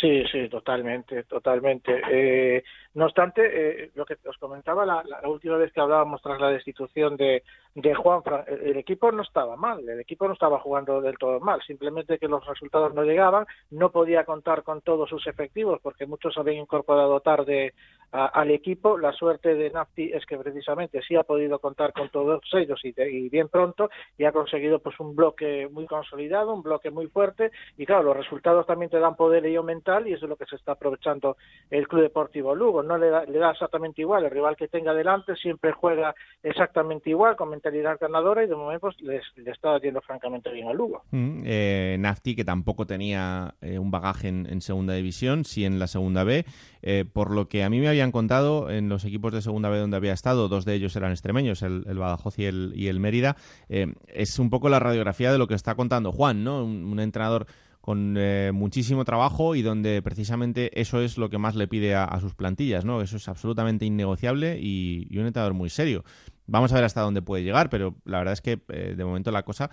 Sí, 0.00 0.24
sí, 0.32 0.48
totalmente, 0.48 1.22
totalmente. 1.24 2.00
Eh, 2.10 2.64
no 2.94 3.04
obstante, 3.04 3.42
eh, 3.84 3.90
lo 3.94 4.04
que 4.04 4.16
os 4.26 4.36
comentaba 4.38 4.84
la, 4.84 5.04
la, 5.04 5.28
última 5.28 5.56
vez 5.58 5.72
que 5.72 5.80
hablábamos 5.80 6.20
tras 6.22 6.40
la 6.40 6.50
destitución 6.50 7.16
de, 7.16 7.44
de 7.76 7.94
Juan, 7.94 8.20
el, 8.48 8.70
el, 8.70 8.76
equipo 8.78 9.12
no 9.12 9.22
estaba 9.22 9.54
mal, 9.54 9.88
el 9.88 10.00
equipo 10.00 10.26
no 10.26 10.32
estaba 10.32 10.58
jugando 10.58 11.00
del 11.00 11.18
todo 11.18 11.38
mal, 11.38 11.62
simplemente 11.62 12.18
que 12.18 12.26
los 12.26 12.44
resultados 12.46 12.92
no 12.94 13.04
llegaban, 13.04 13.46
no 13.70 13.92
podía 13.92 14.24
contar 14.24 14.64
con 14.64 14.80
todos 14.80 15.08
sus 15.08 15.24
efectivos 15.28 15.78
porque 15.80 16.06
muchos 16.06 16.36
habían 16.36 16.62
incorporado 16.62 17.20
tarde 17.20 17.74
a, 18.12 18.26
al 18.26 18.50
equipo. 18.50 18.98
La 18.98 19.12
suerte 19.12 19.54
de 19.54 19.70
Nafti 19.70 20.10
es 20.12 20.24
que 20.26 20.36
precisamente 20.38 21.00
sí 21.06 21.16
ha 21.16 21.22
podido 21.22 21.58
contar 21.58 21.92
con 21.92 22.08
todos 22.10 22.42
ellos 22.52 22.80
y, 22.84 22.94
y 22.96 23.28
bien 23.28 23.48
pronto 23.48 23.90
y 24.18 24.24
ha 24.24 24.32
conseguido 24.32 24.78
pues 24.80 24.98
un 25.00 25.14
bloque 25.14 25.68
muy 25.70 25.86
consolidado, 25.86 26.54
un 26.54 26.62
bloque 26.62 26.90
muy 26.90 27.06
fuerte 27.08 27.50
y 27.76 27.86
claro, 27.86 28.02
los 28.04 28.16
resultados 28.16 28.66
también 28.66 28.90
te 28.90 28.98
dan 28.98 29.16
poder 29.16 29.46
ello 29.46 29.62
mental 29.62 30.06
y 30.06 30.12
eso 30.12 30.26
es 30.26 30.30
lo 30.30 30.36
que 30.36 30.46
se 30.46 30.56
está 30.56 30.72
aprovechando 30.72 31.36
el 31.70 31.88
Club 31.88 32.02
Deportivo 32.02 32.54
Lugo. 32.54 32.82
No 32.82 32.98
le 32.98 33.10
da, 33.10 33.24
le 33.24 33.38
da 33.38 33.50
exactamente 33.50 34.02
igual, 34.02 34.24
el 34.24 34.30
rival 34.30 34.56
que 34.56 34.68
tenga 34.68 34.94
delante 34.94 35.36
siempre 35.36 35.72
juega 35.72 36.14
exactamente 36.42 37.10
igual, 37.10 37.36
con 37.36 37.50
mentalidad 37.50 37.98
ganadora 38.00 38.44
y 38.44 38.48
de 38.48 38.56
momento 38.56 38.80
pues, 38.80 39.00
le 39.00 39.50
está 39.50 39.78
yendo 39.78 40.00
francamente 40.00 40.50
bien 40.50 40.68
a 40.68 40.72
Lugo. 40.72 41.02
Mm, 41.10 41.42
eh, 41.44 41.96
Nafti, 41.98 42.34
que 42.34 42.44
tampoco 42.44 42.86
tenía 42.86 43.54
eh, 43.60 43.78
un 43.78 43.90
bagaje 43.90 44.28
en, 44.28 44.46
en, 44.48 44.60
segunda 44.60 44.94
división, 44.94 45.44
sí 45.44 45.64
en 45.64 45.78
la 45.78 45.86
segunda 45.86 46.24
B, 46.24 46.44
eh, 46.82 47.04
por 47.10 47.30
lo 47.30 47.48
que 47.48 47.62
a 47.62 47.70
mí 47.70 47.80
me 47.80 47.88
habían 48.00 48.12
contado 48.12 48.70
en 48.70 48.88
los 48.88 49.04
equipos 49.04 49.30
de 49.30 49.42
segunda 49.42 49.68
B 49.68 49.78
donde 49.78 49.98
había 49.98 50.14
estado, 50.14 50.48
dos 50.48 50.64
de 50.64 50.72
ellos 50.72 50.96
eran 50.96 51.10
extremeños, 51.10 51.60
el, 51.62 51.82
Badajoz 51.84 52.38
y 52.38 52.46
el, 52.46 52.72
y 52.74 52.88
el 52.88 52.98
Mérida, 52.98 53.36
eh, 53.68 53.92
es 54.08 54.38
un 54.38 54.48
poco 54.48 54.70
la 54.70 54.78
radiografía 54.78 55.30
de 55.30 55.36
lo 55.36 55.46
que 55.46 55.54
está 55.54 55.74
contando 55.74 56.12
Juan, 56.12 56.44
¿no? 56.44 56.64
Un, 56.64 56.98
entrenador 56.98 57.46
con 57.82 58.16
eh, 58.18 58.52
muchísimo 58.54 59.04
trabajo 59.04 59.54
y 59.54 59.60
donde 59.60 60.00
precisamente 60.00 60.80
eso 60.80 61.02
es 61.02 61.18
lo 61.18 61.28
que 61.28 61.36
más 61.36 61.56
le 61.56 61.68
pide 61.68 61.94
a, 61.94 62.18
sus 62.20 62.34
plantillas, 62.34 62.86
¿no? 62.86 63.02
Eso 63.02 63.18
es 63.18 63.28
absolutamente 63.28 63.84
innegociable 63.84 64.58
y, 64.58 65.06
un 65.18 65.26
entrenador 65.26 65.52
muy 65.52 65.68
serio. 65.68 66.02
Vamos 66.46 66.72
a 66.72 66.76
ver 66.76 66.84
hasta 66.84 67.02
dónde 67.02 67.20
puede 67.20 67.44
llegar, 67.44 67.68
pero 67.68 67.96
la 68.06 68.18
verdad 68.18 68.32
es 68.32 68.40
que 68.40 68.60
eh, 68.68 68.94
de 68.96 69.04
momento 69.04 69.30
la 69.30 69.42
cosa 69.42 69.70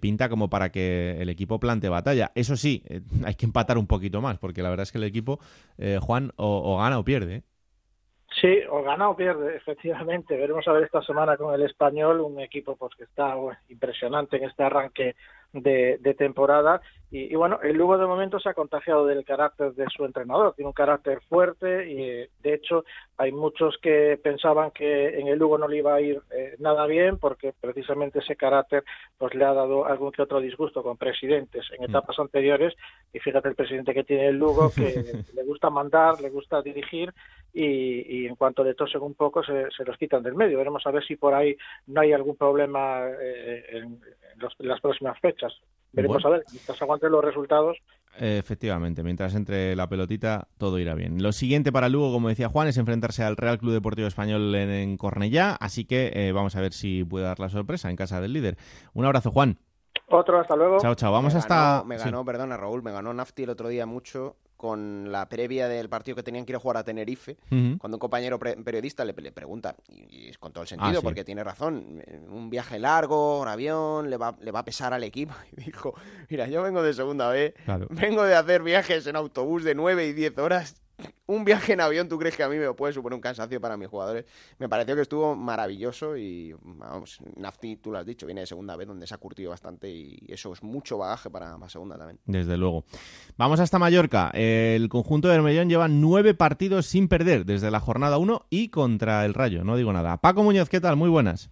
pinta 0.00 0.28
como 0.28 0.48
para 0.48 0.70
que 0.70 1.16
el 1.20 1.28
equipo 1.28 1.58
plante 1.58 1.88
batalla. 1.88 2.30
Eso 2.36 2.56
sí, 2.56 2.84
hay 3.24 3.34
que 3.34 3.46
empatar 3.46 3.76
un 3.76 3.88
poquito 3.88 4.20
más, 4.20 4.38
porque 4.38 4.62
la 4.62 4.70
verdad 4.70 4.84
es 4.84 4.92
que 4.92 4.98
el 4.98 5.04
equipo, 5.04 5.40
Juan, 6.00 6.32
o, 6.36 6.78
gana 6.78 6.98
o 7.00 7.04
pierde. 7.04 7.42
Sí, 8.40 8.60
o 8.70 8.82
gana 8.82 9.08
o 9.08 9.16
pierde, 9.16 9.56
efectivamente. 9.56 10.36
Veremos 10.36 10.66
a 10.68 10.72
ver 10.72 10.84
esta 10.84 11.02
semana 11.02 11.36
con 11.36 11.54
el 11.54 11.62
español, 11.62 12.20
un 12.20 12.40
equipo 12.40 12.76
pues 12.76 12.94
que 12.94 13.04
está 13.04 13.34
bueno, 13.34 13.58
impresionante 13.68 14.36
en 14.36 14.44
este 14.44 14.62
arranque 14.62 15.16
de, 15.52 15.98
de 16.00 16.14
temporada. 16.14 16.82
Y, 17.10 17.32
y, 17.32 17.34
bueno, 17.34 17.60
el 17.62 17.76
Lugo 17.76 17.96
de 17.96 18.06
momento 18.06 18.38
se 18.38 18.48
ha 18.48 18.54
contagiado 18.54 19.06
del 19.06 19.24
carácter 19.24 19.72
de 19.72 19.86
su 19.88 20.04
entrenador. 20.04 20.54
Tiene 20.54 20.68
un 20.68 20.74
carácter 20.74 21.20
fuerte 21.28 21.88
y 21.88 22.28
de 22.42 22.54
hecho 22.54 22.84
hay 23.16 23.32
muchos 23.32 23.78
que 23.80 24.18
pensaban 24.22 24.72
que 24.72 25.18
en 25.18 25.28
el 25.28 25.38
Lugo 25.38 25.56
no 25.56 25.68
le 25.68 25.78
iba 25.78 25.94
a 25.94 26.00
ir 26.00 26.20
eh, 26.30 26.56
nada 26.58 26.84
bien 26.86 27.18
porque 27.18 27.54
precisamente 27.58 28.18
ese 28.18 28.36
carácter 28.36 28.84
pues 29.16 29.34
le 29.34 29.44
ha 29.44 29.54
dado 29.54 29.86
algún 29.86 30.12
que 30.12 30.22
otro 30.22 30.40
disgusto 30.40 30.82
con 30.82 30.96
presidentes 30.98 31.64
en 31.78 31.84
etapas 31.84 32.18
mm. 32.18 32.22
anteriores. 32.22 32.74
Y 33.14 33.20
fíjate 33.20 33.48
el 33.48 33.54
presidente 33.54 33.94
que 33.94 34.04
tiene 34.04 34.28
el 34.28 34.36
Lugo 34.36 34.70
que 34.74 35.22
le 35.34 35.44
gusta 35.44 35.70
mandar, 35.70 36.20
le 36.20 36.28
gusta 36.28 36.60
dirigir 36.60 37.14
y, 37.56 38.18
y, 38.18 38.26
en 38.26 38.36
cuanto 38.36 38.62
le 38.62 38.74
tosen 38.74 39.00
un 39.00 39.14
poco 39.14 39.42
se, 39.42 39.70
se, 39.74 39.82
los 39.84 39.96
quitan 39.96 40.22
del 40.22 40.34
medio. 40.34 40.58
Veremos 40.58 40.86
a 40.86 40.90
ver 40.90 41.02
si 41.06 41.16
por 41.16 41.32
ahí 41.32 41.56
no 41.86 42.02
hay 42.02 42.12
algún 42.12 42.36
problema 42.36 43.06
eh, 43.08 43.64
en, 43.70 43.84
en, 43.84 44.38
los, 44.38 44.52
en, 44.58 44.68
las 44.68 44.78
próximas 44.82 45.18
fechas. 45.20 45.54
Veremos 45.90 46.22
bueno. 46.22 46.36
a 46.36 46.38
ver, 46.38 46.46
mientras 46.52 46.82
aguanten 46.82 47.10
los 47.10 47.24
resultados. 47.24 47.78
Efectivamente, 48.18 49.02
mientras 49.02 49.34
entre 49.34 49.74
la 49.74 49.88
pelotita 49.88 50.48
todo 50.58 50.78
irá 50.78 50.94
bien. 50.94 51.22
Lo 51.22 51.32
siguiente 51.32 51.72
para 51.72 51.88
Lugo, 51.88 52.12
como 52.12 52.28
decía 52.28 52.50
Juan, 52.50 52.68
es 52.68 52.76
enfrentarse 52.76 53.24
al 53.24 53.38
Real 53.38 53.58
Club 53.58 53.72
Deportivo 53.72 54.06
Español 54.06 54.54
en, 54.54 54.68
en 54.68 54.96
Cornellá, 54.98 55.56
así 55.58 55.86
que 55.86 56.12
eh, 56.14 56.32
vamos 56.32 56.56
a 56.56 56.60
ver 56.60 56.74
si 56.74 57.04
puede 57.04 57.24
dar 57.24 57.40
la 57.40 57.48
sorpresa 57.48 57.88
en 57.88 57.96
casa 57.96 58.20
del 58.20 58.34
líder. 58.34 58.58
Un 58.92 59.06
abrazo, 59.06 59.30
Juan. 59.30 59.56
Otro, 60.08 60.38
hasta 60.38 60.54
luego. 60.56 60.78
Chao, 60.78 60.94
chao. 60.94 61.10
Vamos 61.10 61.32
me 61.32 61.38
hasta. 61.38 61.78
Ganó, 61.78 61.84
me 61.86 61.96
ganó, 61.96 62.18
sí. 62.20 62.26
perdona, 62.26 62.56
Raúl, 62.58 62.82
me 62.82 62.92
ganó 62.92 63.14
Nafti 63.14 63.44
el 63.44 63.50
otro 63.50 63.68
día 63.68 63.86
mucho 63.86 64.36
con 64.56 65.10
la 65.12 65.28
previa 65.28 65.68
del 65.68 65.88
partido 65.88 66.16
que 66.16 66.22
tenían 66.22 66.44
que 66.44 66.52
ir 66.52 66.56
a 66.56 66.60
jugar 66.60 66.78
a 66.78 66.84
Tenerife, 66.84 67.36
uh 67.50 67.54
-huh. 67.54 67.78
cuando 67.78 67.96
un 67.96 68.00
compañero 68.00 68.38
periodista 68.38 69.04
le, 69.04 69.12
le 69.12 69.32
pregunta, 69.32 69.76
y, 69.88 70.28
y, 70.28 70.32
con 70.38 70.52
todo 70.52 70.62
el 70.62 70.68
sentido, 70.68 70.90
ah, 70.90 70.94
sí. 70.96 71.02
porque 71.02 71.24
tiene 71.24 71.44
razón, 71.44 72.02
un 72.30 72.50
viaje 72.50 72.78
largo, 72.78 73.40
un 73.40 73.48
avión, 73.48 74.10
le 74.10 74.16
va, 74.16 74.36
le 74.40 74.50
va 74.50 74.60
a 74.60 74.64
pesar 74.64 74.92
al 74.92 75.04
equipo. 75.04 75.34
Y 75.56 75.64
dijo, 75.64 75.94
mira, 76.28 76.48
yo 76.48 76.62
vengo 76.62 76.82
de 76.82 76.92
segunda 76.92 77.28
B, 77.30 77.54
claro. 77.64 77.86
vengo 77.90 78.22
de 78.22 78.34
hacer 78.34 78.62
viajes 78.62 79.06
en 79.06 79.16
autobús 79.16 79.64
de 79.64 79.74
9 79.74 80.06
y 80.06 80.12
10 80.12 80.38
horas, 80.38 80.82
un 81.26 81.44
viaje 81.44 81.72
en 81.72 81.80
avión, 81.80 82.08
¿tú 82.08 82.18
crees 82.18 82.36
que 82.36 82.42
a 82.42 82.48
mí 82.48 82.56
me 82.56 82.72
puede 82.72 82.92
suponer 82.92 83.14
un 83.14 83.20
cansancio 83.20 83.60
para 83.60 83.76
mis 83.76 83.88
jugadores? 83.88 84.24
Me 84.58 84.68
pareció 84.68 84.94
que 84.94 85.02
estuvo 85.02 85.34
maravilloso 85.34 86.16
y, 86.16 86.54
vamos, 86.62 87.18
Nafti, 87.36 87.76
tú 87.76 87.90
lo 87.90 87.98
has 87.98 88.06
dicho, 88.06 88.26
viene 88.26 88.42
de 88.42 88.46
segunda 88.46 88.76
vez 88.76 88.88
donde 88.88 89.06
se 89.06 89.14
ha 89.14 89.18
curtido 89.18 89.50
bastante 89.50 89.90
y 89.90 90.18
eso 90.28 90.52
es 90.52 90.62
mucho 90.62 90.98
bagaje 90.98 91.30
para 91.30 91.58
la 91.58 91.68
segunda 91.68 91.98
también. 91.98 92.18
Desde 92.24 92.56
luego. 92.56 92.84
Vamos 93.36 93.60
hasta 93.60 93.78
Mallorca. 93.78 94.30
El 94.34 94.88
conjunto 94.88 95.28
de 95.28 95.34
Bermellón 95.34 95.68
lleva 95.68 95.88
nueve 95.88 96.34
partidos 96.34 96.86
sin 96.86 97.08
perder 97.08 97.44
desde 97.44 97.70
la 97.70 97.80
jornada 97.80 98.18
1 98.18 98.46
y 98.50 98.68
contra 98.68 99.24
el 99.24 99.34
Rayo, 99.34 99.64
no 99.64 99.76
digo 99.76 99.92
nada. 99.92 100.18
Paco 100.18 100.42
Muñoz, 100.42 100.68
¿qué 100.68 100.80
tal? 100.80 100.96
Muy 100.96 101.08
buenas. 101.08 101.50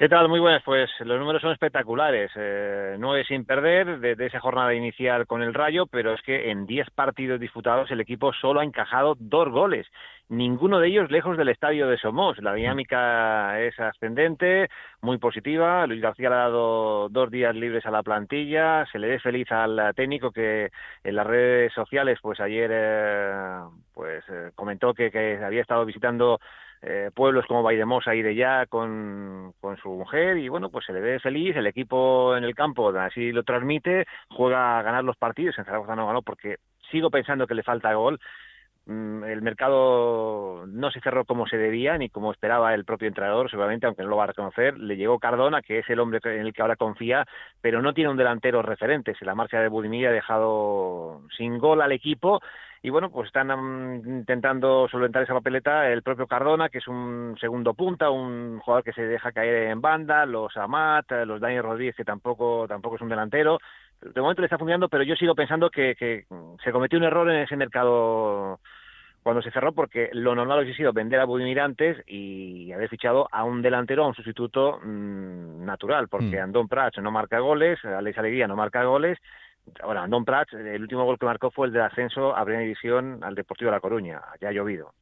¿Qué 0.00 0.08
tal? 0.08 0.30
Muy 0.30 0.40
buenas. 0.40 0.62
Pues 0.62 0.88
los 1.00 1.18
números 1.18 1.42
son 1.42 1.52
espectaculares. 1.52 2.30
Eh, 2.34 2.96
nueve 2.98 3.22
sin 3.28 3.44
perder 3.44 4.00
desde 4.00 4.24
esa 4.24 4.40
jornada 4.40 4.72
inicial 4.72 5.26
con 5.26 5.42
el 5.42 5.52
Rayo, 5.52 5.84
pero 5.84 6.14
es 6.14 6.22
que 6.22 6.50
en 6.50 6.64
diez 6.64 6.88
partidos 6.88 7.38
disputados 7.38 7.90
el 7.90 8.00
equipo 8.00 8.32
solo 8.32 8.60
ha 8.60 8.64
encajado 8.64 9.14
dos 9.18 9.50
goles. 9.50 9.86
Ninguno 10.30 10.78
de 10.78 10.88
ellos 10.88 11.10
lejos 11.10 11.36
del 11.36 11.50
estadio 11.50 11.86
de 11.86 11.98
Somos. 11.98 12.38
La 12.38 12.54
dinámica 12.54 13.60
es 13.60 13.78
ascendente, 13.78 14.70
muy 15.02 15.18
positiva. 15.18 15.86
Luis 15.86 16.00
García 16.00 16.30
le 16.30 16.34
ha 16.36 16.38
dado 16.38 17.10
dos 17.10 17.30
días 17.30 17.54
libres 17.54 17.84
a 17.84 17.90
la 17.90 18.02
plantilla. 18.02 18.86
Se 18.90 18.98
le 18.98 19.06
ve 19.06 19.18
feliz 19.18 19.52
al 19.52 19.92
técnico 19.94 20.30
que 20.30 20.70
en 21.04 21.14
las 21.14 21.26
redes 21.26 21.74
sociales, 21.74 22.18
pues 22.22 22.40
ayer, 22.40 22.70
eh, 22.72 23.60
pues 23.92 24.24
eh, 24.30 24.50
comentó 24.54 24.94
que, 24.94 25.10
que 25.10 25.44
había 25.44 25.60
estado 25.60 25.84
visitando 25.84 26.40
eh, 26.82 27.10
pueblos 27.14 27.46
como 27.46 27.62
Vaidemosa 27.62 28.14
y 28.14 28.22
de 28.22 28.34
ya 28.34 28.66
con, 28.66 29.52
con, 29.60 29.76
su 29.78 29.90
mujer 29.90 30.38
y 30.38 30.48
bueno, 30.48 30.70
pues 30.70 30.86
se 30.86 30.92
le 30.92 31.00
ve 31.00 31.20
feliz, 31.20 31.54
el 31.56 31.66
equipo 31.66 32.36
en 32.36 32.44
el 32.44 32.54
campo 32.54 32.90
así 32.90 33.32
lo 33.32 33.42
transmite, 33.42 34.06
juega 34.30 34.78
a 34.78 34.82
ganar 34.82 35.04
los 35.04 35.16
partidos, 35.16 35.58
en 35.58 35.64
Zaragoza 35.64 35.96
no 35.96 36.06
ganó 36.06 36.22
porque 36.22 36.56
sigo 36.90 37.10
pensando 37.10 37.46
que 37.46 37.54
le 37.54 37.62
falta 37.62 37.92
gol, 37.94 38.18
el 38.86 39.42
mercado 39.42 40.66
no 40.66 40.90
se 40.90 41.00
cerró 41.00 41.24
como 41.24 41.46
se 41.46 41.56
debía 41.56 41.96
ni 41.98 42.08
como 42.08 42.32
esperaba 42.32 42.74
el 42.74 42.84
propio 42.84 43.08
entrenador, 43.08 43.50
seguramente, 43.50 43.86
aunque 43.86 44.02
no 44.02 44.08
lo 44.08 44.16
va 44.16 44.24
a 44.24 44.28
reconocer. 44.28 44.78
Le 44.78 44.96
llegó 44.96 45.18
Cardona, 45.18 45.62
que 45.62 45.78
es 45.78 45.90
el 45.90 46.00
hombre 46.00 46.20
en 46.24 46.46
el 46.46 46.52
que 46.52 46.62
ahora 46.62 46.76
confía, 46.76 47.26
pero 47.60 47.82
no 47.82 47.94
tiene 47.94 48.10
un 48.10 48.16
delantero 48.16 48.62
referente. 48.62 49.14
Si 49.14 49.24
la 49.24 49.34
marcha 49.34 49.60
de 49.60 49.68
Budimir 49.68 50.08
ha 50.08 50.12
dejado 50.12 51.22
sin 51.36 51.58
gol 51.58 51.82
al 51.82 51.92
equipo 51.92 52.40
y 52.82 52.88
bueno, 52.88 53.10
pues 53.10 53.26
están 53.26 54.02
intentando 54.06 54.88
solventar 54.88 55.22
esa 55.22 55.34
papeleta 55.34 55.90
el 55.90 56.02
propio 56.02 56.26
Cardona, 56.26 56.70
que 56.70 56.78
es 56.78 56.88
un 56.88 57.36
segundo 57.38 57.74
punta, 57.74 58.08
un 58.10 58.58
jugador 58.60 58.84
que 58.84 58.94
se 58.94 59.02
deja 59.02 59.32
caer 59.32 59.70
en 59.70 59.82
banda, 59.82 60.24
los 60.24 60.56
Amat, 60.56 61.10
los 61.26 61.40
Daniel 61.40 61.64
Rodríguez, 61.64 61.94
que 61.94 62.04
tampoco, 62.04 62.66
tampoco 62.66 62.96
es 62.96 63.02
un 63.02 63.10
delantero. 63.10 63.58
De 64.00 64.20
momento 64.20 64.40
le 64.42 64.46
está 64.46 64.58
funcionando, 64.58 64.88
pero 64.88 65.04
yo 65.04 65.14
sigo 65.16 65.34
pensando 65.34 65.70
que, 65.70 65.94
que 65.94 66.24
se 66.64 66.72
cometió 66.72 66.98
un 66.98 67.04
error 67.04 67.30
en 67.30 67.42
ese 67.42 67.56
mercado 67.56 68.58
cuando 69.22 69.42
se 69.42 69.50
cerró 69.50 69.72
porque 69.72 70.08
lo 70.12 70.34
normal 70.34 70.60
hubiese 70.60 70.76
sido 70.76 70.92
vender 70.92 71.20
a 71.20 71.26
Budimir 71.26 71.60
antes 71.60 71.98
y 72.06 72.72
haber 72.72 72.88
fichado 72.88 73.28
a 73.30 73.44
un 73.44 73.60
delantero, 73.60 74.04
a 74.04 74.08
un 74.08 74.14
sustituto 74.14 74.80
mmm, 74.82 75.64
natural, 75.64 76.08
porque 76.08 76.38
Mm. 76.38 76.44
Andón 76.44 76.68
Prats 76.68 76.98
no 77.02 77.10
marca 77.10 77.38
goles, 77.40 77.78
Alex 77.84 78.16
Alegría 78.16 78.46
no 78.48 78.56
marca 78.56 78.82
goles, 78.84 79.18
ahora 79.82 80.02
Andón 80.04 80.24
Prats, 80.24 80.54
el 80.54 80.80
último 80.80 81.04
gol 81.04 81.18
que 81.18 81.26
marcó 81.26 81.50
fue 81.50 81.66
el 81.66 81.72
de 81.74 81.82
ascenso 81.82 82.34
a 82.34 82.42
Primera 82.44 82.62
División 82.62 83.22
al 83.22 83.34
Deportivo 83.34 83.70
de 83.70 83.76
La 83.76 83.80
Coruña, 83.80 84.22
ya 84.40 84.48
ha 84.48 84.52
llovido. 84.52 84.94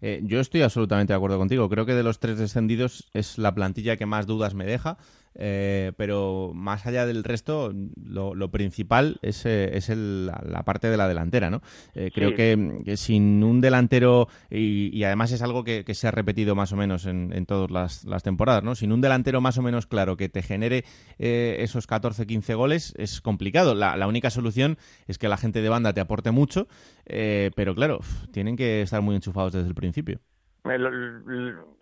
Eh, 0.00 0.20
yo 0.22 0.40
estoy 0.40 0.62
absolutamente 0.62 1.12
de 1.12 1.16
acuerdo 1.16 1.38
contigo. 1.38 1.68
Creo 1.68 1.84
que 1.84 1.94
de 1.94 2.04
los 2.04 2.20
tres 2.20 2.38
descendidos 2.38 3.10
es 3.14 3.36
la 3.36 3.54
plantilla 3.54 3.96
que 3.96 4.06
más 4.06 4.26
dudas 4.26 4.54
me 4.54 4.64
deja. 4.64 4.96
Eh, 5.38 5.92
pero 5.96 6.50
más 6.54 6.84
allá 6.86 7.06
del 7.06 7.24
resto, 7.24 7.72
lo, 8.04 8.34
lo 8.34 8.50
principal 8.50 9.18
es, 9.22 9.46
eh, 9.46 9.70
es 9.76 9.88
el- 9.88 10.26
la, 10.26 10.42
la 10.44 10.64
parte 10.64 10.88
de 10.90 10.96
la 10.96 11.08
delantera, 11.08 11.48
¿no? 11.48 11.62
Eh, 11.94 12.10
creo 12.12 12.30
Sí. 12.30 12.36
que, 12.36 12.78
que 12.84 12.96
sin 12.96 13.42
un 13.44 13.60
delantero, 13.60 14.28
y, 14.50 14.90
y 14.96 15.04
además 15.04 15.32
es 15.32 15.40
algo 15.42 15.64
que, 15.64 15.84
que 15.84 15.94
se 15.94 16.08
ha 16.08 16.10
repetido 16.10 16.54
más 16.54 16.72
o 16.72 16.76
menos 16.76 17.06
en, 17.06 17.32
en 17.32 17.46
todas 17.46 17.70
las, 17.70 18.04
las 18.04 18.22
temporadas, 18.22 18.62
¿no? 18.64 18.74
Sin 18.74 18.92
un 18.92 19.00
delantero 19.00 19.40
más 19.40 19.56
o 19.58 19.62
menos 19.62 19.86
claro 19.86 20.16
que 20.16 20.28
te 20.28 20.42
genere 20.42 20.84
eh, 21.18 21.56
esos 21.60 21.86
14-15 21.88 22.54
goles 22.56 22.94
es 22.98 23.20
complicado. 23.20 23.74
La, 23.74 23.96
la 23.96 24.06
única 24.08 24.30
solución 24.30 24.76
es 25.06 25.18
que 25.18 25.28
la 25.28 25.36
gente 25.36 25.62
de 25.62 25.68
banda 25.68 25.92
te 25.92 26.00
aporte 26.00 26.32
mucho, 26.32 26.66
eh, 27.06 27.50
pero 27.54 27.74
claro, 27.74 28.00
tienen 28.32 28.56
que 28.56 28.82
estar 28.82 29.00
muy 29.02 29.14
enchufados 29.14 29.52
desde 29.52 29.68
el 29.68 29.74
principio. 29.74 30.20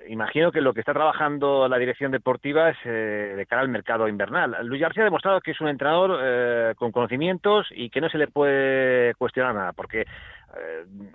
Imagino 0.09 0.53
que 0.53 0.61
lo 0.61 0.73
que 0.73 0.81
está 0.81 0.93
trabajando 0.93 1.69
la 1.69 1.79
dirección 1.79 2.13
deportiva 2.13 2.71
es 2.71 2.77
eh, 2.85 3.35
de 3.37 3.47
cara 3.47 3.63
al 3.63 3.69
mercado 3.69 4.09
invernal. 4.09 4.57
Luis 4.65 4.81
García 4.81 5.03
ha 5.03 5.05
demostrado 5.05 5.41
que 5.41 5.51
es 5.51 5.61
un 5.61 5.69
entrenador 5.69 6.21
eh, 6.23 6.75
con 6.77 6.93
conocimientos 6.93 7.67
y 7.73 7.91
que 7.91 8.01
no 8.01 8.09
se 8.09 8.19
le 8.19 8.29
puede 8.29 9.15
cuestionar 9.15 9.55
nada, 9.55 9.73
porque 9.73 10.07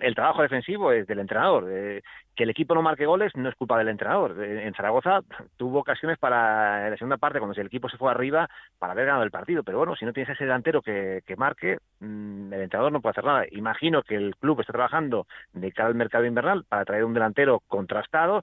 el 0.00 0.14
trabajo 0.14 0.42
defensivo 0.42 0.92
es 0.92 1.06
del 1.06 1.18
entrenador. 1.18 1.66
Eh, 1.70 2.02
que 2.34 2.44
el 2.44 2.50
equipo 2.50 2.74
no 2.74 2.82
marque 2.82 3.04
goles 3.06 3.32
no 3.36 3.48
es 3.48 3.54
culpa 3.54 3.78
del 3.78 3.88
entrenador. 3.88 4.42
Eh, 4.42 4.66
en 4.66 4.74
Zaragoza 4.74 5.20
tuvo 5.56 5.80
ocasiones 5.80 6.18
para, 6.18 6.90
la 6.90 6.96
segunda 6.96 7.18
parte, 7.18 7.38
cuando 7.38 7.58
el 7.60 7.66
equipo 7.66 7.88
se 7.88 7.98
fue 7.98 8.10
arriba, 8.10 8.48
para 8.78 8.92
haber 8.92 9.06
ganado 9.06 9.24
el 9.24 9.30
partido. 9.30 9.62
Pero 9.62 9.78
bueno, 9.78 9.96
si 9.96 10.04
no 10.04 10.12
tienes 10.12 10.34
ese 10.34 10.44
delantero 10.44 10.82
que, 10.82 11.22
que 11.26 11.36
marque, 11.36 11.78
mm, 12.00 12.52
el 12.52 12.62
entrenador 12.62 12.92
no 12.92 13.00
puede 13.00 13.12
hacer 13.12 13.24
nada. 13.24 13.44
Imagino 13.50 14.02
que 14.02 14.16
el 14.16 14.36
club 14.36 14.60
está 14.60 14.72
trabajando 14.72 15.26
de 15.52 15.72
cara 15.72 15.88
al 15.88 15.94
mercado 15.94 16.24
invernal 16.24 16.64
para 16.68 16.84
traer 16.84 17.04
un 17.04 17.14
delantero 17.14 17.60
contrastado. 17.66 18.42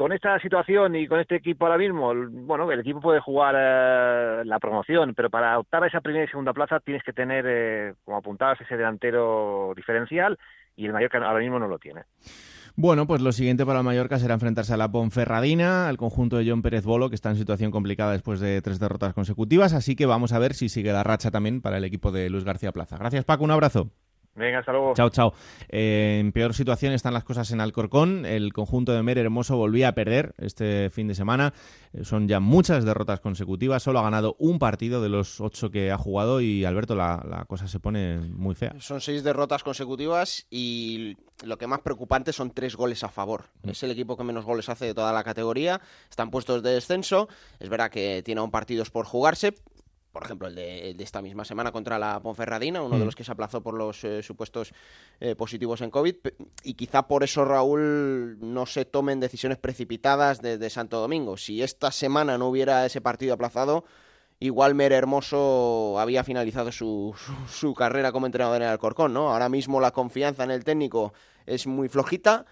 Con 0.00 0.12
esta 0.12 0.40
situación 0.40 0.96
y 0.96 1.06
con 1.06 1.20
este 1.20 1.36
equipo 1.36 1.66
ahora 1.66 1.76
mismo, 1.76 2.14
bueno, 2.30 2.72
el 2.72 2.80
equipo 2.80 3.02
puede 3.02 3.20
jugar 3.20 3.54
eh, 3.54 4.42
la 4.46 4.58
promoción, 4.58 5.12
pero 5.14 5.28
para 5.28 5.58
optar 5.58 5.84
a 5.84 5.88
esa 5.88 6.00
primera 6.00 6.24
y 6.24 6.28
segunda 6.28 6.54
plaza 6.54 6.80
tienes 6.80 7.02
que 7.04 7.12
tener, 7.12 7.44
eh, 7.46 7.92
como 8.06 8.16
apuntabas, 8.16 8.58
ese 8.62 8.78
delantero 8.78 9.74
diferencial 9.76 10.38
y 10.74 10.86
el 10.86 10.94
Mallorca 10.94 11.18
ahora 11.18 11.40
mismo 11.40 11.58
no 11.58 11.68
lo 11.68 11.78
tiene. 11.78 12.04
Bueno, 12.76 13.06
pues 13.06 13.20
lo 13.20 13.30
siguiente 13.32 13.66
para 13.66 13.80
el 13.80 13.84
Mallorca 13.84 14.18
será 14.18 14.32
enfrentarse 14.32 14.72
a 14.72 14.78
la 14.78 14.90
Ponferradina, 14.90 15.86
al 15.86 15.98
conjunto 15.98 16.38
de 16.38 16.48
John 16.48 16.62
Pérez 16.62 16.86
Bolo, 16.86 17.10
que 17.10 17.14
está 17.14 17.28
en 17.28 17.36
situación 17.36 17.70
complicada 17.70 18.12
después 18.12 18.40
de 18.40 18.62
tres 18.62 18.80
derrotas 18.80 19.12
consecutivas, 19.12 19.74
así 19.74 19.96
que 19.96 20.06
vamos 20.06 20.32
a 20.32 20.38
ver 20.38 20.54
si 20.54 20.70
sigue 20.70 20.94
la 20.94 21.02
racha 21.02 21.30
también 21.30 21.60
para 21.60 21.76
el 21.76 21.84
equipo 21.84 22.10
de 22.10 22.30
Luis 22.30 22.44
García 22.44 22.72
Plaza. 22.72 22.96
Gracias 22.96 23.26
Paco, 23.26 23.44
un 23.44 23.50
abrazo. 23.50 23.90
Venga, 24.34 24.60
hasta 24.60 24.72
luego. 24.72 24.94
Chao, 24.94 25.10
chao. 25.10 25.34
Eh, 25.68 26.18
en 26.20 26.32
peor 26.32 26.54
situación 26.54 26.92
están 26.92 27.12
las 27.12 27.24
cosas 27.24 27.50
en 27.50 27.60
Alcorcón. 27.60 28.24
El 28.24 28.52
conjunto 28.52 28.92
de 28.92 29.02
Mere 29.02 29.20
Hermoso 29.20 29.56
volvía 29.56 29.88
a 29.88 29.92
perder 29.92 30.34
este 30.38 30.88
fin 30.90 31.08
de 31.08 31.14
semana. 31.14 31.52
Eh, 31.92 32.04
son 32.04 32.28
ya 32.28 32.38
muchas 32.40 32.84
derrotas 32.84 33.20
consecutivas. 33.20 33.82
Solo 33.82 33.98
ha 33.98 34.02
ganado 34.02 34.36
un 34.38 34.58
partido 34.58 35.02
de 35.02 35.08
los 35.08 35.40
ocho 35.40 35.70
que 35.70 35.90
ha 35.90 35.98
jugado 35.98 36.40
y 36.40 36.64
Alberto, 36.64 36.94
la, 36.94 37.24
la 37.28 37.44
cosa 37.44 37.66
se 37.66 37.80
pone 37.80 38.18
muy 38.18 38.54
fea. 38.54 38.74
Son 38.78 39.00
seis 39.00 39.24
derrotas 39.24 39.64
consecutivas 39.64 40.46
y 40.48 41.16
lo 41.44 41.58
que 41.58 41.66
más 41.66 41.80
preocupante 41.80 42.32
son 42.32 42.52
tres 42.52 42.76
goles 42.76 43.02
a 43.02 43.08
favor. 43.08 43.46
Es 43.64 43.82
el 43.82 43.90
equipo 43.90 44.16
que 44.16 44.24
menos 44.24 44.44
goles 44.44 44.68
hace 44.68 44.86
de 44.86 44.94
toda 44.94 45.12
la 45.12 45.24
categoría. 45.24 45.80
Están 46.08 46.30
puestos 46.30 46.62
de 46.62 46.70
descenso. 46.70 47.28
Es 47.58 47.68
verdad 47.68 47.90
que 47.90 48.22
tiene 48.22 48.40
aún 48.40 48.50
partidos 48.50 48.90
por 48.90 49.06
jugarse. 49.06 49.54
Por 50.12 50.24
ejemplo, 50.24 50.48
el 50.48 50.56
de, 50.56 50.90
el 50.90 50.96
de 50.96 51.04
esta 51.04 51.22
misma 51.22 51.44
semana 51.44 51.70
contra 51.70 51.98
la 51.98 52.20
Ponferradina, 52.20 52.82
uno 52.82 52.96
de 52.96 53.02
Mm. 53.02 53.06
los 53.06 53.14
que 53.14 53.22
se 53.24 53.30
aplazó 53.30 53.62
por 53.62 53.74
los 53.74 54.02
eh, 54.02 54.22
supuestos 54.24 54.72
eh, 55.20 55.36
positivos 55.36 55.80
en 55.82 55.90
COVID. 55.90 56.16
Y 56.64 56.74
quizá 56.74 57.06
por 57.06 57.22
eso, 57.22 57.44
Raúl, 57.44 58.36
no 58.40 58.66
se 58.66 58.84
tomen 58.84 59.20
decisiones 59.20 59.58
precipitadas 59.58 60.40
desde 60.42 60.68
Santo 60.68 60.98
Domingo. 61.00 61.36
Si 61.36 61.62
esta 61.62 61.92
semana 61.92 62.38
no 62.38 62.48
hubiera 62.48 62.84
ese 62.84 63.00
partido 63.00 63.34
aplazado, 63.34 63.84
igual 64.40 64.74
Mere 64.74 64.96
Hermoso 64.96 65.98
había 66.00 66.24
finalizado 66.24 66.72
su, 66.72 67.14
su, 67.16 67.32
su 67.48 67.74
carrera 67.74 68.10
como 68.10 68.26
entrenador 68.26 68.56
en 68.56 68.62
el 68.62 68.68
Alcorcón, 68.68 69.12
¿no? 69.12 69.30
Ahora 69.32 69.48
mismo 69.48 69.80
la 69.80 69.92
confianza 69.92 70.42
en 70.42 70.50
el 70.50 70.64
técnico 70.64 71.12
es 71.46 71.66
muy 71.68 71.88
flojita. 71.88 72.46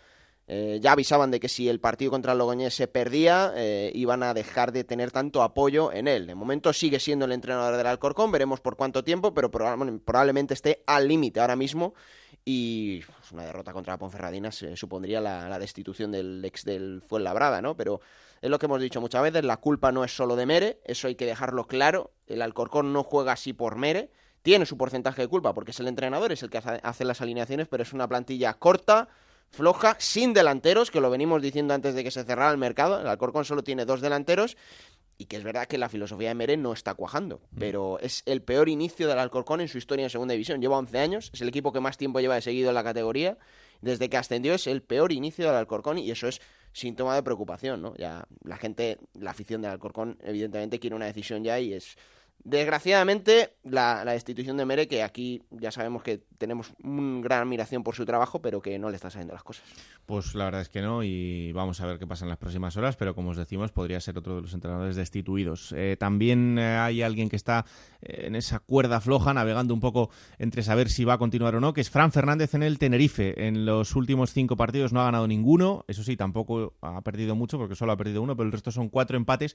Eh, 0.50 0.78
ya 0.80 0.92
avisaban 0.92 1.30
de 1.30 1.40
que 1.40 1.48
si 1.50 1.68
el 1.68 1.78
partido 1.78 2.10
contra 2.10 2.32
el 2.32 2.70
se 2.70 2.88
perdía, 2.88 3.52
eh, 3.54 3.92
iban 3.94 4.22
a 4.22 4.32
dejar 4.32 4.72
de 4.72 4.82
tener 4.82 5.10
tanto 5.10 5.42
apoyo 5.42 5.92
en 5.92 6.08
él. 6.08 6.26
De 6.26 6.34
momento 6.34 6.72
sigue 6.72 6.98
siendo 7.00 7.26
el 7.26 7.32
entrenador 7.32 7.76
del 7.76 7.86
Alcorcón, 7.86 8.32
veremos 8.32 8.60
por 8.60 8.76
cuánto 8.76 9.04
tiempo, 9.04 9.34
pero 9.34 9.50
proba- 9.50 10.00
probablemente 10.02 10.54
esté 10.54 10.82
al 10.86 11.06
límite 11.06 11.40
ahora 11.40 11.54
mismo. 11.54 11.92
Y 12.46 13.02
pues, 13.02 13.32
una 13.32 13.44
derrota 13.44 13.74
contra 13.74 13.92
la 13.92 13.98
Ponferradina 13.98 14.50
se 14.50 14.74
supondría 14.74 15.20
la, 15.20 15.50
la 15.50 15.58
destitución 15.58 16.10
del 16.10 16.42
ex 16.42 16.64
del 16.64 17.02
Fuenlabrada, 17.06 17.60
¿no? 17.60 17.76
Pero 17.76 18.00
es 18.40 18.48
lo 18.48 18.58
que 18.58 18.64
hemos 18.64 18.80
dicho 18.80 19.02
muchas 19.02 19.22
veces, 19.22 19.44
la 19.44 19.58
culpa 19.58 19.92
no 19.92 20.02
es 20.02 20.16
solo 20.16 20.34
de 20.34 20.46
Mere, 20.46 20.80
eso 20.86 21.08
hay 21.08 21.14
que 21.14 21.26
dejarlo 21.26 21.66
claro. 21.66 22.12
El 22.26 22.40
Alcorcón 22.40 22.94
no 22.94 23.02
juega 23.02 23.32
así 23.32 23.52
por 23.52 23.76
Mere, 23.76 24.10
tiene 24.40 24.64
su 24.64 24.78
porcentaje 24.78 25.20
de 25.20 25.28
culpa 25.28 25.52
porque 25.52 25.72
es 25.72 25.80
el 25.80 25.88
entrenador, 25.88 26.32
es 26.32 26.42
el 26.42 26.48
que 26.48 26.56
hace 26.58 27.04
las 27.04 27.20
alineaciones, 27.20 27.68
pero 27.68 27.82
es 27.82 27.92
una 27.92 28.08
plantilla 28.08 28.54
corta, 28.54 29.08
floja, 29.50 29.96
sin 29.98 30.34
delanteros, 30.34 30.90
que 30.90 31.00
lo 31.00 31.10
venimos 31.10 31.42
diciendo 31.42 31.74
antes 31.74 31.94
de 31.94 32.04
que 32.04 32.10
se 32.10 32.24
cerrara 32.24 32.50
el 32.50 32.58
mercado. 32.58 33.00
El 33.00 33.06
Alcorcón 33.06 33.44
solo 33.44 33.62
tiene 33.62 33.84
dos 33.84 34.00
delanteros 34.00 34.56
y 35.18 35.24
que 35.24 35.36
es 35.36 35.42
verdad 35.42 35.66
que 35.66 35.78
la 35.78 35.88
filosofía 35.88 36.28
de 36.28 36.34
Mere 36.34 36.56
no 36.56 36.72
está 36.72 36.94
cuajando, 36.94 37.40
pero 37.58 37.98
es 37.98 38.22
el 38.24 38.40
peor 38.40 38.68
inicio 38.68 39.08
del 39.08 39.18
Alcorcón 39.18 39.60
en 39.60 39.68
su 39.68 39.76
historia 39.76 40.04
en 40.04 40.10
Segunda 40.10 40.32
División. 40.32 40.60
Lleva 40.60 40.78
11 40.78 40.98
años, 40.98 41.30
es 41.34 41.40
el 41.40 41.48
equipo 41.48 41.72
que 41.72 41.80
más 41.80 41.98
tiempo 41.98 42.20
lleva 42.20 42.36
de 42.36 42.40
seguido 42.40 42.68
en 42.68 42.76
la 42.76 42.84
categoría. 42.84 43.36
Desde 43.80 44.08
que 44.08 44.16
ascendió 44.16 44.54
es 44.54 44.66
el 44.66 44.82
peor 44.82 45.12
inicio 45.12 45.46
del 45.46 45.56
Alcorcón 45.56 45.98
y 45.98 46.10
eso 46.10 46.28
es 46.28 46.40
síntoma 46.72 47.16
de 47.16 47.22
preocupación, 47.22 47.82
¿no? 47.82 47.96
Ya 47.96 48.26
la 48.44 48.56
gente, 48.56 48.98
la 49.14 49.32
afición 49.32 49.60
del 49.62 49.72
Alcorcón 49.72 50.18
evidentemente 50.22 50.78
quiere 50.78 50.94
una 50.94 51.06
decisión 51.06 51.42
ya 51.42 51.58
y 51.58 51.72
es 51.72 51.96
Desgraciadamente, 52.48 53.52
la, 53.62 54.02
destitución 54.06 54.56
de 54.56 54.64
Mere, 54.64 54.88
que 54.88 55.02
aquí 55.02 55.42
ya 55.50 55.70
sabemos 55.70 56.02
que 56.02 56.22
tenemos 56.38 56.72
una 56.82 57.20
gran 57.20 57.42
admiración 57.42 57.82
por 57.82 57.94
su 57.94 58.06
trabajo, 58.06 58.40
pero 58.40 58.62
que 58.62 58.78
no 58.78 58.88
le 58.88 58.96
están 58.96 59.10
saliendo 59.10 59.34
las 59.34 59.42
cosas. 59.42 59.64
Pues 60.06 60.34
la 60.34 60.46
verdad 60.46 60.62
es 60.62 60.70
que 60.70 60.80
no, 60.80 61.02
y 61.02 61.52
vamos 61.52 61.82
a 61.82 61.86
ver 61.86 61.98
qué 61.98 62.06
pasa 62.06 62.24
en 62.24 62.30
las 62.30 62.38
próximas 62.38 62.74
horas, 62.78 62.96
pero 62.96 63.14
como 63.14 63.30
os 63.30 63.36
decimos, 63.36 63.70
podría 63.70 64.00
ser 64.00 64.16
otro 64.16 64.36
de 64.36 64.40
los 64.40 64.54
entrenadores 64.54 64.96
destituidos. 64.96 65.74
Eh, 65.76 65.98
también 66.00 66.58
eh, 66.58 66.78
hay 66.78 67.02
alguien 67.02 67.28
que 67.28 67.36
está 67.36 67.66
eh, 68.00 68.22
en 68.28 68.34
esa 68.34 68.60
cuerda 68.60 69.02
floja, 69.02 69.34
navegando 69.34 69.74
un 69.74 69.80
poco 69.80 70.08
entre 70.38 70.62
saber 70.62 70.88
si 70.88 71.04
va 71.04 71.14
a 71.14 71.18
continuar 71.18 71.54
o 71.54 71.60
no, 71.60 71.74
que 71.74 71.82
es 71.82 71.90
Fran 71.90 72.12
Fernández 72.12 72.54
en 72.54 72.62
el 72.62 72.78
Tenerife. 72.78 73.46
En 73.46 73.66
los 73.66 73.94
últimos 73.94 74.32
cinco 74.32 74.56
partidos 74.56 74.94
no 74.94 75.02
ha 75.02 75.04
ganado 75.04 75.28
ninguno, 75.28 75.84
eso 75.86 76.02
sí, 76.02 76.16
tampoco 76.16 76.72
ha 76.80 77.02
perdido 77.02 77.36
mucho, 77.36 77.58
porque 77.58 77.74
solo 77.74 77.92
ha 77.92 77.98
perdido 77.98 78.22
uno, 78.22 78.34
pero 78.34 78.46
el 78.46 78.52
resto 78.52 78.72
son 78.72 78.88
cuatro 78.88 79.18
empates 79.18 79.54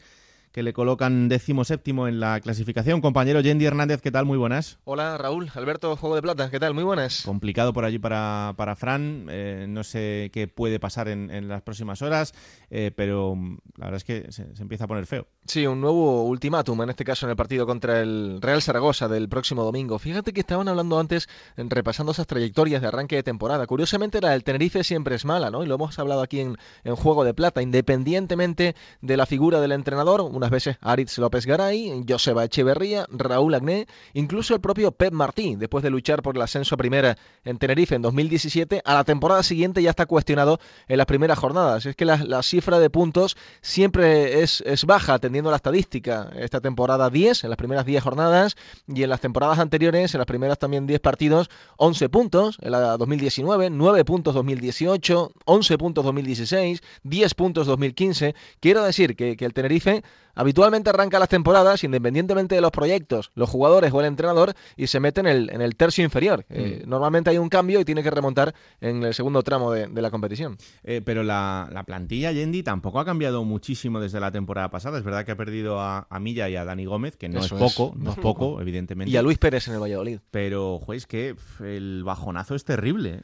que 0.53 0.61
le 0.61 0.71
colocan 0.71 1.29
décimo 1.29 1.65
séptimo 1.65 2.07
en 2.07 2.19
la 2.19 2.39
clasificación. 2.39 3.01
Compañero 3.01 3.41
Yendi 3.41 3.65
Hernández, 3.65 4.01
¿qué 4.01 4.11
tal? 4.11 4.25
Muy 4.25 4.37
buenas. 4.37 4.77
Hola 4.83 5.17
Raúl, 5.17 5.49
Alberto, 5.55 5.95
Juego 5.97 6.15
de 6.15 6.21
Plata, 6.21 6.51
¿qué 6.51 6.59
tal? 6.59 6.75
Muy 6.75 6.83
buenas. 6.83 7.23
Complicado 7.23 7.73
por 7.73 7.85
allí 7.85 7.97
para, 7.97 8.53
para 8.55 8.75
Fran, 8.75 9.25
eh, 9.29 9.65
no 9.67 9.83
sé 9.83 10.29
qué 10.31 10.47
puede 10.47 10.79
pasar 10.79 11.07
en, 11.07 11.31
en 11.31 11.47
las 11.47 11.63
próximas 11.63 12.03
horas, 12.03 12.35
eh, 12.69 12.91
pero 12.95 13.35
la 13.77 13.85
verdad 13.85 13.97
es 13.97 14.03
que 14.03 14.31
se, 14.31 14.55
se 14.55 14.61
empieza 14.61 14.83
a 14.83 14.87
poner 14.87 15.07
feo. 15.07 15.25
Sí, 15.45 15.65
un 15.65 15.81
nuevo 15.81 16.23
ultimátum, 16.23 16.83
en 16.83 16.91
este 16.91 17.03
caso 17.03 17.25
en 17.25 17.31
el 17.31 17.35
partido 17.35 17.65
contra 17.65 17.99
el 18.01 18.39
Real 18.39 18.61
Zaragoza 18.61 19.07
del 19.07 19.27
próximo 19.29 19.63
domingo. 19.63 19.97
Fíjate 19.97 20.33
que 20.33 20.41
estaban 20.41 20.67
hablando 20.67 20.99
antes, 20.99 21.27
repasando 21.57 22.11
esas 22.11 22.27
trayectorias 22.27 22.81
de 22.81 22.89
arranque 22.89 23.15
de 23.15 23.23
temporada. 23.23 23.65
Curiosamente 23.65 24.21
la 24.21 24.29
del 24.29 24.43
Tenerife 24.43 24.83
siempre 24.83 25.15
es 25.15 25.25
mala, 25.25 25.49
¿no? 25.49 25.63
Y 25.63 25.67
lo 25.67 25.75
hemos 25.75 25.97
hablado 25.97 26.21
aquí 26.21 26.41
en, 26.41 26.57
en 26.83 26.95
Juego 26.95 27.23
de 27.23 27.33
Plata, 27.33 27.63
independientemente 27.63 28.75
de 29.01 29.17
la 29.17 29.25
figura 29.25 29.59
del 29.59 29.71
entrenador, 29.71 30.21
una 30.21 30.42
algunas 30.43 30.51
veces 30.51 30.77
Aritz 30.81 31.17
López 31.19 31.45
Garay, 31.45 32.03
Joseba 32.07 32.43
Echeverría, 32.43 33.05
Raúl 33.09 33.55
Agné, 33.55 33.87
incluso 34.13 34.53
el 34.53 34.59
propio 34.59 34.91
Pep 34.91 35.13
Martí, 35.13 35.55
después 35.55 35.83
de 35.83 35.89
luchar 35.89 36.21
por 36.21 36.35
el 36.35 36.41
ascenso 36.41 36.75
a 36.75 36.77
primera 36.77 37.17
en 37.45 37.57
Tenerife 37.57 37.95
en 37.95 38.01
2017, 38.01 38.81
a 38.83 38.93
la 38.93 39.03
temporada 39.05 39.41
siguiente 39.41 39.81
ya 39.81 39.91
está 39.91 40.05
cuestionado 40.05 40.59
en 40.87 40.97
las 40.97 41.05
primeras 41.05 41.39
jornadas. 41.39 41.85
Es 41.85 41.95
que 41.95 42.05
la, 42.05 42.43
cifra 42.43 42.79
de 42.79 42.89
puntos 42.89 43.37
siempre 43.61 44.41
es, 44.41 44.63
baja, 44.85 45.13
atendiendo 45.13 45.49
a 45.49 45.51
la 45.51 45.57
estadística. 45.57 46.29
Esta 46.35 46.59
temporada 46.59 47.09
10, 47.09 47.45
en 47.45 47.49
las 47.49 47.57
primeras 47.57 47.85
10 47.85 48.03
jornadas, 48.03 48.55
y 48.87 49.03
en 49.03 49.09
las 49.09 49.21
temporadas 49.21 49.59
anteriores, 49.59 50.13
en 50.13 50.17
las 50.17 50.27
primeras 50.27 50.59
también 50.59 50.85
10 50.85 50.99
partidos, 50.99 51.49
11 51.77 52.09
puntos, 52.09 52.57
en 52.61 52.71
la 52.71 52.97
2019, 52.97 53.69
9 53.69 54.03
puntos 54.03 54.33
2018, 54.33 55.31
11 55.45 55.77
puntos 55.77 56.03
2016, 56.03 56.81
10 57.03 57.33
puntos 57.33 57.67
2015. 57.67 58.35
Quiero 58.59 58.83
decir 58.83 59.15
que 59.15 59.37
el 59.39 59.53
Tenerife 59.53 60.03
habitualmente 60.33 60.89
arranca 60.89 61.19
las 61.19 61.29
temporadas, 61.29 61.83
independientemente 61.83 62.55
de 62.55 62.61
los 62.61 62.71
proyectos, 62.71 63.31
los 63.35 63.49
jugadores 63.49 63.91
o 63.93 63.99
el 63.99 64.07
entrenador, 64.07 64.53
y 64.75 64.87
se 64.87 64.99
mete 64.99 65.21
en 65.21 65.27
el, 65.27 65.49
en 65.51 65.61
el 65.61 65.75
tercio 65.75 66.03
inferior. 66.03 66.45
Eh, 66.49 66.83
mm. 66.83 66.89
normalmente 66.89 67.29
hay 67.29 67.37
un 67.37 67.49
cambio 67.49 67.79
y 67.79 67.85
tiene 67.85 68.03
que 68.03 68.11
remontar 68.11 68.53
en 68.81 69.03
el 69.03 69.13
segundo 69.13 69.43
tramo 69.43 69.71
de, 69.71 69.89
la 70.01 70.11
competición. 70.11 70.57
Eh, 70.83 71.01
pero 71.03 71.23
la, 71.23 71.83
plantilla 71.85 72.31
Yendi 72.31 72.63
tampoco 72.63 72.99
ha 72.99 73.05
cambiado 73.05 73.43
muchísimo 73.43 73.99
desde 73.99 74.19
la 74.19 74.31
temporada 74.31 74.69
pasada. 74.69 74.97
Es 74.97 75.03
verdad 75.03 75.25
que 75.25 75.31
ha 75.31 75.37
perdido 75.37 75.79
a, 75.79 76.07
Milla 76.19 76.49
y 76.49 76.55
a 76.55 76.63
Dani 76.63 76.85
Gómez, 76.85 77.17
que 77.17 77.27
no 77.27 77.41
es 77.41 77.49
poco, 77.49 77.93
no 77.97 78.11
es 78.11 78.17
poco, 78.19 78.61
evidentemente. 78.61 79.11
Y 79.11 79.17
a 79.17 79.21
Luis 79.21 79.37
Pérez 79.37 79.67
en 79.67 79.73
el 79.73 79.81
Valladolid. 79.81 80.19
Pero, 80.31 80.79
juez, 80.79 81.05
que 81.05 81.35
el 81.59 82.03
bajonazo 82.05 82.55
es 82.55 82.63
terrible. 82.63 83.23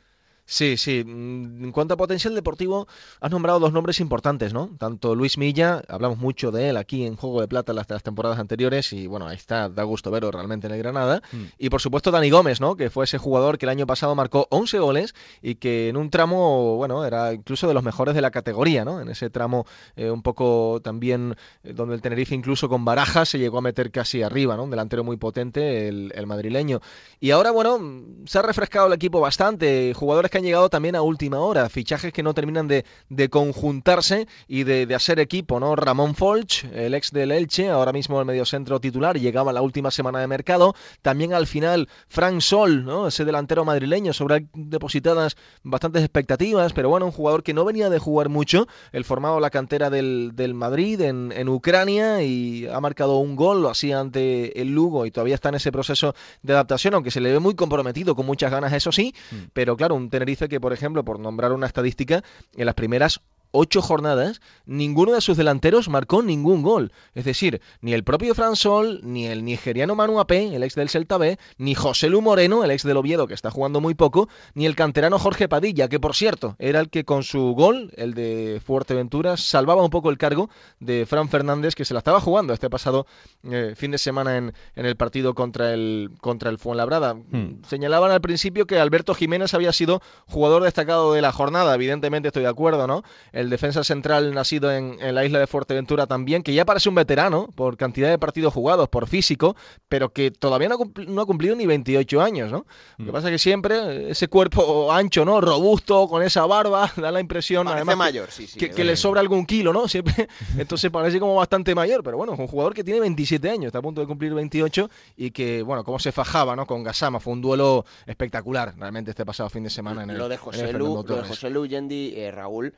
Sí, 0.49 0.77
sí. 0.77 1.03
Mm, 1.05 1.65
en 1.65 1.71
cuanto 1.71 1.93
a 1.93 1.97
potencial 1.97 2.33
deportivo, 2.33 2.87
has 3.21 3.29
nombrado 3.29 3.59
dos 3.59 3.71
nombres 3.71 3.99
importantes, 3.99 4.51
¿no? 4.51 4.71
Tanto 4.79 5.13
Luis 5.13 5.37
Milla, 5.37 5.83
hablamos 5.87 6.17
mucho 6.17 6.49
de 6.51 6.69
él 6.69 6.77
aquí 6.77 7.05
en 7.05 7.15
Juego 7.15 7.39
de 7.41 7.47
Plata 7.47 7.71
las, 7.71 7.87
las 7.87 8.01
temporadas 8.01 8.39
anteriores 8.39 8.91
y 8.91 9.05
bueno, 9.05 9.27
ahí 9.27 9.35
está, 9.35 9.69
da 9.69 9.83
gusto 9.83 10.09
verlo 10.09 10.31
realmente 10.31 10.65
en 10.65 10.73
el 10.73 10.79
Granada. 10.79 11.21
Mm. 11.31 11.43
Y 11.59 11.69
por 11.69 11.81
supuesto 11.81 12.09
Dani 12.09 12.31
Gómez, 12.31 12.59
¿no? 12.59 12.75
Que 12.75 12.89
fue 12.89 13.05
ese 13.05 13.19
jugador 13.19 13.59
que 13.59 13.67
el 13.67 13.69
año 13.69 13.85
pasado 13.85 14.15
marcó 14.15 14.47
11 14.49 14.79
goles 14.79 15.13
y 15.43 15.53
que 15.55 15.87
en 15.87 15.97
un 15.97 16.09
tramo, 16.09 16.77
bueno, 16.77 17.05
era 17.05 17.31
incluso 17.31 17.67
de 17.67 17.75
los 17.75 17.83
mejores 17.83 18.15
de 18.15 18.21
la 18.21 18.31
categoría, 18.31 18.83
¿no? 18.83 19.01
En 19.01 19.09
ese 19.09 19.29
tramo 19.29 19.67
eh, 19.95 20.09
un 20.09 20.23
poco 20.23 20.81
también 20.83 21.35
eh, 21.63 21.73
donde 21.73 21.93
el 21.93 22.01
Tenerife 22.01 22.33
incluso 22.33 22.69
con 22.69 22.83
barajas 22.85 23.29
se 23.29 23.37
llegó 23.37 23.59
a 23.59 23.61
meter 23.61 23.91
casi 23.91 24.23
arriba, 24.23 24.55
¿no? 24.55 24.63
Un 24.63 24.71
delantero 24.71 25.03
muy 25.03 25.17
potente, 25.17 25.87
el, 25.87 26.11
el 26.15 26.25
madrileño. 26.25 26.81
Y 27.19 27.29
ahora, 27.29 27.51
bueno, 27.51 27.79
se 28.25 28.39
ha 28.39 28.41
refrescado 28.41 28.87
el 28.87 28.93
equipo 28.93 29.19
bastante, 29.19 29.93
jugadores 29.93 30.31
que 30.31 30.38
han 30.39 30.43
llegado 30.43 30.69
también 30.69 30.95
a 30.95 31.01
última 31.01 31.39
hora, 31.39 31.69
fichajes 31.69 32.11
que 32.11 32.23
no 32.23 32.33
terminan 32.33 32.67
de, 32.67 32.85
de 33.09 33.29
conjuntarse 33.29 34.27
y 34.47 34.63
de, 34.63 34.85
de, 34.85 34.95
hacer 34.95 35.19
equipo, 35.19 35.59
¿no? 35.59 35.75
Ramón 35.75 36.15
Folch, 36.15 36.65
el 36.73 36.93
ex 36.93 37.11
del 37.11 37.31
Elche, 37.31 37.69
ahora 37.69 37.93
mismo 37.93 38.19
el 38.19 38.25
mediocentro 38.25 38.79
titular, 38.79 39.19
llegaba 39.19 39.53
la 39.53 39.61
última 39.61 39.91
semana 39.91 40.19
de 40.19 40.27
mercado, 40.27 40.75
también 41.01 41.33
al 41.33 41.47
final 41.47 41.87
Frank 42.07 42.41
Sol, 42.41 42.83
¿no? 42.85 43.07
Ese 43.07 43.25
delantero 43.25 43.65
madrileño, 43.65 44.13
sobre 44.13 44.47
depositadas 44.53 45.37
bastantes 45.63 46.03
expectativas, 46.03 46.73
pero 46.73 46.89
bueno, 46.89 47.05
un 47.05 47.11
jugador 47.11 47.43
que 47.43 47.53
no 47.53 47.65
venía 47.65 47.89
de 47.89 47.99
jugar 47.99 48.29
mucho, 48.29 48.67
el 48.91 49.05
formado 49.05 49.39
la 49.39 49.49
cantera 49.49 49.89
del, 49.89 50.31
del 50.33 50.53
Madrid 50.53 51.01
en, 51.01 51.31
en 51.35 51.49
Ucrania 51.49 52.23
y 52.23 52.67
ha 52.67 52.79
marcado 52.79 53.17
un 53.17 53.35
gol, 53.35 53.61
lo 53.61 53.69
hacía 53.69 53.99
ante 53.99 54.61
el 54.61 54.69
Lugo 54.69 55.05
y 55.05 55.11
todavía 55.11 55.35
está 55.35 55.49
en 55.49 55.55
ese 55.55 55.71
proceso 55.71 56.15
de 56.41 56.53
adaptación, 56.53 56.93
aunque 56.93 57.11
se 57.11 57.21
le 57.21 57.31
ve 57.31 57.39
muy 57.39 57.55
comprometido, 57.55 58.15
con 58.15 58.25
muchas 58.25 58.51
ganas, 58.51 58.73
eso 58.73 58.91
sí, 58.91 59.13
mm. 59.31 59.35
pero 59.53 59.75
claro, 59.77 59.95
un 59.95 60.09
Tenerife 60.29 60.49
que, 60.49 60.59
por 60.59 60.73
ejemplo, 60.73 61.03
por 61.03 61.19
nombrar 61.19 61.53
una 61.53 61.65
estadística, 61.65 62.23
en 62.55 62.65
las 62.67 62.75
primeras 62.75 63.21
ocho 63.51 63.81
jornadas, 63.81 64.41
ninguno 64.65 65.13
de 65.13 65.21
sus 65.21 65.37
delanteros 65.37 65.89
marcó 65.89 66.21
ningún 66.21 66.61
gol. 66.61 66.91
Es 67.15 67.25
decir, 67.25 67.61
ni 67.81 67.93
el 67.93 68.03
propio 68.03 68.35
Fransol, 68.35 69.01
ni 69.03 69.27
el 69.27 69.43
nigeriano 69.43 69.95
Manu 69.95 70.19
Ape, 70.19 70.55
el 70.55 70.63
ex 70.63 70.75
del 70.75 70.89
Celta 70.89 71.17
B, 71.17 71.37
ni 71.57 71.75
José 71.75 72.09
Lu 72.09 72.21
Moreno, 72.21 72.63
el 72.63 72.71
ex 72.71 72.83
del 72.83 72.97
Oviedo, 72.97 73.27
que 73.27 73.33
está 73.33 73.51
jugando 73.51 73.81
muy 73.81 73.95
poco, 73.95 74.29
ni 74.53 74.65
el 74.65 74.75
canterano 74.75 75.19
Jorge 75.19 75.47
Padilla, 75.47 75.87
que 75.87 75.99
por 75.99 76.15
cierto, 76.15 76.55
era 76.59 76.79
el 76.79 76.89
que 76.89 77.05
con 77.05 77.23
su 77.23 77.53
gol, 77.53 77.91
el 77.95 78.13
de 78.13 78.61
Fuerteventura, 78.65 79.37
salvaba 79.37 79.83
un 79.83 79.89
poco 79.89 80.09
el 80.09 80.17
cargo 80.17 80.49
de 80.79 81.05
Fran 81.05 81.29
Fernández, 81.29 81.75
que 81.75 81.85
se 81.85 81.93
la 81.93 81.99
estaba 81.99 82.21
jugando 82.21 82.53
este 82.53 82.69
pasado 82.69 83.05
eh, 83.43 83.73
fin 83.75 83.91
de 83.91 83.97
semana 83.97 84.37
en, 84.37 84.53
en, 84.75 84.85
el 84.85 84.95
partido 84.95 85.33
contra 85.33 85.73
el, 85.73 86.11
contra 86.21 86.49
el 86.49 86.57
Fuenlabrada. 86.57 87.13
Hmm. 87.15 87.61
Señalaban 87.67 88.11
al 88.11 88.21
principio 88.21 88.67
que 88.67 88.79
Alberto 88.79 89.13
Jiménez 89.13 89.53
había 89.53 89.73
sido 89.73 90.01
jugador 90.27 90.63
destacado 90.63 91.13
de 91.13 91.21
la 91.21 91.31
jornada, 91.31 91.73
evidentemente 91.75 92.27
estoy 92.27 92.43
de 92.43 92.49
acuerdo, 92.49 92.87
¿no? 92.87 93.03
El 93.39 93.49
defensa 93.49 93.83
central 93.83 94.33
nacido 94.33 94.71
en, 94.71 94.97
la 95.13 95.25
isla 95.25 95.39
de 95.39 95.47
Fuerteventura 95.47 96.07
también, 96.07 96.43
que 96.43 96.53
ya 96.53 96.65
parece 96.65 96.89
un 96.89 96.95
veterano 96.95 97.47
por 97.55 97.77
cantidad 97.77 98.09
de 98.09 98.19
partidos 98.19 98.53
jugados, 98.53 98.89
por 98.89 99.07
físico, 99.07 99.55
pero 99.87 100.11
que 100.11 100.31
todavía 100.31 100.67
no 100.67 101.21
ha, 101.21 101.25
cumplido, 101.25 101.55
ni 101.55 101.65
28 101.65 102.21
años, 102.21 102.51
¿no? 102.51 102.65
Lo 102.97 103.05
que 103.05 103.11
mm. 103.11 103.13
pasa 103.13 103.27
es 103.27 103.33
que 103.33 103.39
siempre 103.39 104.11
ese 104.11 104.27
cuerpo 104.27 104.91
ancho, 104.91 105.23
¿no? 105.23 105.39
Robusto, 105.39 106.07
con 106.07 106.21
esa 106.21 106.45
barba, 106.45 106.91
da 106.97 107.11
la 107.11 107.19
impresión, 107.19 107.67
además, 107.67 107.97
mayor, 107.97 108.29
que, 108.29 108.83
le 108.83 108.95
sobra 108.95 109.21
algún 109.21 109.45
kilo, 109.45 109.71
¿no? 109.71 109.87
Siempre, 109.99 110.27
entonces 110.57 110.91
parece 110.91 111.19
como 111.19 111.35
bastante 111.35 111.73
mayor, 111.73 112.03
pero 112.03 112.17
bueno, 112.17 112.33
es 112.33 112.39
un 112.39 112.47
jugador 112.47 112.73
que 112.73 112.83
tiene 112.83 112.99
27 112.99 113.49
años, 113.49 113.67
está 113.67 113.79
a 113.79 113.81
punto 113.81 114.01
de 114.01 114.07
cumplir 114.07 114.33
28 114.33 114.89
y 115.17 115.31
que, 115.31 115.63
bueno, 115.63 115.83
cómo 115.83 115.99
se 115.99 116.11
fajaba, 116.11 116.55
¿no? 116.55 116.65
Con 116.65 116.83
Gasama, 116.83 117.19
fue 117.19 117.33
un 117.33 117.41
duelo 117.41 117.85
espectacular 118.05 118.73
realmente 118.77 119.11
este 119.11 119.25
pasado 119.25 119.49
fin 119.49 119.63
de 119.63 119.69
semana 119.69 120.03
en 120.03 120.09
el 120.11 120.17
Lo 120.17 120.29
de 120.29 120.37
José 120.37 120.73
Lu, 120.73 121.03
lo 121.07 121.15
de 121.15 121.27
José 121.27 121.49
Lu, 121.49 121.65
Yendi, 121.65 122.13
eh, 122.15 122.31
Raúl, 122.31 122.73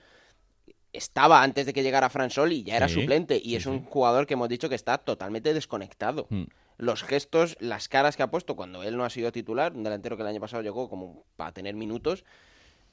estaba 0.93 1.43
antes 1.43 1.65
de 1.65 1.73
que 1.73 1.83
llegara 1.83 2.09
Fran 2.09 2.29
Sol 2.29 2.51
y 2.51 2.63
ya 2.63 2.77
era 2.77 2.89
suplente. 2.89 3.39
Y 3.43 3.55
es 3.55 3.65
un 3.65 3.83
jugador 3.85 4.27
que 4.27 4.33
hemos 4.33 4.49
dicho 4.49 4.69
que 4.69 4.75
está 4.75 4.97
totalmente 4.97 5.53
desconectado. 5.53 6.27
Hmm. 6.29 6.43
Los 6.77 7.03
gestos, 7.03 7.57
las 7.59 7.87
caras 7.87 8.17
que 8.17 8.23
ha 8.23 8.31
puesto 8.31 8.55
cuando 8.55 8.83
él 8.83 8.97
no 8.97 9.05
ha 9.05 9.09
sido 9.09 9.31
titular, 9.31 9.73
un 9.73 9.83
delantero 9.83 10.17
que 10.17 10.23
el 10.23 10.29
año 10.29 10.39
pasado 10.39 10.63
llegó 10.63 10.89
como 10.89 11.25
para 11.35 11.51
tener 11.51 11.75
minutos, 11.75 12.23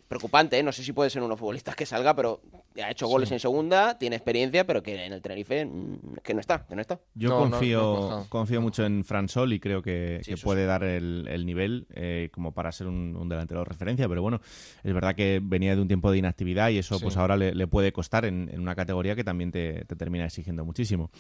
preocupante, 0.09 0.59
¿eh? 0.59 0.63
no 0.63 0.73
sé 0.73 0.83
si 0.83 0.93
puede 0.93 1.11
ser 1.11 1.23
uno 1.23 1.37
futbolista 1.37 1.75
que 1.75 1.85
salga, 1.85 2.15
pero 2.15 2.41
ha 2.83 2.91
hecho 2.91 3.07
goles 3.07 3.31
en 3.31 3.39
segunda, 3.39 3.99
tiene 3.99 4.17
experiencia, 4.17 4.67
pero 4.67 4.83
que 4.83 5.05
en 5.05 5.13
el 5.13 5.21
Tenerife 5.21 5.67
mm, 5.67 6.17
que 6.23 6.35
no 6.35 6.41
está, 6.41 6.67
que 6.67 6.75
no 6.75 6.81
está. 6.81 6.99
Yo 7.15 7.37
confío, 7.37 8.27
confío 8.29 8.61
mucho 8.61 8.85
en 8.87 9.05
Fran 9.05 9.29
Sol 9.29 9.53
y 9.53 9.61
creo 9.61 9.83
que, 9.83 10.21
puede 10.43 10.65
dar 10.65 10.83
el, 10.83 11.45
nivel 11.45 11.87
eh, 11.95 12.31
como 12.33 12.53
para 12.53 12.73
ser 12.73 12.87
un, 12.87 13.29
delantero 13.29 13.61
de 13.61 13.67
referencia, 13.67 14.09
pero 14.09 14.23
bueno, 14.23 14.41
es 14.83 14.95
verdad 14.95 15.15
que 15.15 15.41
venía 15.43 15.77
de 15.77 15.83
un 15.83 15.89
tiempo 15.89 16.11
de 16.11 16.19
inactividad 16.19 16.71
y 16.71 16.79
eso 16.79 16.99
pues 16.99 17.17
ahora 17.17 17.37
le, 17.37 17.67
puede 17.67 17.93
costar 17.93 18.25
en, 18.25 18.51
una 18.59 18.75
categoría 18.75 19.15
que 19.15 19.25
también 19.25 19.53
te 19.53 19.85
termina 19.85 20.25
exigiendo 20.25 20.65
muchísimo. 20.65 21.11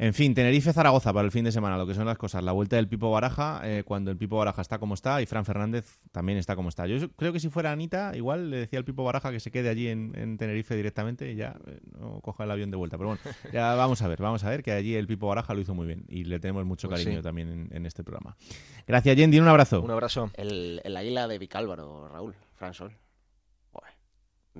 En 0.00 0.14
fin, 0.14 0.32
Tenerife-Zaragoza 0.32 1.12
para 1.12 1.24
el 1.24 1.32
fin 1.32 1.44
de 1.44 1.50
semana, 1.50 1.76
lo 1.76 1.84
que 1.84 1.94
son 1.94 2.06
las 2.06 2.16
cosas. 2.16 2.44
La 2.44 2.52
vuelta 2.52 2.76
del 2.76 2.86
Pipo 2.86 3.10
Baraja, 3.10 3.60
eh, 3.64 3.82
cuando 3.84 4.12
el 4.12 4.16
Pipo 4.16 4.36
Baraja 4.36 4.62
está 4.62 4.78
como 4.78 4.94
está 4.94 5.20
y 5.20 5.26
Fran 5.26 5.44
Fernández 5.44 5.98
también 6.12 6.38
está 6.38 6.54
como 6.54 6.68
está. 6.68 6.86
Yo 6.86 7.10
creo 7.16 7.32
que 7.32 7.40
si 7.40 7.48
fuera 7.48 7.72
Anita, 7.72 8.12
igual 8.14 8.50
le 8.50 8.58
decía 8.58 8.78
al 8.78 8.84
Pipo 8.84 9.02
Baraja 9.02 9.32
que 9.32 9.40
se 9.40 9.50
quede 9.50 9.68
allí 9.68 9.88
en, 9.88 10.38
Tenerife 10.38 10.76
directamente 10.76 11.32
y 11.32 11.34
ya 11.34 11.56
eh, 11.66 11.80
no 11.98 12.20
coja 12.20 12.44
el 12.44 12.50
avión 12.52 12.70
de 12.70 12.76
vuelta. 12.76 12.96
Pero 12.96 13.08
bueno, 13.08 13.22
ya 13.52 13.74
vamos 13.74 14.00
a 14.02 14.06
ver, 14.06 14.22
vamos 14.22 14.44
a 14.44 14.50
ver 14.50 14.62
que 14.62 14.70
allí 14.70 14.94
el 14.94 15.08
Pipo 15.08 15.26
Baraja 15.26 15.52
lo 15.52 15.60
hizo 15.60 15.74
muy 15.74 15.86
bien 15.86 16.04
y 16.08 16.24
le 16.24 16.38
tenemos 16.38 16.64
mucho 16.64 16.88
pues 16.88 17.02
cariño 17.02 17.20
también 17.20 17.68
en, 17.72 17.84
este 17.84 18.04
programa. 18.04 18.36
Gracias, 18.86 19.16
Yendi, 19.16 19.40
un 19.40 19.48
abrazo. 19.48 19.82
Un 19.82 19.90
abrazo. 19.90 20.30
El, 20.34 20.80
el 20.84 20.96
águila 20.96 21.26
de 21.26 21.38
Vicálvaro, 21.38 22.08
Raúl, 22.08 22.36
Fran 22.54 22.72
Sol. 22.72 22.96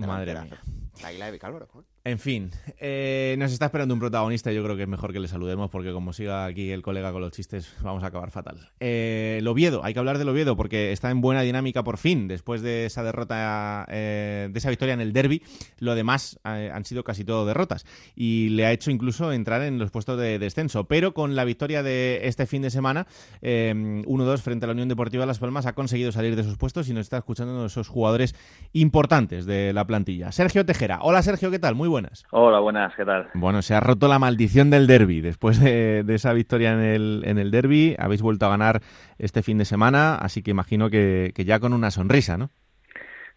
Madre 0.07 0.33
mía. 0.41 0.61
La 1.03 1.09
águila 1.09 1.27
de 1.27 1.33
Vicálvaro. 1.33 1.69
En 2.05 2.19
fin, 2.19 2.53
eh, 2.79 3.37
nos 3.39 3.53
está 3.53 3.67
esperando 3.67 3.93
un 3.93 4.01
protagonista. 4.01 4.53
Yo 4.53 4.63
creo 4.63 4.77
que 4.77 4.83
es 4.83 4.89
mejor 4.89 5.13
que 5.13 5.21
le 5.21 5.29
saludemos 5.29 5.69
porque, 5.69 5.93
como 5.93 6.13
siga 6.13 6.47
aquí 6.47 6.71
el 6.71 6.81
colega 6.81 7.13
con 7.13 7.21
los 7.21 7.33
chistes, 7.33 7.75
vamos 7.83 8.03
a 8.03 8.07
acabar 8.07 8.31
fatal. 8.31 8.71
Eh, 8.81 9.37
el 9.41 9.49
Oviedo, 9.49 9.85
hay 9.85 9.93
que 9.93 9.99
hablar 9.99 10.17
del 10.17 10.29
Oviedo 10.29 10.57
porque 10.57 10.93
está 10.93 11.11
en 11.11 11.21
buena 11.21 11.43
dinámica 11.43 11.83
por 11.83 11.99
fin. 11.99 12.29
Después 12.29 12.63
de 12.63 12.87
esa 12.87 13.03
derrota, 13.03 13.85
eh, 13.91 14.49
de 14.51 14.59
esa 14.59 14.71
victoria 14.71 14.95
en 14.95 15.01
el 15.01 15.13
derby, 15.13 15.43
lo 15.81 15.95
demás 15.95 16.39
han 16.45 16.85
sido 16.85 17.05
casi 17.05 17.25
todo 17.25 17.45
derrotas. 17.45 17.85
Y 18.15 18.51
le 18.51 18.65
ha 18.65 18.73
hecho 18.73 18.91
incluso 18.91 19.33
entrar 19.33 19.61
en 19.63 19.79
los 19.79 19.91
puestos 19.91 20.19
de 20.19 20.39
descenso. 20.39 20.85
Pero 20.85 21.13
con 21.13 21.37
la 21.37 21.45
victoria 21.45 21.83
de 21.83 22.21
este 22.23 22.47
fin 22.47 22.63
de 22.63 22.71
semana, 22.71 23.07
1-2 23.43 24.39
frente 24.39 24.65
a 24.65 24.69
la 24.69 24.73
Unión 24.73 24.89
Deportiva 24.89 25.27
Las 25.27 25.41
Palmas, 25.41 25.67
ha 25.67 25.75
conseguido 25.75 26.13
salir 26.13 26.37
de 26.37 26.45
sus 26.45 26.57
puestos 26.57 26.89
y 26.89 26.95
nos 26.95 27.03
está 27.03 27.19
escuchando 27.19 27.53
uno 27.53 27.63
de 27.63 27.69
esos 27.69 27.89
jugadores 27.89 28.35
importantes 28.73 29.47
de 29.47 29.73
la 29.73 29.87
plantilla. 29.87 30.33
Sergio 30.33 30.65
Tejera. 30.65 31.01
Hola 31.03 31.23
Sergio, 31.23 31.51
¿qué 31.51 31.59
tal? 31.59 31.75
Muy 31.75 31.88
bueno. 31.89 32.09
Hola, 32.31 32.61
buenas, 32.61 32.95
¿qué 32.95 33.05
tal? 33.05 33.29
Bueno, 33.35 33.63
se 33.63 33.75
ha 33.75 33.81
roto 33.81 34.07
la 34.09 34.19
maldición 34.19 34.71
del 34.71 34.87
derby. 34.87 35.21
Después 35.21 35.61
de, 35.61 36.05
esa 36.09 36.33
victoria 36.33 36.73
en 36.73 36.81
el, 36.81 37.23
en 37.25 37.39
el 37.39 37.51
derby, 37.51 37.97
habéis 37.99 38.23
vuelto 38.23 38.47
a 38.47 38.51
ganar 38.51 38.81
este 39.19 39.43
fin 39.43 39.59
de 39.59 39.65
semana, 39.65 40.15
así 40.15 40.43
que 40.43 40.51
imagino 40.51 40.91
que, 40.91 41.33
ya 41.37 41.59
con 41.59 41.73
una 41.73 41.91
sonrisa, 41.91 42.39
¿no? 42.39 42.51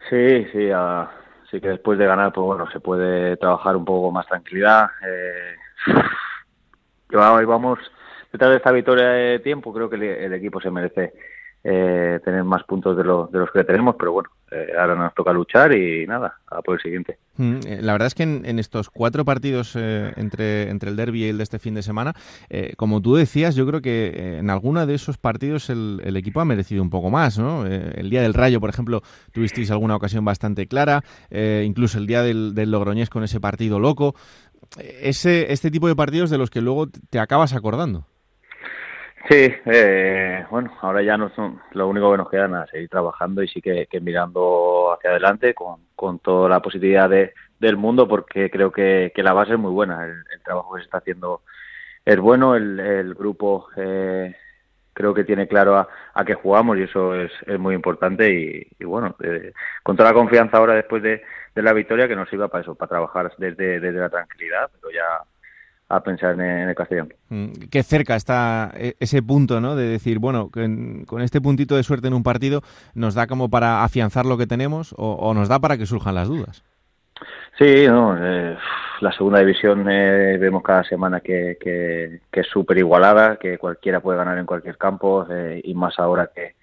Sí, 0.10 0.46
sí, 0.52 0.70
sí 1.50 1.62
que 1.62 1.70
después 1.70 1.98
de 1.98 2.06
ganar, 2.06 2.32
pues 2.34 2.46
bueno, 2.46 2.70
se 2.72 2.80
puede 2.80 3.38
trabajar 3.38 3.76
un 3.76 3.86
poco 3.86 4.12
más 4.12 4.28
tranquilidad. 4.28 4.90
Eh, 5.06 5.56
vamos, 7.12 7.80
detrás 8.32 8.52
de 8.52 8.58
esta 8.58 8.72
victoria 8.72 9.08
de 9.10 9.40
tiempo, 9.40 9.74
creo 9.74 9.90
que 9.90 9.96
el, 9.96 10.34
equipo 10.34 10.62
se 10.62 10.72
merece 10.72 11.14
eh, 11.64 12.20
tener 12.24 12.44
más 12.44 12.64
puntos 12.64 12.98
de, 12.98 13.04
de 13.04 13.40
los 13.40 13.52
que 13.52 13.64
tenemos, 13.64 13.96
pero 13.98 14.12
bueno, 14.14 14.30
eh, 14.54 14.74
ahora 14.78 14.96
nos 14.96 15.14
toca 15.14 15.32
luchar 15.32 15.72
y 15.72 16.06
nada, 16.06 16.40
a 16.48 16.62
por 16.62 16.76
el 16.76 16.82
siguiente. 16.82 17.20
Mm, 17.38 17.60
eh, 17.66 17.80
la 17.82 17.94
verdad 17.94 18.08
es 18.08 18.16
que 18.16 18.24
en, 18.24 18.60
estos 18.60 18.90
cuatro 18.90 19.24
partidos 19.24 19.78
eh, 19.78 20.12
entre, 20.18 20.70
entre 20.70 20.90
el 20.90 20.98
derby 20.98 21.24
y 21.24 21.30
el 21.30 21.38
de 21.38 21.44
este 21.44 21.58
fin 21.58 21.74
de 21.74 21.84
semana, 21.84 22.14
como 22.76 23.02
tú 23.02 23.16
decías, 23.16 23.56
yo 23.56 23.66
creo 23.66 23.82
que 23.82 24.40
en 24.40 24.50
alguno 24.50 24.86
de 24.86 24.94
esos 24.94 25.18
partidos 25.18 25.70
el, 25.70 26.02
el, 26.04 26.18
equipo 26.18 26.42
ha 26.42 26.46
merecido 26.46 26.84
un 26.84 26.90
poco 26.90 27.10
más, 27.10 27.40
¿no? 27.40 27.66
el 27.66 28.10
día 28.10 28.22
del 28.22 28.34
Rayo, 28.34 28.60
por 28.60 28.70
ejemplo, 28.70 29.02
tuvisteis 29.32 29.72
alguna 29.72 29.96
ocasión 29.96 30.26
bastante 30.26 30.68
clara, 30.68 31.02
incluso 31.64 31.98
el 31.98 32.08
día 32.08 32.22
del, 32.22 32.54
del 32.54 32.72
Logroñés 32.72 33.10
con 33.10 33.24
ese 33.24 33.40
partido 33.40 33.80
loco. 33.80 34.16
Ese, 34.78 35.52
este 35.52 35.72
tipo 35.72 35.88
de 35.88 35.96
partidos 35.96 36.30
de 36.30 36.38
los 36.38 36.50
que 36.50 36.62
luego 36.62 36.88
te 37.10 37.20
acabas 37.20 37.54
acordando. 37.54 38.06
Sí, 39.30 39.54
eh, 39.66 40.46
bueno, 40.50 40.76
ahora 40.82 41.02
ya 41.02 41.16
no 41.18 41.32
lo 41.72 41.88
único 41.88 42.12
que 42.12 42.18
nos 42.18 42.30
queda 42.30 42.64
es 42.64 42.72
seguir 42.72 42.90
trabajando 42.90 43.44
y 43.44 43.48
sí 43.48 43.62
que, 43.62 43.88
mirando 44.02 44.94
hacia 44.94 45.12
adelante 45.12 45.54
con, 45.54 45.82
con 45.96 46.20
toda 46.20 46.50
la 46.50 46.60
positividad 46.60 47.10
de, 47.10 47.34
del 47.60 47.78
mundo 47.78 48.08
porque 48.08 48.50
creo 48.50 48.72
que, 48.72 49.12
que, 49.16 49.24
la 49.24 49.34
base 49.34 49.54
es 49.54 49.60
muy 49.60 49.72
buena, 49.72 50.06
el, 50.06 50.24
trabajo 50.44 50.74
que 50.74 50.82
se 50.82 50.86
está 50.86 50.98
haciendo 50.98 51.44
es 52.04 52.20
bueno, 52.20 52.56
el, 52.56 52.80
el 52.80 53.14
grupo 53.14 53.68
eh, 53.78 54.36
creo 54.94 55.14
que 55.14 55.24
tiene 55.24 55.48
claro 55.48 55.78
a, 55.78 55.88
a 56.14 56.26
qué 56.26 56.34
jugamos 56.34 56.78
y 56.78 56.84
eso 56.84 57.16
es, 57.16 57.32
es 57.46 57.60
muy 57.60 57.76
importante 57.76 58.68
y, 58.80 58.84
bueno, 58.84 59.16
eh, 59.24 59.54
con 59.84 59.96
toda 59.96 60.10
la 60.10 60.16
confianza 60.16 60.58
ahora 60.58 60.74
después 60.74 61.04
de, 61.04 61.22
de 61.54 61.62
la 61.62 61.74
victoria 61.74 62.08
que 62.08 62.16
nos 62.16 62.30
sirva 62.30 62.48
para 62.48 62.64
eso, 62.64 62.76
para 62.76 62.90
trabajar 62.90 63.34
desde, 63.38 63.80
desde 63.80 64.00
la 64.00 64.10
tranquilidad, 64.10 64.70
pero 64.80 64.92
ya 64.92 65.24
a 65.92 66.02
pensar 66.02 66.34
en, 66.34 66.70
el 66.70 66.76
Castellón. 66.76 67.14
Mm, 67.30 67.52
qué 67.70 67.84
cerca 67.84 68.16
está 68.16 68.72
e, 68.76 68.96
ese 69.00 69.22
punto, 69.22 69.60
¿no? 69.60 69.76
De 69.76 69.88
decir, 69.88 70.20
bueno, 70.20 70.50
con 70.52 71.22
este 71.22 71.42
puntito 71.42 71.76
de 71.76 71.84
suerte 71.84 72.08
en 72.08 72.14
un 72.14 72.24
partido 72.24 72.62
nos 72.94 73.16
da 73.16 73.28
como 73.28 73.50
para 73.50 73.84
afianzar 73.84 74.26
lo 74.26 74.38
que 74.38 74.48
tenemos 74.48 74.94
o, 74.98 75.34
nos 75.34 75.50
da 75.50 75.60
para 75.60 75.78
que 75.78 75.86
surjan 75.86 76.16
las 76.16 76.28
dudas. 76.28 76.64
Sí, 77.58 77.86
no, 77.88 78.18
eh, 78.18 78.58
la 79.02 79.12
segunda 79.12 79.40
división 79.40 79.86
eh, 79.90 80.38
vemos 80.40 80.64
cada 80.64 80.84
semana 80.84 81.20
que, 81.20 81.58
que, 81.60 82.22
es 82.32 82.48
súper 82.48 82.78
igualada, 82.78 83.36
que 83.36 83.58
cualquiera 83.58 84.00
puede 84.00 84.18
ganar 84.18 84.38
en 84.38 84.46
cualquier 84.46 84.78
campo 84.78 85.28
eh, 85.30 85.62
y 85.64 85.74
más 85.76 86.00
ahora 86.00 86.32
que, 86.34 86.56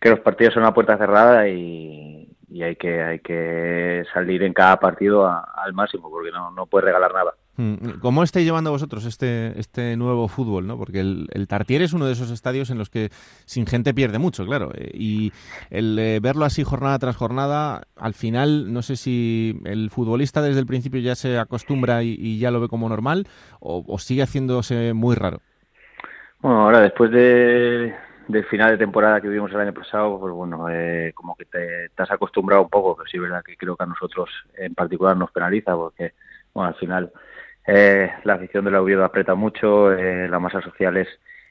que 0.00 0.10
los 0.10 0.20
partidos 0.20 0.54
son 0.54 0.64
a 0.64 0.74
puerta 0.74 0.98
cerrada 0.98 1.48
y, 1.48 2.28
hay 2.62 2.76
que 2.76 3.02
hay 3.02 3.18
que 3.18 4.04
salir 4.14 4.44
en 4.44 4.52
cada 4.52 4.78
partido 4.78 5.26
al 5.26 5.72
máximo 5.72 6.08
porque 6.08 6.30
no, 6.30 6.52
no 6.52 6.66
puedes 6.66 6.84
regalar 6.84 7.12
nada. 7.12 7.34
Mm, 7.56 8.00
¿Cómo 8.00 8.24
estáis 8.24 8.44
llevando 8.44 8.72
vosotros 8.72 9.04
este, 9.04 9.58
este 9.58 9.96
nuevo 9.96 10.26
fútbol? 10.26 10.66
¿no? 10.66 10.76
Porque 10.76 11.00
el, 11.00 11.28
el, 11.32 11.46
Tartier 11.46 11.82
es 11.82 11.92
uno 11.92 12.06
de 12.06 12.12
esos 12.12 12.30
estadios 12.32 12.70
en 12.70 12.78
los 12.78 12.90
que 12.90 13.10
sin 13.44 13.66
gente 13.66 13.94
pierde 13.94 14.18
mucho, 14.18 14.44
claro. 14.44 14.72
Eh, 14.74 14.90
y 14.92 15.32
el 15.70 15.96
eh, 15.98 16.18
verlo 16.20 16.44
así 16.44 16.64
jornada 16.64 16.98
tras 16.98 17.16
jornada, 17.16 17.82
al 17.96 18.14
final, 18.14 18.72
no 18.72 18.82
sé 18.82 18.96
si 18.96 19.60
el 19.64 19.90
futbolista 19.90 20.42
desde 20.42 20.60
el 20.60 20.66
principio 20.66 21.00
ya 21.00 21.14
se 21.14 21.38
acostumbra 21.38 22.02
y, 22.02 22.38
ya 22.38 22.50
lo 22.50 22.60
ve 22.60 22.68
como 22.68 22.88
normal 22.88 23.26
o, 23.60 23.98
sigue 23.98 24.22
haciéndose 24.22 24.92
muy 24.92 25.14
raro. 25.14 25.40
Bueno, 26.40 26.62
ahora 26.62 26.80
después 26.80 27.10
de, 27.12 27.94
del 28.26 28.44
final 28.46 28.72
de 28.72 28.78
temporada 28.78 29.20
que 29.20 29.28
vivimos 29.28 29.52
el 29.52 29.60
año 29.60 29.72
pasado, 29.72 30.18
pues 30.18 30.32
bueno, 30.32 30.68
eh, 30.68 31.12
como 31.14 31.36
que 31.36 31.44
te, 31.44 31.90
te, 31.94 32.02
has 32.02 32.10
acostumbrado 32.10 32.62
un 32.62 32.68
poco, 32.68 32.96
pero 32.96 33.08
sí 33.08 33.16
es 33.16 33.22
verdad 33.22 33.44
que 33.44 33.56
creo 33.56 33.76
que 33.76 33.84
a 33.84 33.86
nosotros 33.86 34.28
en 34.56 34.74
particular 34.74 35.16
nos 35.16 35.30
penaliza 35.30 35.74
porque, 35.74 36.12
bueno, 36.52 36.68
al 36.68 36.74
final 36.74 37.12
eh, 37.66 38.10
la 38.24 38.34
afición 38.34 38.64
del 38.64 38.74
Oviedo 38.74 39.04
aprieta 39.04 39.34
mucho, 39.34 39.92
eh, 39.92 40.28
la 40.28 40.38
masa 40.38 40.60
social 40.60 40.96
es, 40.98 41.08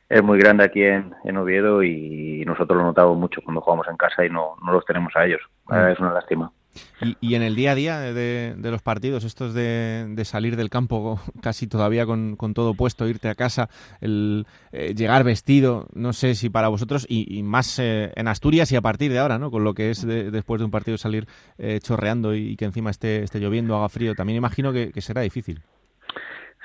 es 0.09 0.21
muy 0.21 0.37
grande 0.37 0.63
aquí 0.63 0.83
en, 0.83 1.13
en, 1.23 1.37
Oviedo 1.37 1.81
y 1.81 2.43
nosotros 2.45 2.77
lo 2.77 2.83
notamos 2.83 3.17
mucho 3.17 3.41
cuando 3.41 3.61
jugamos 3.61 3.87
en 3.87 3.97
casa 3.97 4.23
y 4.23 4.29
no, 4.29 4.55
no 4.63 4.73
los 4.73 4.85
tenemos 4.85 5.11
a 5.15 5.25
ellos. 5.25 5.41
Mm. 5.67 5.75
Es 5.91 5.99
una 5.99 6.13
lástima. 6.13 6.51
Y, 7.01 7.17
y, 7.19 7.35
en 7.35 7.43
el 7.43 7.55
día 7.55 7.73
a 7.73 7.75
día 7.75 7.99
de, 7.99 8.55
de 8.57 8.71
los 8.71 8.81
partidos, 8.81 9.23
estos 9.23 9.53
de, 9.53 10.07
de, 10.09 10.25
salir 10.25 10.55
del 10.55 10.71
campo 10.71 11.19
casi 11.41 11.67
todavía 11.67 12.05
con, 12.05 12.35
con 12.35 12.53
todo 12.53 12.73
puesto, 12.73 13.07
irte 13.07 13.29
a 13.29 13.35
casa, 13.35 13.69
el 14.01 14.45
eh, 14.71 14.93
llegar 14.95 15.23
vestido, 15.23 15.87
no 15.93 16.13
sé 16.13 16.33
si 16.33 16.49
para 16.49 16.69
vosotros, 16.69 17.05
y, 17.09 17.41
más 17.43 17.77
en 17.79 18.27
Asturias 18.27 18.71
y 18.71 18.75
a 18.75 18.81
partir 18.81 19.11
de 19.11 19.19
ahora, 19.19 19.37
¿no? 19.37 19.51
Con 19.51 19.63
lo 19.63 19.73
que 19.73 19.91
es 19.91 20.05
después 20.05 20.59
de 20.59 20.65
un 20.65 20.71
partido 20.71 20.97
salir 20.97 21.27
chorreando 21.81 22.35
y, 22.35 22.55
que 22.55 22.65
encima 22.65 22.89
esté, 22.89 23.23
esté 23.23 23.39
lloviendo, 23.39 23.75
haga 23.75 23.89
frío, 23.89 24.15
también 24.15 24.37
imagino 24.37 24.73
que 24.73 25.01
será 25.01 25.21
difícil. 25.21 25.61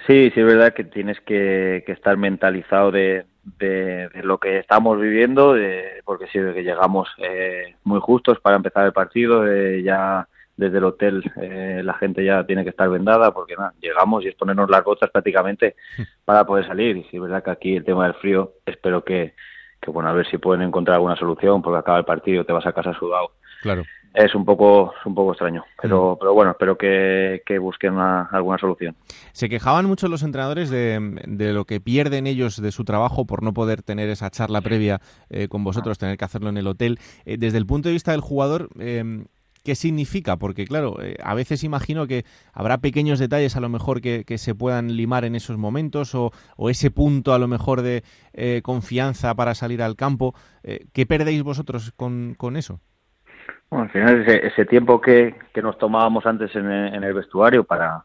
Sí, 0.06 0.30
sí 0.32 0.40
es 0.40 0.46
verdad 0.46 0.72
que 0.72 0.84
tienes 0.84 1.20
que, 1.20 1.84
estar 1.86 2.16
mentalizado 2.16 2.90
de, 2.90 3.26
de, 3.58 4.10
lo 4.22 4.38
que 4.38 4.58
estamos 4.58 5.00
viviendo, 5.00 5.54
de, 5.54 6.02
porque 6.04 6.26
sí, 6.28 6.38
de 6.38 6.54
que 6.54 6.62
llegamos 6.62 7.08
eh, 7.18 7.74
muy 7.84 8.00
justos 8.00 8.40
para 8.40 8.56
empezar 8.56 8.86
el 8.86 8.92
partido, 8.92 9.44
ya 9.78 10.26
desde 10.56 10.78
el 10.78 10.84
hotel 10.84 11.22
eh, 11.40 11.82
la 11.84 11.94
gente 11.94 12.24
ya 12.24 12.44
tiene 12.44 12.64
que 12.64 12.70
estar 12.70 12.88
vendada, 12.88 13.32
porque 13.32 13.54
nada, 13.54 13.74
llegamos 13.80 14.24
y 14.24 14.28
es 14.28 14.34
ponernos 14.34 14.70
las 14.70 14.82
botas 14.82 15.10
prácticamente 15.10 15.76
para 16.24 16.44
poder 16.44 16.66
salir. 16.66 16.96
Y 16.96 17.04
sí 17.04 17.16
es 17.16 17.22
verdad 17.22 17.42
que 17.42 17.50
aquí 17.50 17.76
el 17.76 17.84
tema 17.84 18.04
del 18.04 18.14
frío, 18.14 18.54
espero 18.66 19.04
que, 19.04 19.34
que 19.80 19.90
bueno, 19.90 20.08
a 20.08 20.12
ver 20.12 20.26
si 20.28 20.38
pueden 20.38 20.62
encontrar 20.62 20.96
alguna 20.96 21.16
solución, 21.16 21.62
porque 21.62 21.78
acaba 21.78 21.98
el 21.98 22.04
partido, 22.04 22.44
te 22.44 22.52
vas 22.52 22.66
a 22.66 22.72
casa 22.72 22.92
sudado. 22.94 23.32
Claro 23.62 23.84
es 24.14 24.34
un 24.34 24.44
poco 24.44 24.92
un 25.04 25.14
poco 25.14 25.32
extraño 25.32 25.64
pero 25.80 26.14
mm. 26.14 26.18
pero 26.18 26.34
bueno 26.34 26.50
espero 26.52 26.76
que, 26.76 27.58
busquen 27.60 27.98
alguna 27.98 28.58
solución 28.58 28.96
se 29.32 29.48
quejaban 29.48 29.86
mucho 29.86 30.08
los 30.08 30.22
entrenadores 30.22 30.70
de, 30.70 31.20
de, 31.26 31.52
lo 31.52 31.64
que 31.64 31.80
pierden 31.80 32.26
ellos 32.26 32.60
de 32.60 32.72
su 32.72 32.84
trabajo 32.84 33.26
por 33.26 33.42
no 33.42 33.52
poder 33.52 33.82
tener 33.82 34.08
esa 34.08 34.30
charla 34.30 34.60
previa 34.60 35.00
eh, 35.30 35.48
con 35.48 35.64
vosotros 35.64 35.98
tener 35.98 36.16
que 36.16 36.24
hacerlo 36.24 36.48
en 36.48 36.56
el 36.56 36.66
hotel 36.66 36.98
eh, 37.24 37.36
desde 37.38 37.58
el 37.58 37.66
punto 37.66 37.88
de 37.88 37.94
vista 37.94 38.12
del 38.12 38.20
jugador 38.20 38.68
eh, 38.78 39.24
¿Qué 39.64 39.74
significa? 39.74 40.38
Porque, 40.38 40.66
claro, 40.66 40.96
a 41.22 41.34
veces 41.34 41.62
imagino 41.62 42.06
que 42.06 42.24
habrá 42.54 42.78
pequeños 42.78 43.18
detalles 43.18 43.54
a 43.54 43.60
lo 43.60 43.68
mejor 43.68 44.00
que, 44.00 44.24
se 44.38 44.54
puedan 44.54 44.96
limar 44.96 45.26
en 45.26 45.34
esos 45.34 45.58
momentos 45.58 46.14
o, 46.14 46.32
o 46.56 46.70
ese 46.70 46.90
punto 46.90 47.34
a 47.34 47.38
lo 47.38 47.48
mejor 47.48 47.82
de 47.82 48.02
confianza 48.62 49.34
para 49.34 49.54
salir 49.54 49.82
al 49.82 49.94
campo. 49.94 50.34
¿Qué 50.62 51.04
perdéis 51.04 51.42
vosotros 51.42 51.92
con, 51.96 52.34
con 52.38 52.56
eso? 52.56 52.80
Bueno, 53.70 53.84
al 53.84 53.90
final 53.90 54.22
ese, 54.22 54.46
ese 54.46 54.64
tiempo 54.64 55.00
que, 55.00 55.34
que, 55.52 55.62
nos 55.62 55.76
tomábamos 55.76 56.24
antes 56.26 56.54
en 56.56 56.70
el, 56.70 57.14
vestuario 57.14 57.64
para, 57.64 58.02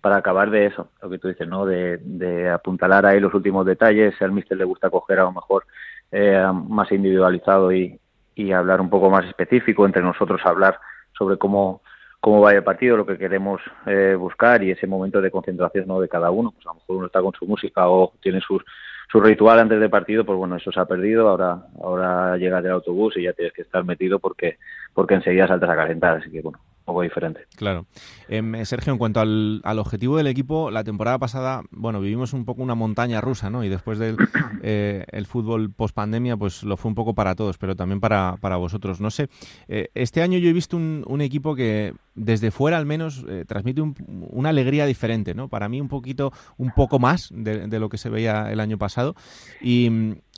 para 0.00 0.16
acabar 0.16 0.50
de 0.50 0.66
eso, 0.66 0.90
lo 1.00 1.08
que 1.08 1.18
tú 1.18 1.28
dices, 1.28 1.48
¿no? 1.48 1.64
De, 1.64 1.98
de 1.98 2.50
apuntalar 2.50 3.06
ahí 3.06 3.18
los 3.18 3.32
últimos 3.32 3.64
detalles, 3.64 4.20
al 4.20 4.32
mister 4.32 4.58
le 4.58 4.64
gusta 4.64 4.90
coger 4.90 5.20
a 5.20 5.24
lo 5.24 5.32
mejor 5.32 5.64
eh, 6.12 6.44
más 6.68 6.92
individualizado 6.92 7.72
y, 7.72 7.98
y 8.34 8.52
hablar 8.52 8.80
un 8.80 8.90
poco 8.90 9.10
más 9.10 9.24
específico, 9.26 9.86
entre 9.86 10.02
nosotros 10.02 10.40
hablar 10.44 10.78
sobre 11.16 11.36
cómo, 11.36 11.82
cómo 12.20 12.40
va 12.40 12.52
el 12.52 12.64
partido, 12.64 12.96
lo 12.96 13.06
que 13.06 13.18
queremos 13.18 13.60
eh, 13.86 14.14
buscar 14.18 14.62
y 14.62 14.70
ese 14.70 14.86
momento 14.86 15.20
de 15.20 15.30
concentración 15.30 15.86
¿no? 15.86 16.00
de 16.00 16.08
cada 16.08 16.30
uno. 16.30 16.50
Pues 16.52 16.66
a 16.66 16.70
lo 16.70 16.74
mejor 16.74 16.96
uno 16.96 17.06
está 17.06 17.20
con 17.20 17.32
su 17.32 17.46
música 17.46 17.88
o 17.88 18.12
tiene 18.20 18.40
sus, 18.40 18.62
su 19.10 19.20
ritual 19.20 19.58
antes 19.58 19.80
del 19.80 19.90
partido, 19.90 20.24
pues 20.24 20.38
bueno, 20.38 20.56
eso 20.56 20.70
se 20.70 20.78
ha 20.78 20.84
perdido. 20.84 21.28
Ahora, 21.28 21.58
ahora 21.82 22.36
llegas 22.36 22.62
del 22.62 22.72
autobús 22.72 23.16
y 23.16 23.24
ya 23.24 23.32
tienes 23.32 23.52
que 23.52 23.62
estar 23.62 23.84
metido 23.84 24.20
porque, 24.20 24.58
porque 24.94 25.14
enseguida 25.14 25.48
saltas 25.48 25.70
a 25.70 25.76
calentar. 25.76 26.18
Así 26.18 26.30
que 26.30 26.40
bueno, 26.40 26.60
poco 26.90 27.02
diferente. 27.02 27.46
Claro. 27.56 27.86
Em, 28.28 28.64
Sergio, 28.64 28.92
en 28.92 28.98
cuanto 28.98 29.20
al, 29.20 29.60
al, 29.64 29.78
objetivo 29.78 30.16
del 30.16 30.26
equipo, 30.26 30.70
la 30.70 30.84
temporada 30.84 31.18
pasada, 31.18 31.62
bueno, 31.70 32.00
vivimos 32.00 32.32
un 32.32 32.44
poco 32.44 32.62
una 32.62 32.74
montaña 32.74 33.20
rusa, 33.20 33.50
¿no? 33.50 33.64
Y 33.64 33.68
después 33.68 33.98
del 33.98 34.16
eh, 34.62 35.04
el 35.10 35.26
fútbol 35.26 35.72
post 35.72 35.94
pandemia, 35.94 36.36
pues 36.36 36.62
lo 36.62 36.76
fue 36.76 36.88
un 36.88 36.94
poco 36.94 37.14
para 37.14 37.34
todos, 37.34 37.58
pero 37.58 37.76
también 37.76 38.00
para, 38.00 38.36
para 38.40 38.56
vosotros. 38.56 39.00
No 39.00 39.10
sé, 39.10 39.28
eh, 39.68 39.88
este 39.94 40.22
año 40.22 40.38
yo 40.38 40.48
he 40.48 40.52
visto 40.52 40.76
un, 40.76 41.04
un 41.06 41.20
equipo 41.20 41.54
que 41.54 41.94
desde 42.14 42.50
fuera 42.50 42.76
al 42.76 42.86
menos 42.86 43.24
eh, 43.28 43.44
transmite 43.46 43.82
una 43.82 44.48
alegría 44.50 44.86
diferente, 44.86 45.34
¿no? 45.34 45.48
Para 45.48 45.68
mí 45.68 45.80
un 45.80 45.88
poquito, 45.88 46.32
un 46.58 46.72
poco 46.72 46.98
más 46.98 47.30
de, 47.32 47.68
de 47.68 47.78
lo 47.78 47.88
que 47.88 47.98
se 47.98 48.10
veía 48.10 48.50
el 48.50 48.60
año 48.60 48.78
pasado. 48.78 49.14
Y, 49.62 49.88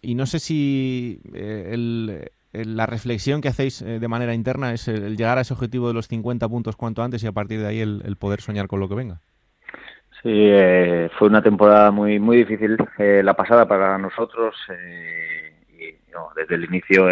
y 0.02 0.14
no 0.14 0.26
sé 0.26 0.38
si 0.38 1.20
el 1.34 2.30
la 2.52 2.86
reflexión 2.86 3.40
que 3.40 3.48
hacéis 3.48 3.80
eh, 3.82 3.98
de 3.98 4.08
manera 4.08 4.34
interna 4.34 4.72
es 4.72 4.86
el, 4.88 5.16
llegar 5.16 5.38
a 5.38 5.40
ese 5.40 5.54
objetivo 5.54 5.88
de 5.88 5.94
los 5.94 6.08
50 6.08 6.48
puntos 6.48 6.76
cuanto 6.76 7.02
antes 7.02 7.24
y 7.24 7.26
a 7.26 7.32
partir 7.32 7.60
de 7.60 7.66
ahí 7.66 7.80
el, 7.80 8.16
poder 8.18 8.40
soñar 8.40 8.68
con 8.68 8.80
lo 8.80 8.88
que 8.88 8.94
venga. 8.94 9.20
Sí, 10.22 10.30
eh, 10.30 11.10
fue 11.18 11.28
una 11.28 11.42
temporada 11.42 11.90
muy 11.90 12.20
muy 12.20 12.36
difícil 12.38 12.76
la 12.98 13.34
pasada 13.34 13.66
para 13.66 13.98
nosotros 13.98 14.54
y 15.76 15.96
desde 16.36 16.54
el 16.54 16.64
inicio, 16.64 17.06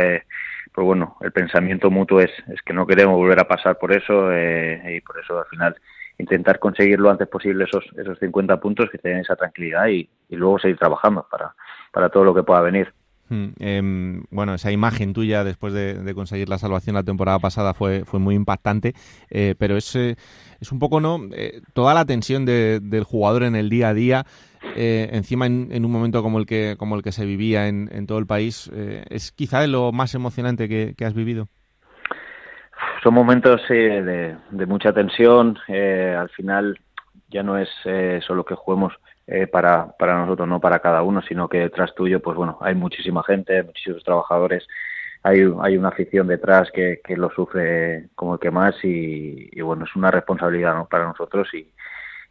pues 0.72 0.84
bueno, 0.84 1.16
el 1.22 1.32
pensamiento 1.32 1.90
mutuo 1.90 2.20
es, 2.20 2.30
es 2.52 2.62
que 2.62 2.72
no 2.72 2.86
queremos 2.86 3.16
volver 3.16 3.40
a 3.40 3.48
pasar 3.48 3.78
por 3.78 3.92
eso 3.92 4.30
y 4.32 5.00
por 5.00 5.18
eso 5.18 5.40
al 5.40 5.46
final 5.46 5.74
intentar 6.18 6.58
conseguir 6.58 7.00
lo 7.00 7.10
antes 7.10 7.26
posible 7.26 7.64
esos 7.64 7.84
esos 7.96 8.18
50 8.18 8.60
puntos 8.60 8.90
que 8.90 8.98
tengan 8.98 9.22
esa 9.22 9.36
tranquilidad 9.36 9.88
y, 9.88 10.08
y 10.28 10.36
luego 10.36 10.58
seguir 10.58 10.76
trabajando 10.76 11.26
para, 11.28 11.54
para 11.90 12.10
todo 12.10 12.24
lo 12.24 12.34
que 12.34 12.42
pueda 12.42 12.60
venir. 12.60 12.92
Mm, 13.30 13.48
em, 13.60 14.22
bueno, 14.30 14.54
esa 14.54 14.72
imagen 14.72 15.12
tuya 15.12 15.44
después 15.44 15.72
de, 15.72 16.14
conseguir 16.14 16.48
la 16.48 16.58
salvación 16.58 16.96
la 16.96 17.04
temporada 17.04 17.38
pasada 17.38 17.74
fue, 17.74 18.04
fue 18.04 18.18
muy 18.18 18.34
impactante, 18.34 18.92
eh, 19.30 19.54
pero 19.56 19.76
es, 19.76 19.94
eh, 19.94 20.16
es 20.60 20.72
un 20.72 20.80
poco, 20.80 21.00
¿no? 21.00 21.20
Eh, 21.32 21.62
toda 21.72 21.94
la 21.94 22.04
tensión 22.04 22.44
del 22.44 23.04
jugador 23.04 23.44
en 23.44 23.54
el 23.54 23.70
día 23.70 23.90
a 23.90 23.94
día, 23.94 24.26
encima 24.74 25.46
en, 25.46 25.84
un 25.84 25.92
momento 25.92 26.24
como 26.24 26.40
el 26.40 26.46
que, 26.46 26.74
como 26.76 26.96
el 26.96 27.02
que 27.02 27.12
se 27.12 27.24
vivía 27.24 27.68
en, 27.68 28.06
todo 28.06 28.18
el 28.18 28.26
país, 28.26 28.70
es 29.08 29.30
quizá 29.30 29.60
de 29.60 29.68
lo 29.68 29.92
más 29.92 30.14
emocionante 30.14 30.68
que, 30.68 31.04
has 31.04 31.14
vivido. 31.14 31.46
son 33.02 33.14
momentos 33.14 33.60
de, 33.68 34.36
de, 34.50 34.66
mucha 34.66 34.92
tensión. 34.92 35.56
Eh, 35.68 36.16
al 36.18 36.28
final 36.30 36.78
ya 37.28 37.44
no 37.44 37.56
es 37.56 37.68
eh, 37.84 38.20
solo 38.26 38.44
que 38.44 38.56
juguemos 38.56 38.92
eh, 39.30 39.46
para, 39.46 39.92
para 39.98 40.18
nosotros, 40.18 40.48
no 40.48 40.60
para 40.60 40.80
cada 40.80 41.02
uno, 41.02 41.22
sino 41.22 41.48
que 41.48 41.58
detrás 41.60 41.94
tuyo, 41.94 42.20
pues 42.20 42.36
bueno, 42.36 42.58
hay 42.60 42.74
muchísima 42.74 43.22
gente, 43.22 43.62
muchísimos 43.62 44.02
trabajadores, 44.04 44.66
hay, 45.22 45.40
hay 45.62 45.76
una 45.76 45.88
afición 45.88 46.26
detrás 46.26 46.70
que, 46.72 47.00
que 47.04 47.16
lo 47.16 47.30
sufre 47.30 48.08
como 48.14 48.34
el 48.34 48.40
que 48.40 48.50
más 48.50 48.74
y, 48.84 49.48
y 49.52 49.60
bueno, 49.62 49.84
es 49.84 49.94
una 49.96 50.10
responsabilidad 50.10 50.74
¿no? 50.74 50.86
para 50.86 51.06
nosotros 51.06 51.48
y, 51.54 51.70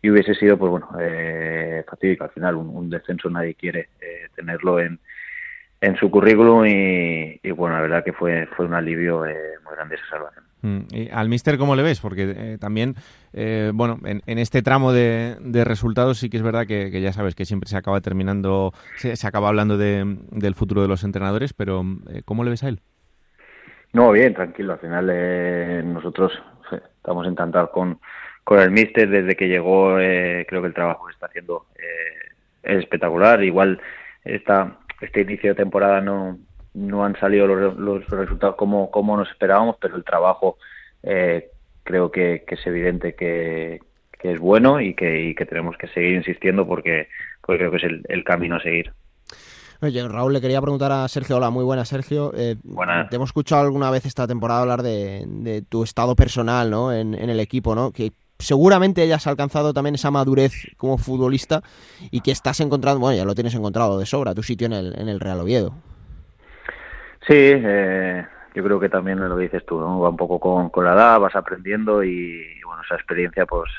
y 0.01 0.09
hubiese 0.09 0.33
sido, 0.35 0.57
pues 0.57 0.71
bueno, 0.71 0.89
eh, 0.99 1.83
fatídico. 1.87 2.23
Al 2.23 2.31
final, 2.31 2.55
un, 2.55 2.89
descenso 2.89 3.29
nadie 3.29 3.55
quiere 3.55 3.89
eh, 4.01 4.27
tenerlo 4.35 4.79
en, 4.79 4.99
en 5.81 5.95
su 5.97 6.09
currículum 6.09 6.65
y, 6.65 7.39
y, 7.43 7.51
bueno, 7.51 7.75
la 7.75 7.81
verdad 7.81 8.03
que 8.03 8.13
fue, 8.13 8.47
fue 8.55 8.65
un 8.65 8.73
alivio 8.73 9.25
eh, 9.25 9.55
muy 9.63 9.73
grande 9.75 9.95
esa 9.95 10.09
salvación. 10.09 10.48
Mm, 10.61 10.79
¿Y 10.91 11.09
al 11.09 11.29
Mister 11.29 11.57
cómo 11.57 11.75
le 11.75 11.83
ves? 11.83 11.99
Porque 12.01 12.33
eh, 12.35 12.57
también, 12.59 12.95
eh, 13.33 13.71
bueno, 13.73 13.99
en, 14.03 14.39
este 14.39 14.61
tramo 14.61 14.91
de, 14.91 15.37
resultados 15.63 16.19
sí 16.19 16.29
que 16.29 16.37
es 16.37 16.43
verdad 16.43 16.67
que, 16.67 16.89
ya 17.01 17.13
sabes 17.13 17.35
que 17.35 17.45
siempre 17.45 17.69
se 17.69 17.77
acaba 17.77 18.01
terminando, 18.01 18.73
se, 18.97 19.27
acaba 19.27 19.49
hablando 19.49 19.77
de, 19.77 20.17
del 20.31 20.55
futuro 20.55 20.81
de 20.81 20.87
los 20.87 21.03
entrenadores, 21.03 21.53
pero 21.53 21.83
eh, 22.09 22.21
¿cómo 22.25 22.43
le 22.43 22.49
ves 22.49 22.63
a 22.63 22.69
él? 22.69 22.79
No, 23.93 24.11
bien, 24.11 24.33
tranquilo. 24.33 24.73
Al 24.73 24.79
final 24.79 25.09
eh, 25.11 25.81
nosotros 25.85 26.31
estamos 26.71 27.25
encantados 27.27 27.71
con, 27.71 27.99
con 28.43 28.59
el 28.59 28.71
Mister 28.71 29.09
desde 29.09 29.35
que 29.35 29.47
llegó. 29.47 29.95
Creo 29.95 30.61
que 30.61 30.67
el 30.67 30.73
trabajo 30.73 31.07
que 31.07 31.13
está 31.13 31.25
haciendo 31.25 31.65
es 32.61 32.79
espectacular. 32.79 33.43
Igual 33.43 33.81
esta, 34.23 34.77
este 35.01 35.21
inicio 35.21 35.51
de 35.51 35.55
temporada 35.55 36.01
no, 36.01 36.37
no 36.79 37.03
han 37.03 37.19
salido 37.19 37.45
los, 37.45 37.77
los 37.77 38.07
resultados 38.07 38.55
como, 38.55 38.89
como 38.89 39.17
nos 39.17 39.29
esperábamos, 39.29 39.75
pero 39.81 39.97
el 39.97 40.03
trabajo 40.03 40.57
eh, 41.03 41.49
creo 41.83 42.09
que, 42.09 42.43
que, 42.47 42.55
es 42.55 42.65
evidente 42.65 43.15
que, 43.15 43.81
que 44.17 44.33
es 44.33 44.39
bueno 44.39 44.79
y 44.79 44.93
que, 44.93 45.29
y 45.29 45.35
que, 45.35 45.45
tenemos 45.45 45.77
que 45.77 45.87
seguir 45.89 46.15
insistiendo 46.15 46.65
porque, 46.65 47.09
porque 47.41 47.59
creo 47.59 47.71
que 47.71 47.77
es 47.77 47.83
el, 47.83 48.03
el 48.07 48.23
camino 48.23 48.55
a 48.55 48.61
seguir. 48.61 48.93
Oye, 49.81 50.05
Raúl, 50.07 50.33
le 50.33 50.41
quería 50.41 50.61
preguntar 50.61 50.91
a 50.91 51.07
Sergio. 51.07 51.37
Hola, 51.37 51.49
muy 51.49 51.63
buena, 51.63 51.85
Sergio. 51.85 52.33
Eh. 52.35 52.55
Te 53.09 53.15
hemos 53.15 53.29
escuchado 53.29 53.61
alguna 53.61 53.89
vez 53.91 54.05
esta 54.05 54.27
temporada 54.27 54.61
hablar 54.61 54.81
de, 54.81 55.23
de 55.25 55.61
tu 55.61 55.83
estado 55.83 56.15
personal 56.15 56.69
¿no? 56.69 56.93
en, 56.93 57.13
en, 57.13 57.29
el 57.29 57.39
equipo, 57.39 57.75
¿no? 57.75 57.91
Que 57.91 58.11
seguramente 58.37 59.01
hayas 59.01 59.25
alcanzado 59.27 59.73
también 59.73 59.95
esa 59.95 60.11
madurez 60.11 60.53
como 60.77 60.97
futbolista 60.97 61.61
y 62.11 62.21
que 62.21 62.31
estás 62.31 62.59
encontrando, 62.59 62.99
bueno, 62.99 63.17
ya 63.17 63.25
lo 63.25 63.35
tienes 63.35 63.55
encontrado 63.55 63.97
de 63.99 64.05
sobra, 64.05 64.35
tu 64.35 64.43
sitio 64.43 64.67
en 64.67 64.73
el, 64.73 64.99
en 64.99 65.07
el 65.07 65.19
Real 65.19 65.39
Oviedo. 65.39 65.73
Sí, 67.29 67.35
eh, 67.35 68.25
yo 68.55 68.63
creo 68.63 68.79
que 68.79 68.89
también 68.89 69.19
lo 69.19 69.37
dices 69.37 69.63
tú, 69.63 69.79
¿no? 69.79 69.99
Va 69.99 70.09
un 70.09 70.17
poco 70.17 70.39
con, 70.39 70.71
con 70.71 70.83
la 70.83 70.93
edad, 70.93 71.19
vas 71.19 71.35
aprendiendo 71.35 72.03
y, 72.03 72.59
bueno, 72.65 72.81
esa 72.81 72.95
experiencia, 72.95 73.45
pues, 73.45 73.69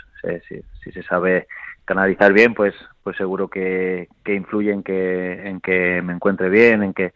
si, 0.46 0.62
si, 0.84 0.92
se 0.92 1.02
sabe 1.02 1.48
canalizar 1.84 2.32
bien, 2.32 2.54
pues, 2.54 2.76
pues 3.02 3.16
seguro 3.16 3.48
que, 3.48 4.06
que 4.24 4.34
influye 4.36 4.70
en 4.70 4.84
que, 4.84 5.48
en 5.48 5.60
que 5.60 6.00
me 6.00 6.12
encuentre 6.12 6.48
bien, 6.48 6.84
en 6.84 6.94
que 6.94 7.12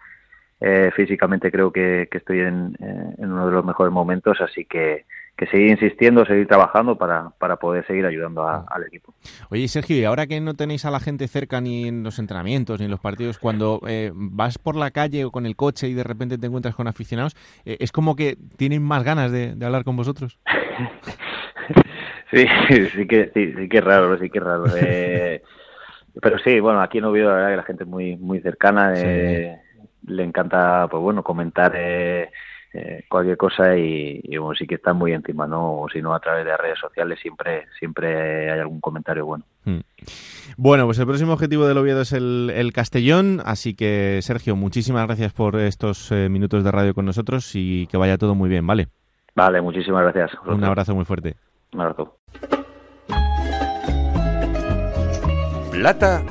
eh, 0.60 0.90
físicamente 0.96 1.52
creo 1.52 1.70
que, 1.70 2.08
que 2.10 2.18
estoy 2.18 2.40
en, 2.40 2.76
eh, 2.80 3.14
en, 3.18 3.30
uno 3.30 3.46
de 3.46 3.52
los 3.52 3.64
mejores 3.64 3.92
momentos, 3.92 4.40
así 4.40 4.64
que, 4.64 5.04
que 5.36 5.46
seguir 5.46 5.68
insistiendo, 5.68 6.24
seguir 6.24 6.46
trabajando 6.46 6.96
para, 6.96 7.30
para 7.38 7.56
poder 7.56 7.84
seguir 7.86 8.06
ayudando 8.06 8.46
a, 8.46 8.64
al 8.68 8.84
equipo. 8.84 9.14
Oye, 9.50 9.66
Sergio, 9.66 9.96
y 9.96 10.04
ahora 10.04 10.26
que 10.26 10.40
no 10.40 10.54
tenéis 10.54 10.84
a 10.84 10.90
la 10.90 11.00
gente 11.00 11.26
cerca 11.26 11.60
ni 11.60 11.88
en 11.88 12.04
los 12.04 12.18
entrenamientos 12.18 12.78
ni 12.78 12.84
en 12.84 12.90
los 12.90 13.00
partidos, 13.00 13.38
cuando 13.38 13.80
eh, 13.88 14.12
vas 14.14 14.58
por 14.58 14.76
la 14.76 14.92
calle 14.92 15.24
o 15.24 15.32
con 15.32 15.46
el 15.46 15.56
coche 15.56 15.88
y 15.88 15.94
de 15.94 16.04
repente 16.04 16.38
te 16.38 16.46
encuentras 16.46 16.76
con 16.76 16.86
aficionados, 16.86 17.34
eh, 17.64 17.76
¿es 17.80 17.90
como 17.90 18.14
que 18.14 18.36
tienen 18.56 18.82
más 18.82 19.02
ganas 19.02 19.32
de, 19.32 19.54
de 19.54 19.66
hablar 19.66 19.82
con 19.82 19.96
vosotros? 19.96 20.38
sí, 22.32 22.46
sí 22.94 23.06
que, 23.06 23.30
sí, 23.34 23.54
sí 23.56 23.68
que 23.68 23.78
es 23.78 23.84
raro, 23.84 24.16
sí 24.18 24.30
que 24.30 24.38
es 24.38 24.44
raro. 24.44 24.64
Eh, 24.76 25.42
pero 26.22 26.38
sí, 26.38 26.60
bueno, 26.60 26.80
aquí 26.80 26.98
en 26.98 27.04
Oviedo 27.04 27.30
la 27.30 27.34
verdad 27.34 27.50
que 27.50 27.56
la 27.56 27.62
gente 27.64 27.82
es 27.82 27.90
muy, 27.90 28.16
muy 28.16 28.40
cercana, 28.40 28.94
eh, 28.96 29.58
sí. 29.72 30.12
le 30.12 30.22
encanta, 30.22 30.86
pues 30.88 31.02
bueno, 31.02 31.24
comentar 31.24 31.74
eh, 32.74 33.04
cualquier 33.08 33.36
cosa 33.36 33.76
y, 33.76 34.20
y, 34.24 34.36
bueno, 34.36 34.56
sí 34.56 34.66
que 34.66 34.74
está 34.74 34.92
muy 34.92 35.12
encima, 35.12 35.46
¿no? 35.46 35.82
O 35.82 35.88
si 35.88 36.02
no, 36.02 36.12
a 36.12 36.18
través 36.18 36.44
de 36.44 36.56
redes 36.56 36.78
sociales 36.80 37.20
siempre, 37.22 37.66
siempre 37.78 38.50
hay 38.50 38.58
algún 38.58 38.80
comentario 38.80 39.24
bueno. 39.24 39.44
Hmm. 39.64 39.80
Bueno, 40.56 40.84
pues 40.84 40.98
el 40.98 41.06
próximo 41.06 41.32
objetivo 41.32 41.66
del 41.66 41.78
Oviedo 41.78 42.00
es 42.00 42.12
el, 42.12 42.50
el, 42.52 42.72
Castellón, 42.72 43.40
así 43.44 43.74
que 43.74 44.18
Sergio, 44.22 44.56
muchísimas 44.56 45.06
gracias 45.06 45.32
por 45.32 45.56
estos 45.56 46.10
eh, 46.10 46.28
minutos 46.28 46.64
de 46.64 46.72
radio 46.72 46.94
con 46.94 47.04
nosotros 47.06 47.52
y 47.54 47.86
que 47.86 47.96
vaya 47.96 48.18
todo 48.18 48.34
muy 48.34 48.48
bien, 48.48 48.66
¿vale? 48.66 48.88
Vale, 49.36 49.60
muchísimas 49.60 50.02
gracias. 50.02 50.32
Un 50.44 50.64
abrazo 50.64 50.94
muy 50.96 51.04
fuerte. 51.04 51.36
Un 51.72 51.80
abrazo. 51.80 52.18
Plata 55.70 56.24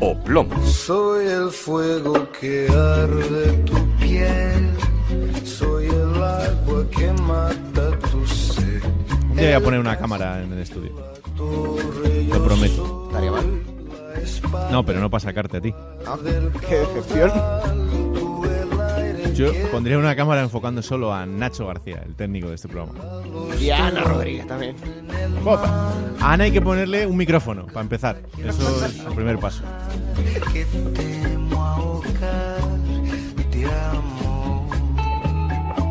o 0.00 0.14
plomo. 0.24 0.60
Soy 0.62 1.26
el 1.26 1.50
fuego 1.50 2.28
que 2.32 2.66
arde 2.68 3.52
tu 3.64 3.74
piel. 3.98 4.83
Ya 9.34 9.42
voy 9.42 9.52
a 9.52 9.60
poner 9.60 9.80
una 9.80 9.98
cámara 9.98 10.42
en 10.42 10.52
el 10.52 10.60
estudio. 10.60 10.92
Lo 11.36 12.44
prometo. 12.44 13.08
¿Estaría 13.08 13.30
mal? 13.30 13.62
No, 14.70 14.84
pero 14.86 15.00
no 15.00 15.10
para 15.10 15.20
sacarte 15.20 15.56
a 15.58 15.60
ti. 15.60 15.74
Ah, 16.06 16.16
qué 16.68 16.76
decepción. 16.76 17.30
Yo 19.34 19.52
pondría 19.72 19.98
una 19.98 20.14
cámara 20.14 20.42
enfocando 20.42 20.80
solo 20.80 21.12
a 21.12 21.26
Nacho 21.26 21.66
García, 21.66 22.02
el 22.06 22.14
técnico 22.14 22.48
de 22.48 22.54
este 22.54 22.68
programa. 22.68 22.94
Y 23.60 23.70
a 23.70 23.88
Ana 23.88 24.02
Rodríguez 24.04 24.46
también. 24.46 24.76
Opa. 25.44 25.92
A 26.20 26.32
Ana 26.32 26.44
hay 26.44 26.52
que 26.52 26.62
ponerle 26.62 27.06
un 27.06 27.16
micrófono 27.16 27.66
para 27.66 27.80
empezar. 27.80 28.22
Eso 28.38 28.86
es 28.86 29.00
el 29.00 29.12
primer 29.14 29.38
paso. 29.38 29.62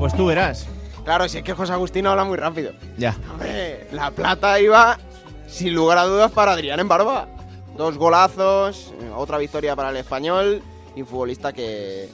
Pues 0.04 0.18
tú 0.18 0.26
verás. 0.26 0.68
Claro, 1.06 1.30
si 1.30 1.38
es 1.38 1.46
que 1.46 1.54
José 1.54 1.72
Agustín 1.72 2.06
habla 2.08 2.26
muy 2.26 2.36
rápido. 2.36 2.74
Ya. 2.98 3.16
Hombre, 3.32 3.88
la 3.94 4.12
plata 4.12 4.60
iba, 4.60 5.00
sin 5.48 5.74
lugar 5.74 5.98
a 5.98 6.04
dudas, 6.04 6.30
para 6.30 6.52
Adrián 6.52 6.82
en 6.82 6.90
Barba. 6.90 7.30
Dos 7.78 7.98
golazos, 7.98 8.94
otra 9.16 9.38
victoria 9.38 9.78
para 9.78 9.92
el 9.92 9.96
español 9.96 10.62
y 10.94 11.04
un 11.04 11.08
futbolista 11.08 11.54
que, 11.54 12.10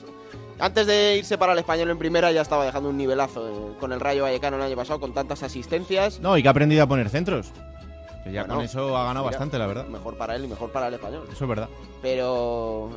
antes 0.60 0.86
de 0.86 1.18
irse 1.18 1.40
para 1.40 1.54
el 1.54 1.58
español 1.58 1.90
en 1.90 1.98
primera 1.98 2.32
ya 2.32 2.42
estaba 2.42 2.64
dejando 2.64 2.90
un 2.90 2.98
nivelazo 2.98 3.76
con 3.80 3.92
el 3.92 4.00
Rayo 4.00 4.22
Vallecano 4.22 4.58
el 4.58 4.62
año 4.62 4.76
pasado 4.76 5.00
con 5.00 5.16
tantas 5.16 5.42
asistencias. 5.42 6.20
No, 6.20 6.38
y 6.38 6.44
que 6.44 6.48
ha 6.48 6.52
aprendido 6.52 6.84
a 6.84 6.88
poner 6.88 7.10
centros. 7.10 7.52
Que 8.30 8.36
ya 8.36 8.42
bueno, 8.42 8.56
con 8.56 8.66
eso 8.66 8.98
ha 8.98 9.04
ganado 9.06 9.26
mira, 9.26 9.38
bastante, 9.38 9.58
la 9.58 9.68
verdad. 9.68 9.86
Mejor 9.88 10.18
para 10.18 10.36
él 10.36 10.46
y 10.46 10.48
mejor 10.48 10.72
para 10.72 10.88
el 10.88 10.94
español. 10.94 11.28
Eso 11.32 11.44
es 11.44 11.50
verdad. 11.50 11.70
Pero 12.02 12.90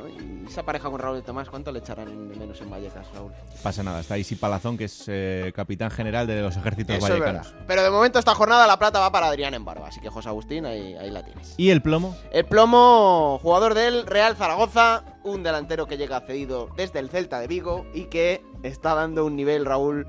esa 0.46 0.62
pareja 0.62 0.90
con 0.90 0.98
Raúl 0.98 1.16
de 1.16 1.22
Tomás, 1.22 1.48
¿cuánto 1.48 1.72
le 1.72 1.80
echarán 1.80 2.28
menos 2.28 2.60
en 2.60 2.70
Vallecas, 2.70 3.06
Raúl? 3.14 3.32
Pasa 3.62 3.82
nada, 3.82 4.00
está 4.00 4.18
Isi 4.18 4.36
Palazón, 4.36 4.76
que 4.76 4.84
es 4.84 5.04
eh, 5.08 5.52
capitán 5.54 5.90
general 5.90 6.26
de 6.26 6.40
los 6.42 6.56
ejércitos 6.56 6.96
eso 6.96 7.08
vallecanos. 7.08 7.48
Es 7.48 7.54
Pero 7.66 7.82
de 7.82 7.90
momento 7.90 8.18
esta 8.18 8.34
jornada 8.34 8.66
la 8.66 8.78
plata 8.78 9.00
va 9.00 9.10
para 9.10 9.26
Adrián 9.26 9.54
en 9.54 9.64
Barba, 9.64 9.88
así 9.88 10.00
que 10.00 10.10
José 10.10 10.28
Agustín, 10.28 10.66
ahí, 10.66 10.94
ahí 10.94 11.10
la 11.10 11.24
tienes. 11.24 11.54
¿Y 11.56 11.70
el 11.70 11.82
plomo? 11.82 12.16
El 12.32 12.44
plomo, 12.44 13.38
jugador 13.42 13.74
del 13.74 14.06
Real 14.06 14.36
Zaragoza, 14.36 15.04
un 15.24 15.42
delantero 15.42 15.86
que 15.86 15.96
llega 15.96 16.20
cedido 16.20 16.68
desde 16.76 16.98
el 16.98 17.08
Celta 17.08 17.40
de 17.40 17.46
Vigo 17.46 17.86
y 17.94 18.04
que 18.04 18.44
está 18.62 18.94
dando 18.94 19.24
un 19.24 19.36
nivel, 19.36 19.64
Raúl, 19.64 20.06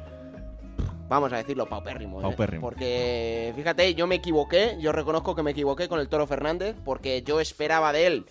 vamos 1.09 1.31
a 1.33 1.37
decirlo, 1.37 1.67
paupérrimo. 1.67 2.19
¿eh? 2.19 2.23
paupérrimo. 2.23 2.61
Porque, 2.61 3.53
fíjate, 3.55 3.93
yo 3.95 4.07
me 4.07 4.15
equivoqué, 4.15 4.77
yo 4.79 4.91
reconozco 4.91 5.35
que 5.35 5.43
me 5.43 5.51
equivoqué 5.51 5.87
con 5.87 5.99
el 5.99 6.09
Toro 6.09 6.27
Fernández, 6.27 6.75
porque 6.83 7.23
yo 7.23 7.39
esperaba 7.39 7.93
de 7.93 8.07
él 8.07 8.25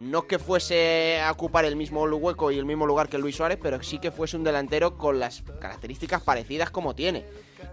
no 0.00 0.26
que 0.26 0.38
fuese 0.38 1.20
a 1.20 1.30
ocupar 1.30 1.66
el 1.66 1.76
mismo 1.76 2.02
hueco 2.02 2.50
y 2.50 2.58
el 2.58 2.64
mismo 2.64 2.86
lugar 2.86 3.08
que 3.08 3.18
Luis 3.18 3.36
Suárez, 3.36 3.58
pero 3.62 3.82
sí 3.82 3.98
que 3.98 4.10
fuese 4.10 4.36
un 4.36 4.44
delantero 4.44 4.96
con 4.96 5.20
las 5.20 5.42
características 5.60 6.22
parecidas 6.22 6.70
como 6.70 6.94
tiene. 6.94 7.26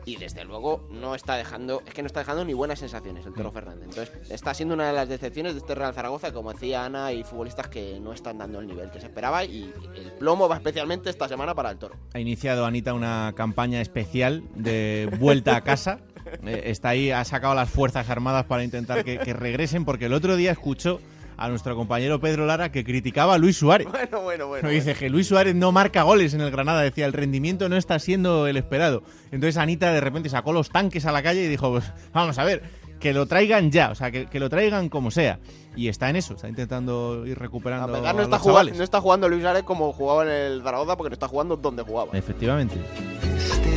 Y 0.05 0.15
desde 0.15 0.45
luego 0.45 0.87
no 0.91 1.15
está 1.15 1.35
dejando, 1.35 1.81
es 1.85 1.93
que 1.93 2.01
no 2.01 2.07
está 2.07 2.21
dejando 2.21 2.45
ni 2.45 2.53
buenas 2.53 2.79
sensaciones 2.79 3.25
el 3.25 3.33
Toro 3.33 3.51
Fernández. 3.51 3.89
Entonces 3.89 4.31
está 4.31 4.53
siendo 4.53 4.75
una 4.75 4.87
de 4.87 4.93
las 4.93 5.09
decepciones 5.09 5.53
de 5.53 5.59
este 5.59 5.75
Real 5.75 5.93
Zaragoza, 5.93 6.31
como 6.31 6.53
decía 6.53 6.85
Ana, 6.85 7.07
hay 7.07 7.23
futbolistas 7.23 7.67
que 7.67 7.99
no 7.99 8.13
están 8.13 8.37
dando 8.37 8.59
el 8.59 8.67
nivel 8.67 8.89
que 8.89 8.99
se 8.99 9.07
esperaba 9.07 9.43
y 9.43 9.73
el 9.95 10.11
plomo 10.13 10.47
va 10.47 10.55
especialmente 10.55 11.09
esta 11.09 11.27
semana 11.27 11.53
para 11.55 11.71
el 11.71 11.77
Toro. 11.77 11.95
Ha 12.13 12.19
iniciado 12.19 12.65
Anita 12.65 12.93
una 12.93 13.33
campaña 13.35 13.81
especial 13.81 14.43
de 14.55 15.09
vuelta 15.19 15.55
a 15.55 15.61
casa. 15.61 15.99
eh, 16.45 16.63
está 16.65 16.89
ahí, 16.89 17.11
ha 17.11 17.23
sacado 17.25 17.55
las 17.55 17.69
Fuerzas 17.69 18.09
Armadas 18.09 18.45
para 18.45 18.63
intentar 18.63 19.03
que, 19.03 19.19
que 19.19 19.33
regresen, 19.33 19.85
porque 19.85 20.05
el 20.05 20.13
otro 20.13 20.35
día 20.35 20.51
escuchó 20.51 20.99
a 21.37 21.49
nuestro 21.49 21.75
compañero 21.75 22.19
Pedro 22.19 22.45
Lara 22.45 22.71
que 22.71 22.83
criticaba 22.83 23.35
a 23.35 23.37
Luis 23.37 23.57
Suárez. 23.57 23.87
Bueno, 23.97 24.21
bueno, 24.21 24.47
bueno. 24.47 24.69
Dice 24.69 24.85
bueno. 24.85 24.99
que 24.99 25.09
Luis 25.09 25.27
Suárez 25.27 25.55
no 25.55 25.71
marca 25.71 26.03
goles 26.03 26.33
en 26.33 26.41
el 26.41 26.51
Granada, 26.51 26.81
decía, 26.81 27.05
el 27.05 27.13
rendimiento 27.13 27.67
no 27.67 27.75
está 27.75 27.99
siendo 27.99 28.47
el 28.47 28.57
esperado. 28.57 29.03
Entonces 29.31 29.57
Anita 29.57 29.91
de 29.91 30.01
repente 30.01 30.29
sacó 30.29 30.53
los 30.53 30.69
tanques 30.69 31.05
a 31.05 31.11
la 31.11 31.23
calle 31.23 31.43
y 31.43 31.47
dijo, 31.47 31.71
pues 31.71 31.91
vamos 32.13 32.37
a 32.37 32.43
ver, 32.43 32.63
que 32.99 33.13
lo 33.13 33.25
traigan 33.25 33.71
ya, 33.71 33.91
o 33.91 33.95
sea, 33.95 34.11
que, 34.11 34.27
que 34.27 34.39
lo 34.39 34.49
traigan 34.49 34.89
como 34.89 35.11
sea. 35.11 35.39
Y 35.75 35.89
está 35.89 36.09
en 36.09 36.15
eso, 36.15 36.33
está 36.33 36.49
intentando 36.49 37.25
ir 37.25 37.37
recuperando. 37.37 37.95
A 37.95 38.13
no, 38.13 38.21
está 38.21 38.39
jugando, 38.39 38.73
no 38.73 38.83
está 38.83 39.01
jugando 39.01 39.29
Luis 39.29 39.41
Suárez 39.41 39.63
como 39.63 39.91
jugaba 39.93 40.23
en 40.23 40.29
el 40.29 40.63
Zaragoza 40.63 40.97
porque 40.97 41.09
no 41.09 41.13
está 41.13 41.27
jugando 41.27 41.55
donde 41.55 41.83
jugaba. 41.83 42.17
Efectivamente. 42.17 42.75
Este 43.35 43.76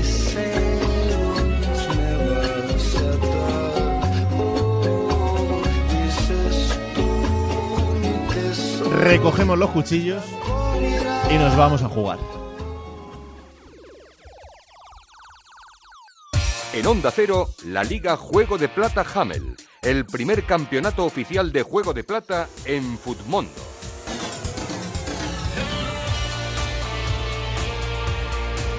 recogemos 9.00 9.58
los 9.58 9.70
cuchillos 9.70 10.22
y 11.30 11.34
nos 11.34 11.56
vamos 11.56 11.82
a 11.82 11.88
jugar. 11.88 12.18
En 16.72 16.86
Onda 16.86 17.10
Cero, 17.10 17.48
la 17.64 17.82
Liga 17.82 18.16
Juego 18.16 18.58
de 18.58 18.68
Plata 18.68 19.04
Hamel, 19.14 19.56
el 19.82 20.04
primer 20.06 20.44
campeonato 20.44 21.04
oficial 21.04 21.50
de 21.50 21.62
Juego 21.62 21.92
de 21.92 22.04
Plata 22.04 22.48
en 22.64 22.96
Futmundo. 22.98 23.50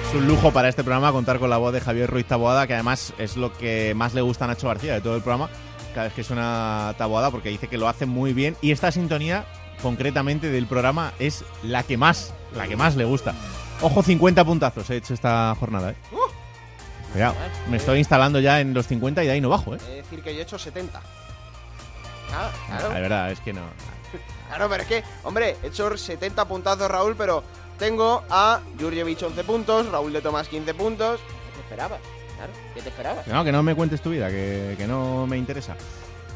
Es 0.08 0.14
un 0.14 0.26
lujo 0.26 0.52
para 0.52 0.68
este 0.68 0.84
programa 0.84 1.12
contar 1.12 1.38
con 1.38 1.50
la 1.50 1.58
voz 1.58 1.72
de 1.72 1.80
Javier 1.80 2.08
Ruiz 2.08 2.26
Taboada, 2.26 2.66
que 2.66 2.74
además 2.74 3.12
es 3.18 3.36
lo 3.36 3.52
que 3.52 3.92
más 3.94 4.14
le 4.14 4.20
gusta 4.20 4.44
a 4.44 4.48
Nacho 4.48 4.68
García 4.68 4.94
de 4.94 5.00
todo 5.00 5.16
el 5.16 5.22
programa, 5.22 5.50
cada 5.94 6.04
vez 6.04 6.14
que 6.14 6.24
suena 6.24 6.94
Taboada, 6.96 7.30
porque 7.30 7.48
dice 7.48 7.68
que 7.68 7.78
lo 7.78 7.88
hace 7.88 8.06
muy 8.06 8.32
bien. 8.32 8.56
Y 8.62 8.70
esta 8.72 8.92
sintonía, 8.92 9.46
concretamente 9.82 10.50
del 10.50 10.66
programa, 10.66 11.12
es 11.18 11.44
la 11.62 11.82
que 11.82 11.96
más, 11.96 12.32
la 12.54 12.68
que 12.68 12.76
más 12.76 12.96
le 12.96 13.04
gusta. 13.04 13.34
Ojo, 13.80 14.02
50 14.02 14.44
puntazos 14.44 14.88
he 14.90 14.96
hecho 14.96 15.12
esta 15.12 15.54
jornada, 15.58 15.90
¿eh? 15.90 15.96
Cuidado, 17.12 17.34
me 17.68 17.76
estoy 17.76 17.98
instalando 17.98 18.40
ya 18.40 18.60
en 18.60 18.72
los 18.72 18.86
50 18.86 19.22
y 19.22 19.26
de 19.26 19.32
ahí 19.32 19.40
no 19.40 19.50
bajo, 19.50 19.74
¿eh? 19.74 19.78
Es 19.78 19.96
decir, 19.96 20.22
que 20.22 20.32
yo 20.32 20.40
he 20.40 20.42
hecho 20.44 20.58
70. 20.58 21.00
Ah, 22.32 22.50
claro. 22.68 22.88
La 22.88 23.00
verdad 23.00 23.30
es 23.32 23.40
que 23.40 23.52
no. 23.52 23.60
Claro, 24.48 24.68
pero 24.68 24.82
es 24.82 24.88
que, 24.88 25.04
hombre, 25.24 25.56
he 25.62 25.66
hecho 25.66 25.94
70 25.96 26.46
puntazos, 26.46 26.90
Raúl, 26.90 27.14
pero 27.16 27.42
tengo 27.78 28.22
a 28.30 28.60
Jurjevic 28.80 29.22
11 29.22 29.44
puntos, 29.44 29.90
Raúl 29.90 30.12
de 30.12 30.22
Tomás 30.22 30.48
15 30.48 30.74
puntos. 30.74 31.20
¿Qué 31.20 31.56
te 31.56 31.60
esperabas? 31.62 32.00
Claro, 32.36 32.52
¿qué 32.74 32.82
te 32.82 32.88
esperabas? 32.88 33.26
No, 33.26 33.44
que 33.44 33.52
no 33.52 33.62
me 33.62 33.74
cuentes 33.74 34.00
tu 34.00 34.10
vida, 34.10 34.28
que, 34.28 34.74
que 34.78 34.86
no 34.86 35.26
me 35.26 35.36
interesa. 35.36 35.76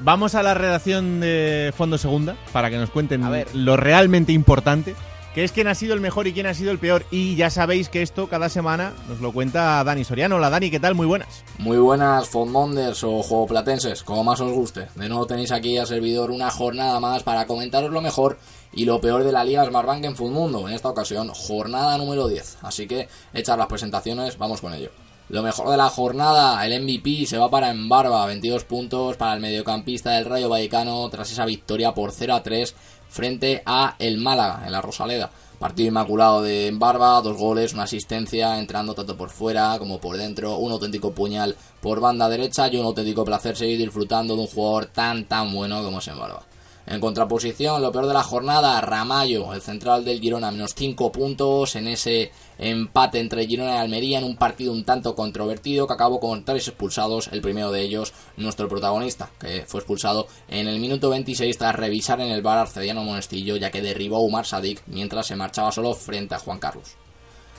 Vamos 0.01 0.35
a 0.35 0.43
la 0.43 0.55
redacción 0.55 1.21
de 1.21 1.73
Fondo 1.77 1.99
Segunda 1.99 2.37
para 2.53 2.71
que 2.71 2.77
nos 2.77 2.91
cuenten 2.91 3.25
A 3.25 3.31
ver. 3.31 3.49
lo 3.55 3.77
realmente 3.77 4.33
importante, 4.33 4.95
que 5.35 5.43
es 5.43 5.53
quién 5.53 5.69
ha 5.69 5.75
sido 5.75 5.95
el 5.95 6.01
mejor 6.01 6.27
y 6.27 6.33
quién 6.33 6.47
ha 6.47 6.55
sido 6.55 6.71
el 6.71 6.79
peor. 6.79 7.07
Y 7.11 7.35
ya 7.35 7.49
sabéis 7.49 7.89
que 7.89 8.03
esto 8.03 8.29
cada 8.29 8.49
semana 8.49 8.93
nos 9.09 9.21
lo 9.21 9.33
cuenta 9.33 9.83
Dani 9.85 10.05
Soriano. 10.05 10.37
Hola 10.37 10.51
Dani, 10.51 10.71
¿qué 10.71 10.79
tal? 10.79 10.95
Muy 10.95 11.07
buenas. 11.07 11.43
Muy 11.59 11.79
buenas 11.79 12.29
Fondmonders 12.29 13.03
o 13.05 13.23
Juegoplatenses, 13.23 14.03
como 14.03 14.23
más 14.23 14.41
os 14.41 14.53
guste. 14.53 14.89
De 14.95 15.09
nuevo 15.09 15.27
tenéis 15.27 15.51
aquí 15.51 15.79
a 15.79 15.87
servidor 15.87 16.31
una 16.31 16.51
jornada 16.51 17.01
más 17.01 17.23
para 17.23 17.47
comentaros 17.47 17.91
lo 17.91 18.03
mejor 18.03 18.39
y 18.73 18.85
lo 18.85 19.01
peor 19.01 19.25
de 19.25 19.33
la 19.33 19.45
Liga 19.45 19.65
Smartbank 19.65 20.05
en 20.05 20.33
Mundo. 20.33 20.69
En 20.69 20.75
esta 20.75 20.91
ocasión, 20.91 21.31
jornada 21.33 21.97
número 21.97 22.29
10. 22.29 22.59
Así 22.63 22.87
que, 22.87 23.09
hechas 23.33 23.57
las 23.57 23.67
presentaciones, 23.67 24.37
vamos 24.37 24.61
con 24.61 24.75
ello. 24.75 24.91
Lo 25.29 25.43
mejor 25.43 25.71
de 25.71 25.77
la 25.77 25.89
jornada, 25.89 26.65
el 26.65 26.83
MVP 26.83 27.27
se 27.27 27.37
va 27.37 27.51
para 27.51 27.71
Embarba, 27.71 28.27
22 28.27 28.63
puntos 28.63 29.17
para 29.17 29.35
el 29.35 29.41
mediocampista 29.41 30.13
del 30.13 30.25
Rayo 30.25 30.49
Vallecano 30.49 31.09
tras 31.11 31.33
esa 31.33 31.45
victoria 31.45 31.95
por 31.95 32.13
0 32.13 32.33
a 32.33 32.43
3 32.45 32.77
frente 33.09 33.61
a 33.67 33.97
el 33.99 34.19
Málaga 34.19 34.63
en 34.65 34.71
la 34.71 34.81
Rosaleda. 34.81 35.33
Partido 35.59 35.89
inmaculado 35.89 36.43
de 36.43 36.69
Embarba, 36.69 37.21
dos 37.23 37.37
goles, 37.37 37.73
una 37.73 37.85
asistencia, 37.85 38.57
entrando 38.61 38.95
tanto 38.95 39.17
por 39.17 39.31
fuera 39.31 39.77
como 39.81 39.99
por 39.99 40.17
dentro, 40.17 40.59
un 40.59 40.71
auténtico 40.71 41.11
puñal 41.11 41.57
por 41.81 41.99
banda 41.99 42.29
derecha 42.29 42.69
y 42.69 42.77
un 42.77 42.87
auténtico 42.87 43.25
placer 43.25 43.57
seguir 43.57 43.79
disfrutando 43.79 44.37
de 44.37 44.43
un 44.43 44.47
jugador 44.47 44.87
tan 44.87 45.25
tan 45.25 45.53
bueno 45.53 45.83
como 45.83 45.99
es 45.99 46.07
Embarba. 46.07 46.46
En 46.87 47.01
contraposición, 47.01 47.83
lo 47.83 47.91
peor 47.91 48.07
de 48.07 48.15
la 48.15 48.23
jornada, 48.23 48.81
Ramallo, 48.81 49.53
el 49.53 49.61
central 49.61 50.05
del 50.05 50.21
Girona, 50.21 50.53
menos 50.53 50.73
5 50.77 51.11
puntos 51.11 51.75
en 51.75 51.89
ese 51.89 52.31
empate 52.59 53.19
entre 53.19 53.45
Girona 53.47 53.75
y 53.75 53.79
Almería 53.79 54.19
en 54.19 54.25
un 54.25 54.37
partido 54.37 54.73
un 54.73 54.85
tanto 54.85 55.17
controvertido 55.17 55.89
que 55.89 55.95
acabó 55.95 56.21
con 56.21 56.45
tres 56.45 56.69
expulsados, 56.69 57.29
el 57.33 57.43
primero 57.43 57.73
de 57.73 57.83
ellos 57.83 58.15
nuestro 58.37 58.69
protagonista, 58.69 59.31
que 59.41 59.65
fue 59.67 59.81
expulsado 59.81 60.29
en 60.49 60.69
el 60.69 60.79
minuto 60.79 61.11
26 61.11 61.59
tras 61.59 61.75
revisar 61.75 62.21
en 62.21 62.31
el 62.31 62.43
bar 62.43 62.59
Arcediano 62.59 63.03
Monestillo 63.03 63.57
ya 63.57 63.73
que 63.73 63.83
derribó 63.83 64.17
a 64.17 64.21
Umar 64.21 64.47
mientras 64.87 65.27
se 65.27 65.35
marchaba 65.35 65.73
solo 65.73 65.93
frente 65.95 66.37
a 66.37 66.39
Juan 66.39 66.61
Carlos. 66.61 66.95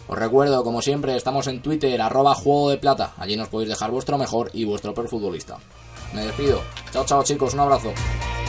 Os 0.08 0.18
recuerdo, 0.18 0.64
como 0.64 0.82
siempre, 0.82 1.18
estamos 1.18 1.48
en 1.48 1.62
Twitter, 1.62 2.02
arroba 2.02 2.34
juego 2.34 2.70
de 2.70 2.78
plata, 2.78 3.14
allí 3.18 3.36
nos 3.36 3.50
podéis 3.50 3.70
dejar 3.70 3.92
vuestro 3.92 4.18
mejor 4.18 4.50
y 4.54 4.64
vuestro 4.64 4.94
peor 4.94 5.10
futbolista. 5.10 5.58
Me 6.14 6.26
despido. 6.26 6.62
Chao, 6.94 7.04
chao 7.06 7.24
chicos, 7.24 7.54
un 7.54 7.60
abrazo. 7.60 7.92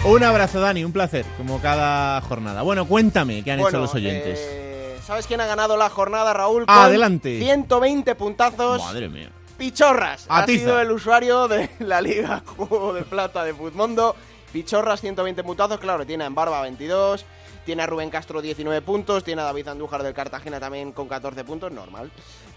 Un 0.04 0.22
abrazo 0.24 0.60
Dani, 0.60 0.84
un 0.84 0.92
placer, 0.92 1.26
como 1.36 1.60
cada 1.60 2.20
jornada. 2.22 2.62
Bueno, 2.62 2.86
cuéntame 2.86 3.42
qué 3.42 3.52
han 3.52 3.60
hecho 3.60 3.78
los 3.78 3.94
oyentes. 3.94 4.38
eh, 4.40 4.98
¿Sabes 5.04 5.26
quién 5.26 5.40
ha 5.40 5.46
ganado 5.46 5.76
la 5.76 5.90
jornada, 5.90 6.32
Raúl? 6.32 6.64
Adelante. 6.66 7.38
120 7.40 8.14
puntazos. 8.14 8.78
Madre 8.82 9.08
mía. 9.08 9.30
Pichorras. 9.56 10.26
Ha 10.28 10.46
sido 10.46 10.80
el 10.80 10.92
usuario 10.92 11.48
de 11.48 11.68
la 11.80 12.00
Liga 12.00 12.42
Juego 12.56 12.94
de 12.94 13.02
Plata 13.02 13.44
de 13.44 13.52
Futmundo. 13.54 14.14
Pichorras, 14.52 15.00
120 15.00 15.42
puntazos. 15.42 15.78
Claro, 15.80 16.06
tiene 16.06 16.24
a 16.24 16.26
Embarba 16.28 16.62
22. 16.62 17.24
Tiene 17.66 17.82
a 17.82 17.86
Rubén 17.86 18.08
Castro 18.08 18.40
19 18.40 18.80
puntos. 18.82 19.24
Tiene 19.24 19.42
a 19.42 19.46
David 19.46 19.68
Andújar 19.68 20.02
del 20.02 20.14
Cartagena 20.14 20.60
también 20.60 20.92
con 20.92 21.08
14 21.08 21.44
puntos. 21.44 21.72
Normal. 21.72 22.10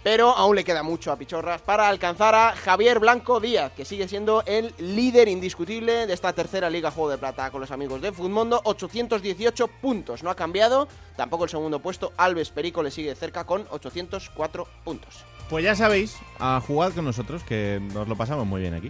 Pero 0.03 0.29
aún 0.29 0.55
le 0.55 0.63
queda 0.63 0.81
mucho 0.81 1.11
a 1.11 1.15
Pichorras 1.15 1.61
para 1.61 1.87
alcanzar 1.87 2.33
a 2.33 2.55
Javier 2.55 2.99
Blanco 2.99 3.39
Díaz, 3.39 3.71
que 3.73 3.85
sigue 3.85 4.07
siendo 4.07 4.43
el 4.47 4.73
líder 4.79 5.27
indiscutible 5.27 6.07
de 6.07 6.13
esta 6.13 6.33
tercera 6.33 6.71
Liga 6.71 6.89
Juego 6.89 7.11
de 7.11 7.19
Plata 7.19 7.51
con 7.51 7.61
los 7.61 7.69
amigos 7.69 8.01
de 8.01 8.11
Futmundo. 8.11 8.61
818 8.63 9.67
puntos. 9.67 10.23
No 10.23 10.31
ha 10.31 10.35
cambiado. 10.35 10.87
Tampoco 11.15 11.43
el 11.43 11.51
segundo 11.51 11.79
puesto. 11.79 12.13
Alves 12.17 12.49
Perico 12.49 12.81
le 12.81 12.89
sigue 12.89 13.09
de 13.09 13.15
cerca 13.15 13.43
con 13.43 13.67
804 13.69 14.67
puntos. 14.83 15.23
Pues 15.51 15.63
ya 15.63 15.75
sabéis, 15.75 16.17
a 16.39 16.59
jugar 16.65 16.93
con 16.93 17.05
nosotros, 17.05 17.43
que 17.43 17.79
nos 17.93 18.07
lo 18.07 18.15
pasamos 18.15 18.47
muy 18.47 18.61
bien 18.61 18.73
aquí. 18.73 18.87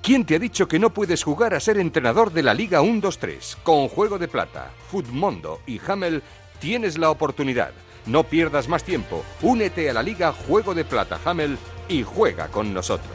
¿Quién 0.00 0.24
te 0.24 0.36
ha 0.36 0.38
dicho 0.38 0.68
que 0.68 0.78
no 0.78 0.90
puedes 0.90 1.24
jugar 1.24 1.52
a 1.52 1.60
ser 1.60 1.78
entrenador 1.78 2.32
de 2.32 2.44
la 2.44 2.54
Liga 2.54 2.80
1-2-3? 2.80 3.56
Con 3.64 3.88
Juego 3.88 4.18
de 4.18 4.28
Plata, 4.28 4.70
Futmundo 4.88 5.60
y 5.66 5.80
Hamel 5.84 6.22
tienes 6.60 6.96
la 6.96 7.10
oportunidad. 7.10 7.72
No 8.06 8.24
pierdas 8.24 8.68
más 8.68 8.84
tiempo. 8.84 9.24
Únete 9.42 9.90
a 9.90 9.92
la 9.92 10.02
Liga 10.02 10.32
Juego 10.32 10.74
de 10.74 10.84
Plata 10.84 11.18
Hamel 11.24 11.58
y 11.88 12.02
juega 12.02 12.48
con 12.48 12.72
nosotros. 12.72 13.10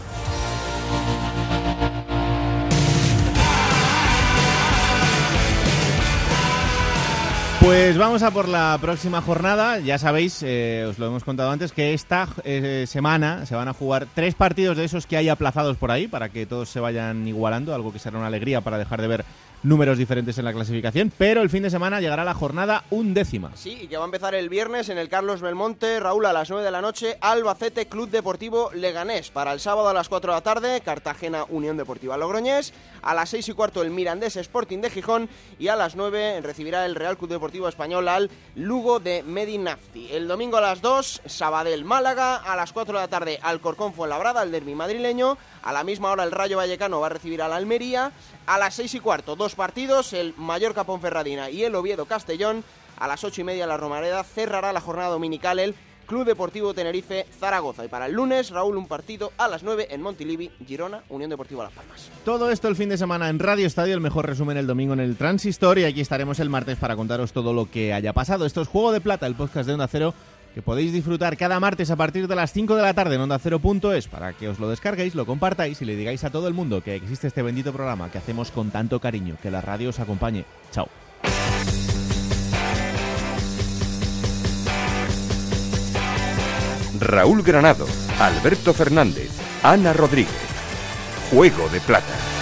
Pues 7.62 7.96
vamos 7.96 8.24
a 8.24 8.32
por 8.32 8.48
la 8.48 8.76
próxima 8.82 9.22
jornada. 9.22 9.78
Ya 9.78 10.00
sabéis, 10.00 10.42
eh, 10.42 10.88
os 10.89 10.98
lo 10.98 11.06
hemos 11.06 11.24
contado 11.24 11.52
antes, 11.52 11.72
que 11.72 11.94
esta 11.94 12.28
eh, 12.44 12.86
semana 12.88 13.46
se 13.46 13.54
van 13.54 13.68
a 13.68 13.74
jugar 13.74 14.08
tres 14.16 14.34
partidos 14.34 14.78
de 14.78 14.86
esos 14.86 15.06
que 15.06 15.16
hay 15.16 15.30
aplazados 15.30 15.78
por 15.78 15.92
ahí 15.92 16.08
para 16.08 16.30
que 16.30 16.48
todos 16.48 16.70
se 16.70 16.80
vayan 16.80 17.28
igualando, 17.28 17.76
algo 17.76 17.94
que 17.94 18.00
será 18.00 18.18
una 18.18 18.28
alegría 18.28 18.62
para 18.62 18.80
dejar 18.80 19.00
de 19.00 19.08
ver 19.08 19.26
números 19.64 19.97
diferentes 19.97 20.38
en 20.38 20.45
la 20.45 20.53
clasificación. 20.53 21.12
Pero 21.18 21.41
el 21.41 21.49
fin 21.49 21.64
de 21.64 21.70
semana 21.70 22.01
llegará 22.01 22.24
la 22.24 22.34
jornada 22.34 22.84
undécima. 22.89 23.51
Sí, 23.55 23.80
y 23.82 23.88
que 23.88 23.97
va 23.97 24.03
a 24.03 24.05
empezar 24.05 24.36
el 24.36 24.49
viernes 24.49 24.89
en 24.89 24.97
el 24.97 25.09
Carlos 25.09 25.41
Belmonte, 25.41 25.99
Raúl, 25.99 26.26
a 26.26 26.34
las 26.34 26.49
9 26.49 26.64
de 26.64 26.72
la 26.72 26.82
noche, 26.82 27.18
Albacete 27.22 27.88
Club 27.88 28.09
Deportivo 28.09 28.72
Leganés. 28.74 29.32
Para 29.32 29.53
el 29.53 29.59
sábado 29.59 29.89
a 29.89 29.93
las 29.93 30.09
4 30.09 30.32
de 30.32 30.38
la 30.38 30.43
tarde, 30.43 30.82
Cartagena 30.82 31.45
Unión 31.49 31.78
Deportiva 31.78 32.18
Logroñés. 32.18 32.74
A 33.01 33.14
las 33.14 33.30
6 33.30 33.49
y 33.49 33.53
cuarto, 33.53 33.82
el 33.82 33.91
Mirandés 33.91 34.36
Sporting 34.36 34.80
de 34.80 34.89
Gijón. 34.89 35.30
Y 35.59 35.68
a 35.68 35.76
las 35.76 35.95
9 35.95 36.41
recibirá 36.41 36.86
el 36.86 36.95
Real 36.95 37.18
Club 37.18 37.32
Deportivo 37.32 37.68
Español 37.68 38.07
al 38.07 38.30
Lugo 38.55 38.99
de 38.99 39.24
Medinafti. 39.24 40.12
El 40.12 40.28
domingo 40.28 40.57
a 40.57 40.62
las 40.62 40.82
2, 40.82 41.22
Sabadell 41.26 41.86
Málaga. 41.86 42.38
A 42.38 42.55
las 42.55 42.74
4 42.74 42.93
de 42.93 43.01
la 43.01 43.07
tarde, 43.07 43.39
Alcorcón 43.41 43.93
Fuenlabrada, 43.93 44.43
el 44.43 44.51
derbi 44.51 44.76
madrileño. 44.76 45.38
A 45.64 45.72
la 45.74 45.84
misma 45.84 46.12
hora, 46.12 46.24
el 46.24 46.32
Rayo 46.32 46.57
Vallecano 46.57 46.99
va 46.99 47.07
a 47.07 47.12
recibir 47.12 47.41
al 47.41 47.53
Almería. 47.53 48.12
A 48.45 48.57
las 48.57 48.76
6 48.76 48.95
y 48.95 48.99
cuarto, 48.99 49.36
dos 49.36 49.55
partidos, 49.55 50.14
el 50.14 50.34
Mallorca 50.38 50.84
Ponferradina 50.84 51.49
y 51.49 51.64
el 51.64 51.76
Oviedo 51.76 52.05
Castellón. 52.05 52.64
A 52.97 53.07
las 53.07 53.24
8 53.24 53.41
y 53.41 53.43
media, 53.43 53.68
la 53.68 53.78
Romareda 53.78 54.24
cerrará 54.24 54.74
la 54.74 54.82
jornada 54.82 55.09
dominical 55.09 55.59
el 55.59 55.76
Club 56.12 56.26
Deportivo 56.26 56.74
Tenerife 56.74 57.26
Zaragoza. 57.39 57.86
Y 57.86 57.88
para 57.88 58.07
el 58.07 58.12
lunes, 58.14 58.49
Raúl, 58.49 58.76
un 58.76 58.88
partido 58.88 59.32
a 59.38 59.47
las 59.47 59.64
9 59.64 59.88
en 59.91 60.01
Montilivi, 60.01 60.51
Girona, 60.68 61.03
Unión 61.07 61.30
Deportiva 61.30 61.64
Las 61.64 61.72
Palmas. 61.72 62.09
Todo 62.26 62.51
esto 62.51 62.68
el 62.68 62.76
fin 62.76 62.89
de 62.89 62.97
semana 62.97 63.30
en 63.30 63.39
Radio 63.39 63.66
Estadio, 63.66 63.93
el 63.93 64.01
mejor 64.01 64.26
resumen 64.26 64.57
el 64.57 64.68
domingo 64.68 64.91
en 64.93 64.99
el 64.99 65.16
Transistor 65.16 65.80
y 65.80 65.86
aquí 65.86 66.01
estaremos 66.01 66.39
el 66.41 66.49
martes 66.49 66.78
para 66.78 66.97
contaros 66.97 67.32
todo 67.32 67.53
lo 67.53 67.72
que 67.72 67.93
haya 67.93 68.12
pasado. 68.12 68.45
Esto 68.45 68.62
es 68.62 68.68
Juego 68.68 68.91
de 68.91 68.99
Plata, 68.99 69.26
el 69.26 69.36
podcast 69.36 69.68
de 69.68 69.74
Onda 69.74 69.88
Cero 69.88 70.14
que 70.54 70.62
podéis 70.62 70.93
disfrutar 70.93 71.38
cada 71.38 71.60
martes 71.60 71.89
a 71.91 71.95
partir 71.95 72.28
de 72.28 72.36
las 72.36 72.52
5 72.54 72.76
de 72.76 72.82
la 72.82 72.93
tarde 72.93 73.16
en 73.16 73.22
Onda 73.22 73.39
Cero.es 73.39 74.08
para 74.08 74.34
que 74.34 74.49
os 74.49 74.60
lo 74.60 74.70
descarguéis, 74.70 75.16
lo 75.16 75.26
compartáis 75.26 75.82
y 75.82 75.86
le 75.86 75.95
digáis 75.95 76.24
a 76.24 76.30
todo 76.30 76.47
el 76.47 76.54
mundo 76.54 76.82
que 76.82 76.95
existe 76.95 77.28
este 77.28 77.41
bendito 77.41 77.72
programa 77.74 78.12
que 78.12 78.18
hacemos 78.18 78.52
con 78.52 78.72
tanto 78.72 78.99
cariño. 78.99 79.38
Que 79.41 79.52
la 79.52 79.62
radio 79.62 79.89
os 79.89 79.99
acompañe. 79.99 80.45
Chao. 80.72 80.88
Raúl 86.99 87.41
Granado, 87.41 87.88
Alberto 88.20 88.74
Fernández, 88.74 89.32
Ana 89.64 89.91
Rodríguez. 89.91 90.36
Juego 91.32 91.68
de 91.70 91.80
Plata. 91.80 92.41